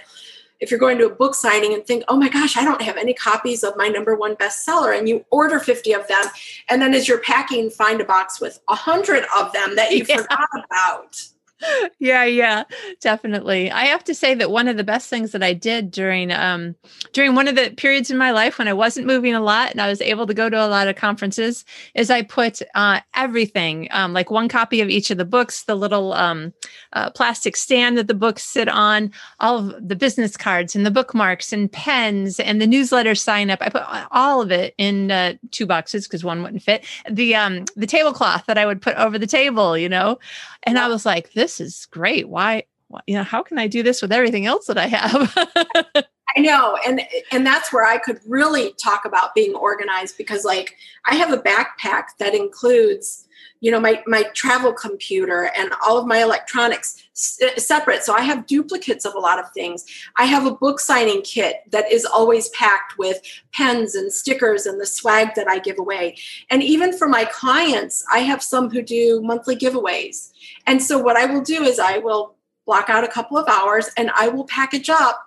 if 0.60 0.72
you're 0.72 0.80
going 0.80 0.98
to 0.98 1.06
a 1.06 1.14
book 1.14 1.36
signing 1.36 1.74
and 1.74 1.86
think, 1.86 2.04
oh 2.08 2.18
my 2.18 2.30
gosh, 2.30 2.58
I 2.58 2.64
don't 2.64 2.82
have 2.82 2.98
any 2.98 3.14
copies 3.14 3.64
of 3.64 3.78
my 3.78 3.90
number 3.90 4.16
one 4.16 4.36
bestseller, 4.36 4.98
and 4.98 5.08
you 5.08 5.24
order 5.30 5.60
50 5.60 5.94
of 5.94 6.08
them, 6.08 6.24
and 6.70 6.82
then 6.82 6.96
as 6.96 7.08
you're 7.08 7.20
packing, 7.20 7.70
find 7.70 8.02
a 8.02 8.06
box 8.06 8.42
with 8.42 8.60
100 8.66 9.26
of 9.38 9.54
them 9.54 9.76
that 9.76 9.92
you 9.92 10.04
yeah. 10.10 10.18
forgot 10.18 10.50
about 10.66 11.22
yeah 12.00 12.24
yeah 12.24 12.64
definitely. 13.02 13.72
I 13.72 13.86
have 13.86 14.04
to 14.06 14.14
say 14.14 14.34
that 14.36 14.52
one 14.52 14.68
of 14.68 14.78
the 14.78 14.84
best 14.84 15.10
things 15.10 15.32
that 15.32 15.44
i 15.44 15.54
did 15.54 15.92
during 15.92 16.32
um 16.32 16.76
during 17.14 17.36
one 17.36 17.48
of 17.48 17.56
the 17.56 17.72
periods 17.72 18.12
in 18.12 18.18
my 18.18 18.32
life 18.32 18.58
when 18.58 18.68
i 18.68 18.74
wasn't 18.74 19.08
moving 19.08 19.34
a 19.34 19.42
lot 19.42 19.72
and 19.72 19.82
i 19.82 19.88
was 19.88 20.02
able 20.02 20.28
to 20.28 20.34
go 20.34 20.50
to 20.50 20.66
a 20.66 20.68
lot 20.68 20.88
of 20.88 20.96
conferences 20.96 21.66
is 21.96 22.10
i 22.10 22.22
put 22.22 22.62
uh, 22.76 23.00
everything 23.16 23.88
um, 23.92 24.14
like 24.14 24.30
one 24.30 24.48
copy 24.48 24.82
of 24.82 24.90
each 24.90 25.10
of 25.10 25.18
the 25.18 25.26
books 25.26 25.64
the 25.64 25.76
little 25.76 26.14
um, 26.14 26.54
uh, 26.94 27.10
plastic 27.12 27.56
stand 27.56 27.98
that 27.98 28.08
the 28.08 28.14
books 28.14 28.44
sit 28.44 28.68
on 28.70 29.12
all 29.40 29.58
of 29.58 29.88
the 29.88 29.96
business 29.96 30.36
cards 30.38 30.76
and 30.76 30.86
the 30.86 30.92
bookmarks 30.92 31.54
and 31.54 31.72
pens 31.72 32.40
and 32.40 32.62
the 32.62 32.68
newsletter 32.68 33.16
sign 33.16 33.50
up. 33.50 33.60
I 33.62 33.70
put 33.70 33.84
all 34.12 34.42
of 34.42 34.52
it 34.52 34.74
in 34.78 35.12
uh, 35.12 35.34
two 35.52 35.66
boxes 35.66 36.08
because 36.08 36.24
one 36.24 36.42
wouldn't 36.42 36.64
fit. 36.64 36.86
The 37.10 37.36
um 37.36 37.66
the 37.76 37.88
tablecloth 37.88 38.46
that 38.48 38.58
i 38.58 38.66
would 38.66 38.82
put 38.82 38.96
over 38.96 39.20
the 39.20 39.28
table 39.28 39.78
you 39.78 39.90
know? 39.90 40.18
And 40.64 40.80
i 40.80 40.88
was 40.88 41.06
like 41.06 41.34
this 41.34 41.47
this 41.48 41.62
is 41.62 41.88
great. 41.92 42.28
Why, 42.28 42.64
you 43.06 43.16
know, 43.16 43.24
how 43.24 43.42
can 43.42 43.58
I 43.58 43.68
do 43.68 43.82
this 43.82 44.02
with 44.02 44.12
everything 44.12 44.46
else 44.46 44.66
that 44.68 44.78
I 44.78 44.88
have? 44.88 45.34
I 46.36 46.42
know. 46.42 46.78
And 46.86 47.02
and 47.32 47.46
that's 47.46 47.72
where 47.72 47.86
I 47.86 48.00
could 48.00 48.20
really 48.28 48.74
talk 48.84 49.06
about 49.06 49.34
being 49.34 49.56
organized 49.56 50.18
because 50.18 50.44
like 50.44 50.76
I 51.06 51.16
have 51.16 51.32
a 51.32 51.38
backpack 51.38 52.08
that 52.20 52.36
includes 52.36 53.27
you 53.60 53.72
know 53.72 53.80
my 53.80 54.04
my 54.08 54.24
travel 54.34 54.74
computer 54.74 55.52
and 55.58 55.72
all 55.86 55.98
of 55.98 56.08
my 56.08 56.22
electronics 56.22 57.04
uh, 57.44 57.60
separate. 57.60 58.04
So 58.04 58.14
i 58.14 58.22
have 58.22 58.46
duplicates 58.48 59.06
of 59.06 59.16
a 59.16 59.20
lot 59.20 59.40
of 59.40 59.52
things. 59.52 59.86
I 60.16 60.26
have 60.26 60.46
a 60.46 60.52
book 60.52 60.80
signing 60.80 61.22
kit 61.22 61.64
that 61.72 61.92
is 61.92 62.06
always 62.06 62.50
packed 62.50 62.98
with 62.98 63.22
pens 63.54 63.96
and 63.96 64.12
stickers 64.12 64.66
and 64.66 64.80
the 64.80 64.86
swag 64.86 65.36
that 65.36 65.48
i 65.48 65.60
give 65.60 65.80
away. 65.80 66.18
And 66.50 66.64
even 66.64 66.98
for 66.98 67.08
my 67.08 67.26
clients 67.26 68.04
i 68.12 68.20
have 68.20 68.44
some 68.44 68.70
who 68.70 68.82
do 68.82 69.22
monthly 69.22 69.56
giveaways. 69.56 70.32
And 70.66 70.82
so 70.82 71.00
what 71.00 71.18
i 71.18 71.26
will 71.26 71.42
do 71.42 71.64
is 71.64 71.80
i 71.80 71.98
will 71.98 72.36
block 72.66 72.90
out 72.90 73.04
a 73.04 73.08
couple 73.08 73.38
of 73.38 73.48
hours 73.48 73.90
and 73.98 74.12
i 74.16 74.28
will 74.28 74.46
package 74.46 74.90
up 74.90 75.27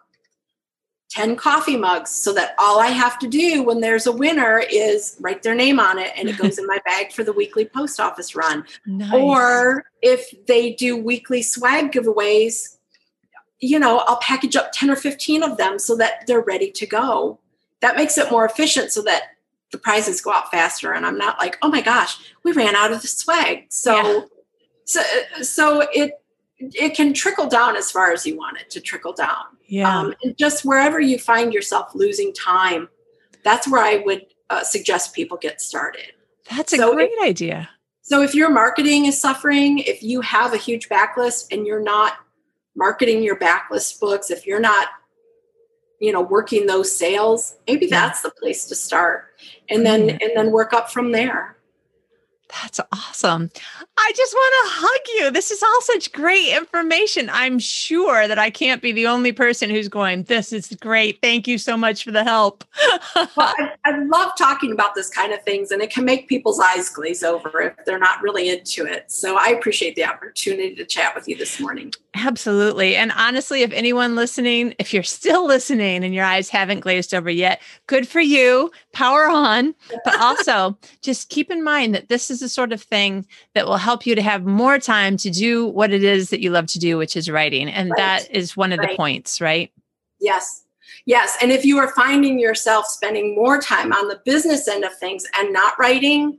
10 1.11 1.34
coffee 1.34 1.76
mugs 1.76 2.11
so 2.11 2.32
that 2.32 2.54
all 2.56 2.78
I 2.78 2.88
have 2.88 3.18
to 3.18 3.28
do 3.28 3.64
when 3.64 3.80
there's 3.80 4.06
a 4.06 4.12
winner 4.12 4.62
is 4.70 5.16
write 5.20 5.42
their 5.42 5.56
name 5.56 5.80
on 5.80 5.98
it 5.98 6.12
and 6.16 6.28
it 6.28 6.38
goes 6.38 6.56
in 6.56 6.66
my 6.66 6.78
bag 6.86 7.12
for 7.12 7.24
the 7.24 7.32
weekly 7.32 7.64
post 7.64 7.98
office 7.98 8.36
run. 8.36 8.64
Nice. 8.86 9.12
Or 9.12 9.84
if 10.02 10.32
they 10.46 10.72
do 10.72 10.96
weekly 10.96 11.42
swag 11.42 11.90
giveaways, 11.90 12.76
you 13.58 13.78
know, 13.78 13.98
I'll 14.06 14.18
package 14.18 14.54
up 14.54 14.70
10 14.72 14.88
or 14.88 14.96
15 14.96 15.42
of 15.42 15.56
them 15.56 15.78
so 15.80 15.96
that 15.96 16.26
they're 16.26 16.40
ready 16.40 16.70
to 16.70 16.86
go. 16.86 17.40
That 17.80 17.96
makes 17.96 18.16
it 18.16 18.30
more 18.30 18.44
efficient 18.44 18.92
so 18.92 19.02
that 19.02 19.22
the 19.72 19.78
prizes 19.78 20.20
go 20.20 20.32
out 20.32 20.50
faster 20.50 20.92
and 20.92 21.04
I'm 21.06 21.18
not 21.18 21.38
like, 21.38 21.56
"Oh 21.62 21.68
my 21.68 21.80
gosh, 21.80 22.18
we 22.42 22.52
ran 22.52 22.74
out 22.74 22.92
of 22.92 23.02
the 23.02 23.08
swag." 23.08 23.66
So 23.70 23.94
yeah. 23.94 24.20
so 24.84 25.02
so 25.42 25.88
it 25.92 26.20
it 26.58 26.94
can 26.94 27.14
trickle 27.14 27.46
down 27.46 27.76
as 27.76 27.90
far 27.90 28.12
as 28.12 28.26
you 28.26 28.36
want 28.36 28.58
it 28.58 28.68
to 28.70 28.80
trickle 28.80 29.12
down. 29.12 29.44
Yeah. 29.71 29.99
Um, 29.99 30.14
and 30.23 30.37
just 30.37 30.64
wherever 30.64 31.01
you 31.01 31.18
find 31.18 31.55
yourself 31.55 31.95
losing 31.95 32.33
time, 32.33 32.89
that's 33.45 33.68
where 33.68 33.83
I 33.83 34.03
would 34.05 34.27
uh, 34.51 34.64
suggest 34.64 35.14
people 35.14 35.39
get 35.39 35.61
started. 35.61 36.12
That's 36.51 36.73
a 36.73 36.77
so 36.77 36.93
great 36.95 37.12
if, 37.12 37.23
idea. 37.23 37.71
So 38.03 38.21
if 38.21 38.35
your 38.35 38.51
marketing 38.51 39.07
is 39.07 39.21
suffering, 39.21 39.79
if 39.79 40.03
you 40.03 40.21
have 40.23 40.53
a 40.53 40.57
huge 40.57 40.89
backlist 40.89 41.53
and 41.53 41.66
you're 41.66 41.83
not 41.83 42.14
marketing 42.75 43.23
your 43.23 43.37
backlist 43.37 44.01
books, 44.01 44.31
if 44.31 44.45
you're 44.45 44.61
not 44.61 44.89
you 46.01 46.12
know 46.12 46.23
working 46.23 46.66
those 46.66 46.91
sales 46.91 47.57
maybe 47.68 47.85
yeah. 47.85 48.01
that's 48.01 48.23
the 48.23 48.31
place 48.31 48.64
to 48.64 48.75
start 48.75 49.35
and 49.68 49.85
then 49.85 50.09
mm. 50.09 50.18
and 50.23 50.31
then 50.35 50.51
work 50.51 50.73
up 50.73 50.91
from 50.91 51.12
there 51.12 51.59
that's 52.53 52.80
awesome. 52.92 53.51
I 53.98 54.12
just 54.16 54.34
want 54.34 54.55
to 54.55 54.86
hug 54.86 55.01
you. 55.16 55.30
This 55.30 55.51
is 55.51 55.62
all 55.62 55.80
such 55.82 56.12
great 56.12 56.57
information. 56.57 57.28
I'm 57.32 57.59
sure 57.59 58.26
that 58.26 58.38
I 58.38 58.51
can't 58.51 58.82
be 58.82 58.92
the 58.92 59.07
only 59.07 59.32
person 59.32 59.70
who's 59.70 59.88
going, 59.88 60.24
This 60.24 60.53
is 60.53 60.76
great. 60.80 61.20
Thank 61.22 61.46
you 61.46 61.59
so 61.59 61.76
much 61.76 62.05
for 62.05 62.11
the 62.11 62.24
help. 62.24 62.64
well, 63.14 63.28
I, 63.38 63.72
I, 63.84 63.98
love 64.05 64.32
talking 64.38 64.72
about 64.72 64.94
this 64.94 65.09
kind 65.09 65.32
of 65.32 65.42
things, 65.42 65.70
and 65.70 65.82
it 65.82 65.90
can 65.90 66.05
make 66.05 66.28
people's 66.28 66.59
eyes 66.59 66.88
glaze 66.88 67.22
over 67.22 67.61
if 67.61 67.74
they're 67.84 67.98
not 67.98 68.22
really 68.22 68.48
into 68.48 68.84
it. 68.86 69.11
So 69.11 69.36
I 69.38 69.48
appreciate 69.48 69.94
the 69.96 70.05
opportunity 70.05 70.74
to 70.74 70.84
chat 70.84 71.14
with 71.14 71.28
you 71.28 71.36
this 71.36 71.61
morning. 71.61 71.92
Absolutely. 72.14 72.96
And 72.96 73.12
honestly, 73.16 73.62
if 73.62 73.72
anyone 73.72 74.16
listening, 74.16 74.74
if 74.78 74.92
you're 74.92 75.03
still 75.03 75.46
listening 75.46 76.05
and 76.05 76.14
your 76.14 76.24
eyes 76.24 76.48
haven't 76.48 76.80
glazed 76.80 77.14
over 77.14 77.30
yet, 77.30 77.62
good 77.86 78.09
for 78.09 78.20
you. 78.20 78.70
Power 78.92 79.26
on. 79.26 79.74
But 80.05 80.20
also, 80.20 80.76
just 81.03 81.28
keep 81.28 81.51
in 81.51 81.62
mind 81.62 81.94
that 81.94 82.09
this 82.09 82.30
is 82.30 82.39
the 82.41 82.49
sort 82.49 82.72
of 82.72 82.82
thing 82.82 83.26
that 83.55 83.66
will 83.66 83.76
help 83.76 84.07
you 84.07 84.14
to 84.14 84.22
have 84.22 84.45
more 84.45 84.78
time 84.78 85.16
to 85.18 85.30
do 85.30 85.66
what 85.66 85.93
it 85.93 86.03
is 86.03 86.30
that 86.30 86.41
you 86.41 86.51
love 86.51 86.66
to 86.66 86.78
do, 86.78 86.99
which 86.99 87.16
is 87.16 87.30
writing. 87.30 87.68
And 87.68 87.91
right. 87.91 87.97
that 87.97 88.30
is 88.30 88.57
one 88.57 88.72
of 88.72 88.78
right. 88.78 88.91
the 88.91 88.97
points, 88.97 89.41
right? 89.41 89.72
Yes. 90.20 90.64
Yes. 91.07 91.36
And 91.41 91.51
if 91.51 91.64
you 91.64 91.78
are 91.78 91.93
finding 91.93 92.38
yourself 92.38 92.86
spending 92.86 93.34
more 93.34 93.61
time 93.61 93.93
on 93.93 94.09
the 94.09 94.20
business 94.24 94.68
end 94.68 94.84
of 94.84 94.97
things 94.99 95.24
and 95.36 95.53
not 95.53 95.78
writing, 95.78 96.38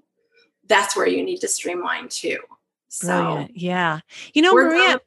that's 0.68 0.96
where 0.96 1.08
you 1.08 1.24
need 1.24 1.40
to 1.40 1.48
streamline 1.48 2.10
too. 2.10 2.38
So, 2.90 3.08
Brilliant. 3.08 3.58
yeah. 3.58 4.00
You 4.34 4.42
know, 4.42 4.54
Maria, 4.54 5.00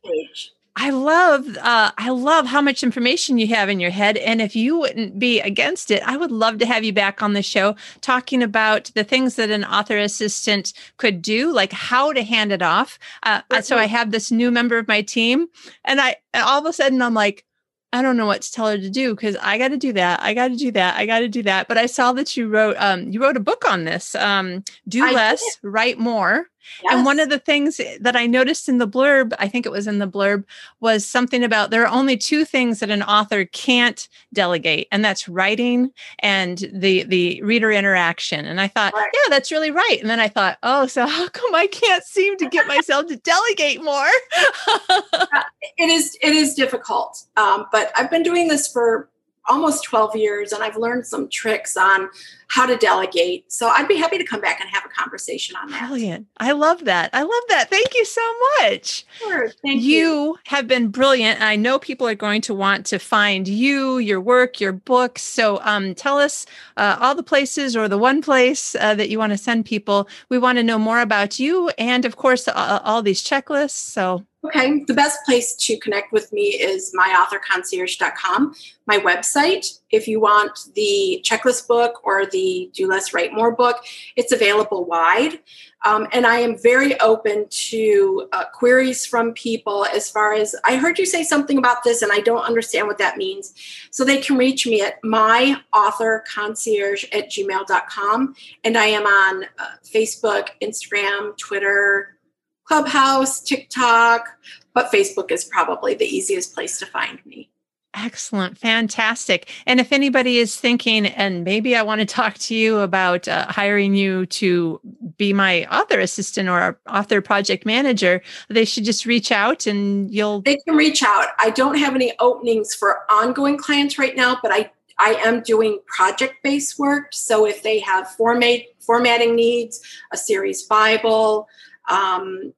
I 0.76 0.90
love 0.90 1.56
uh, 1.60 1.92
I 1.96 2.08
love 2.10 2.46
how 2.46 2.60
much 2.60 2.82
information 2.82 3.38
you 3.38 3.46
have 3.48 3.68
in 3.68 3.78
your 3.78 3.92
head, 3.92 4.16
and 4.16 4.42
if 4.42 4.56
you 4.56 4.78
wouldn't 4.78 5.18
be 5.18 5.40
against 5.40 5.90
it, 5.90 6.02
I 6.04 6.16
would 6.16 6.32
love 6.32 6.58
to 6.58 6.66
have 6.66 6.82
you 6.82 6.92
back 6.92 7.22
on 7.22 7.32
the 7.32 7.42
show 7.42 7.76
talking 8.00 8.42
about 8.42 8.90
the 8.94 9.04
things 9.04 9.36
that 9.36 9.50
an 9.50 9.64
author 9.64 9.98
assistant 9.98 10.72
could 10.96 11.22
do, 11.22 11.52
like 11.52 11.72
how 11.72 12.12
to 12.12 12.24
hand 12.24 12.50
it 12.50 12.60
off. 12.60 12.98
Uh, 13.22 13.42
so 13.62 13.76
I 13.78 13.86
have 13.86 14.10
this 14.10 14.32
new 14.32 14.50
member 14.50 14.76
of 14.76 14.88
my 14.88 15.00
team, 15.00 15.46
and 15.84 16.00
I 16.00 16.16
all 16.34 16.58
of 16.58 16.66
a 16.66 16.72
sudden 16.72 17.00
I'm 17.02 17.14
like, 17.14 17.44
I 17.92 18.02
don't 18.02 18.16
know 18.16 18.26
what 18.26 18.42
to 18.42 18.50
tell 18.50 18.66
her 18.66 18.76
to 18.76 18.90
do 18.90 19.14
because 19.14 19.36
I 19.40 19.56
got 19.56 19.68
to 19.68 19.76
do 19.76 19.92
that. 19.92 20.20
I 20.20 20.34
got 20.34 20.48
to 20.48 20.56
do 20.56 20.72
that. 20.72 20.96
I 20.96 21.06
got 21.06 21.20
to 21.20 21.28
do 21.28 21.44
that. 21.44 21.68
But 21.68 21.78
I 21.78 21.86
saw 21.86 22.12
that 22.14 22.36
you 22.36 22.48
wrote 22.48 22.74
um, 22.80 23.12
you 23.12 23.22
wrote 23.22 23.36
a 23.36 23.40
book 23.40 23.64
on 23.70 23.84
this. 23.84 24.16
Um, 24.16 24.64
do 24.88 25.04
I 25.04 25.12
less, 25.12 25.40
did. 25.40 25.68
write 25.68 25.98
more. 26.00 26.48
Yes. 26.82 26.94
And 26.94 27.04
one 27.04 27.20
of 27.20 27.30
the 27.30 27.38
things 27.38 27.80
that 28.00 28.16
I 28.16 28.26
noticed 28.26 28.68
in 28.68 28.78
the 28.78 28.88
blurb, 28.88 29.32
I 29.38 29.48
think 29.48 29.66
it 29.66 29.72
was 29.72 29.86
in 29.86 29.98
the 29.98 30.08
blurb, 30.08 30.44
was 30.80 31.06
something 31.06 31.44
about 31.44 31.70
there 31.70 31.82
are 31.82 31.94
only 31.94 32.16
two 32.16 32.44
things 32.44 32.80
that 32.80 32.90
an 32.90 33.02
author 33.02 33.44
can't 33.44 34.08
delegate, 34.32 34.88
and 34.90 35.04
that's 35.04 35.28
writing 35.28 35.92
and 36.20 36.58
the 36.72 37.04
the 37.04 37.42
reader 37.42 37.70
interaction. 37.70 38.44
And 38.46 38.60
I 38.60 38.68
thought, 38.68 38.94
right. 38.94 39.10
yeah, 39.12 39.30
that's 39.30 39.52
really 39.52 39.70
right. 39.70 39.98
And 40.00 40.10
then 40.10 40.20
I 40.20 40.28
thought, 40.28 40.58
oh, 40.62 40.86
so 40.86 41.06
how 41.06 41.28
come 41.28 41.54
I 41.54 41.66
can't 41.66 42.04
seem 42.04 42.36
to 42.38 42.48
get 42.48 42.66
myself 42.66 43.06
to 43.06 43.16
delegate 43.16 43.82
more? 43.82 44.10
uh, 44.88 45.42
it 45.76 45.90
is 45.90 46.16
it 46.22 46.34
is 46.34 46.54
difficult, 46.54 47.24
um, 47.36 47.66
but 47.72 47.92
I've 47.96 48.10
been 48.10 48.22
doing 48.22 48.48
this 48.48 48.68
for 48.68 49.08
almost 49.46 49.84
12 49.84 50.16
years 50.16 50.52
and 50.52 50.62
I've 50.62 50.76
learned 50.76 51.06
some 51.06 51.28
tricks 51.28 51.76
on 51.76 52.08
how 52.54 52.66
to 52.66 52.76
delegate. 52.76 53.52
So 53.52 53.66
I'd 53.66 53.88
be 53.88 53.96
happy 53.96 54.16
to 54.16 54.24
come 54.24 54.40
back 54.40 54.60
and 54.60 54.70
have 54.70 54.84
a 54.84 54.88
conversation 54.88 55.56
on 55.56 55.70
that. 55.72 55.88
Brilliant. 55.88 56.28
I 56.38 56.52
love 56.52 56.84
that. 56.84 57.10
I 57.12 57.22
love 57.22 57.42
that. 57.48 57.68
Thank 57.68 57.96
you 57.96 58.04
so 58.04 58.22
much. 58.60 59.04
Sure. 59.18 59.48
Thank 59.64 59.82
you. 59.82 59.96
You 59.96 60.38
have 60.46 60.68
been 60.68 60.86
brilliant. 60.88 61.40
I 61.40 61.56
know 61.56 61.80
people 61.80 62.06
are 62.06 62.14
going 62.14 62.42
to 62.42 62.54
want 62.54 62.86
to 62.86 63.00
find 63.00 63.48
you, 63.48 63.98
your 63.98 64.20
work, 64.20 64.60
your 64.60 64.70
books. 64.70 65.22
So 65.22 65.58
um, 65.64 65.96
tell 65.96 66.18
us 66.18 66.46
uh, 66.76 66.96
all 67.00 67.16
the 67.16 67.24
places 67.24 67.76
or 67.76 67.88
the 67.88 67.98
one 67.98 68.22
place 68.22 68.76
uh, 68.76 68.94
that 68.94 69.08
you 69.08 69.18
want 69.18 69.32
to 69.32 69.38
send 69.38 69.64
people. 69.64 70.08
We 70.28 70.38
want 70.38 70.58
to 70.58 70.62
know 70.62 70.78
more 70.78 71.00
about 71.00 71.40
you 71.40 71.70
and, 71.70 72.04
of 72.04 72.14
course, 72.14 72.46
uh, 72.46 72.80
all 72.84 73.02
these 73.02 73.24
checklists. 73.24 73.70
So 73.70 74.24
Okay, 74.44 74.84
the 74.86 74.92
best 74.92 75.24
place 75.24 75.54
to 75.56 75.78
connect 75.78 76.12
with 76.12 76.30
me 76.30 76.48
is 76.48 76.94
myauthorconcierge.com, 76.94 78.54
my 78.86 78.98
website. 78.98 79.78
If 79.90 80.06
you 80.06 80.20
want 80.20 80.58
the 80.74 81.24
checklist 81.24 81.66
book 81.66 82.00
or 82.04 82.26
Do 82.72 82.88
Less, 82.88 83.14
Write 83.14 83.32
More 83.32 83.54
book, 83.54 83.84
it's 84.16 84.32
available 84.32 84.84
wide. 84.84 85.38
Um, 85.84 86.08
and 86.12 86.26
I 86.26 86.38
am 86.38 86.56
very 86.56 86.98
open 87.00 87.46
to 87.50 88.28
uh, 88.32 88.44
queries 88.52 89.04
from 89.04 89.34
people 89.34 89.84
as 89.94 90.10
far 90.10 90.32
as 90.32 90.56
I 90.64 90.76
heard 90.76 90.98
you 90.98 91.04
say 91.04 91.22
something 91.22 91.58
about 91.58 91.84
this 91.84 92.00
and 92.00 92.10
I 92.10 92.20
don't 92.20 92.44
understand 92.44 92.86
what 92.86 92.96
that 92.98 93.18
means. 93.18 93.52
So 93.90 94.02
they 94.02 94.18
can 94.18 94.38
reach 94.38 94.66
me 94.66 94.80
at 94.80 95.02
myauthorconcierge 95.02 97.14
at 97.14 97.30
gmail.com. 97.30 98.34
And 98.64 98.78
I 98.78 98.86
am 98.86 99.06
on 99.06 99.44
uh, 99.58 99.72
Facebook, 99.84 100.48
Instagram, 100.62 101.36
Twitter, 101.36 102.16
Clubhouse, 102.64 103.42
TikTok, 103.42 104.26
but 104.72 104.90
Facebook 104.90 105.30
is 105.30 105.44
probably 105.44 105.94
the 105.94 106.06
easiest 106.06 106.54
place 106.54 106.78
to 106.78 106.86
find 106.86 107.18
me. 107.26 107.50
Excellent. 107.94 108.58
Fantastic. 108.58 109.48
And 109.66 109.78
if 109.78 109.92
anybody 109.92 110.38
is 110.38 110.56
thinking, 110.56 111.06
and 111.06 111.44
maybe 111.44 111.76
I 111.76 111.82
want 111.82 112.00
to 112.00 112.06
talk 112.20 112.34
to 112.38 112.54
you 112.54 112.80
about 112.80 113.28
uh, 113.28 113.46
hiring 113.46 113.94
you 113.94 114.26
to 114.26 114.80
be 115.16 115.32
my 115.32 115.64
author 115.66 116.00
assistant 116.00 116.48
or 116.48 116.78
author 116.88 117.20
project 117.20 117.64
manager, 117.64 118.20
they 118.48 118.64
should 118.64 118.84
just 118.84 119.06
reach 119.06 119.30
out 119.30 119.66
and 119.66 120.12
you'll. 120.12 120.42
They 120.42 120.56
can 120.56 120.76
reach 120.76 121.02
out. 121.02 121.28
I 121.38 121.50
don't 121.50 121.78
have 121.78 121.94
any 121.94 122.12
openings 122.18 122.74
for 122.74 123.00
ongoing 123.10 123.56
clients 123.56 123.98
right 123.98 124.16
now, 124.16 124.38
but 124.42 124.52
I 124.52 124.70
I 124.98 125.14
am 125.24 125.42
doing 125.42 125.80
project 125.86 126.34
based 126.42 126.78
work. 126.78 127.08
So 127.12 127.46
if 127.46 127.62
they 127.62 127.80
have 127.80 128.10
format 128.12 128.60
formatting 128.80 129.34
needs, 129.34 129.80
a 130.12 130.16
series 130.16 130.62
Bible, 130.64 131.48
um, 131.88 132.52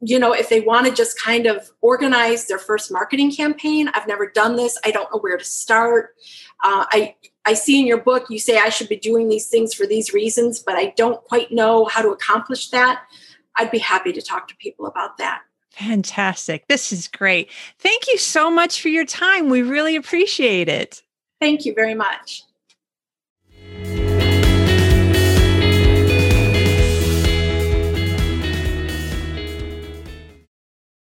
you 0.00 0.18
know, 0.18 0.32
if 0.32 0.48
they 0.48 0.60
want 0.60 0.86
to 0.86 0.92
just 0.92 1.20
kind 1.20 1.46
of 1.46 1.70
organize 1.80 2.46
their 2.46 2.58
first 2.58 2.92
marketing 2.92 3.30
campaign, 3.34 3.88
I've 3.94 4.06
never 4.06 4.28
done 4.28 4.56
this. 4.56 4.78
I 4.84 4.90
don't 4.90 5.10
know 5.12 5.20
where 5.20 5.36
to 5.36 5.44
start. 5.44 6.14
Uh, 6.64 6.86
I 6.90 7.14
I 7.46 7.54
see 7.54 7.80
in 7.80 7.86
your 7.86 8.00
book 8.00 8.26
you 8.28 8.38
say 8.38 8.58
I 8.58 8.68
should 8.68 8.88
be 8.88 8.96
doing 8.96 9.28
these 9.28 9.48
things 9.48 9.74
for 9.74 9.86
these 9.86 10.12
reasons, 10.12 10.58
but 10.58 10.76
I 10.76 10.92
don't 10.96 11.22
quite 11.24 11.52
know 11.52 11.86
how 11.86 12.02
to 12.02 12.10
accomplish 12.10 12.70
that. 12.70 13.02
I'd 13.56 13.70
be 13.70 13.78
happy 13.78 14.12
to 14.12 14.22
talk 14.22 14.48
to 14.48 14.56
people 14.56 14.86
about 14.86 15.18
that. 15.18 15.42
Fantastic. 15.72 16.66
This 16.68 16.92
is 16.92 17.08
great. 17.08 17.50
Thank 17.78 18.08
you 18.08 18.18
so 18.18 18.50
much 18.50 18.80
for 18.80 18.88
your 18.88 19.04
time. 19.04 19.48
We 19.48 19.62
really 19.62 19.96
appreciate 19.96 20.68
it. 20.68 21.02
Thank 21.40 21.64
you 21.64 21.74
very 21.74 21.94
much. 21.94 22.42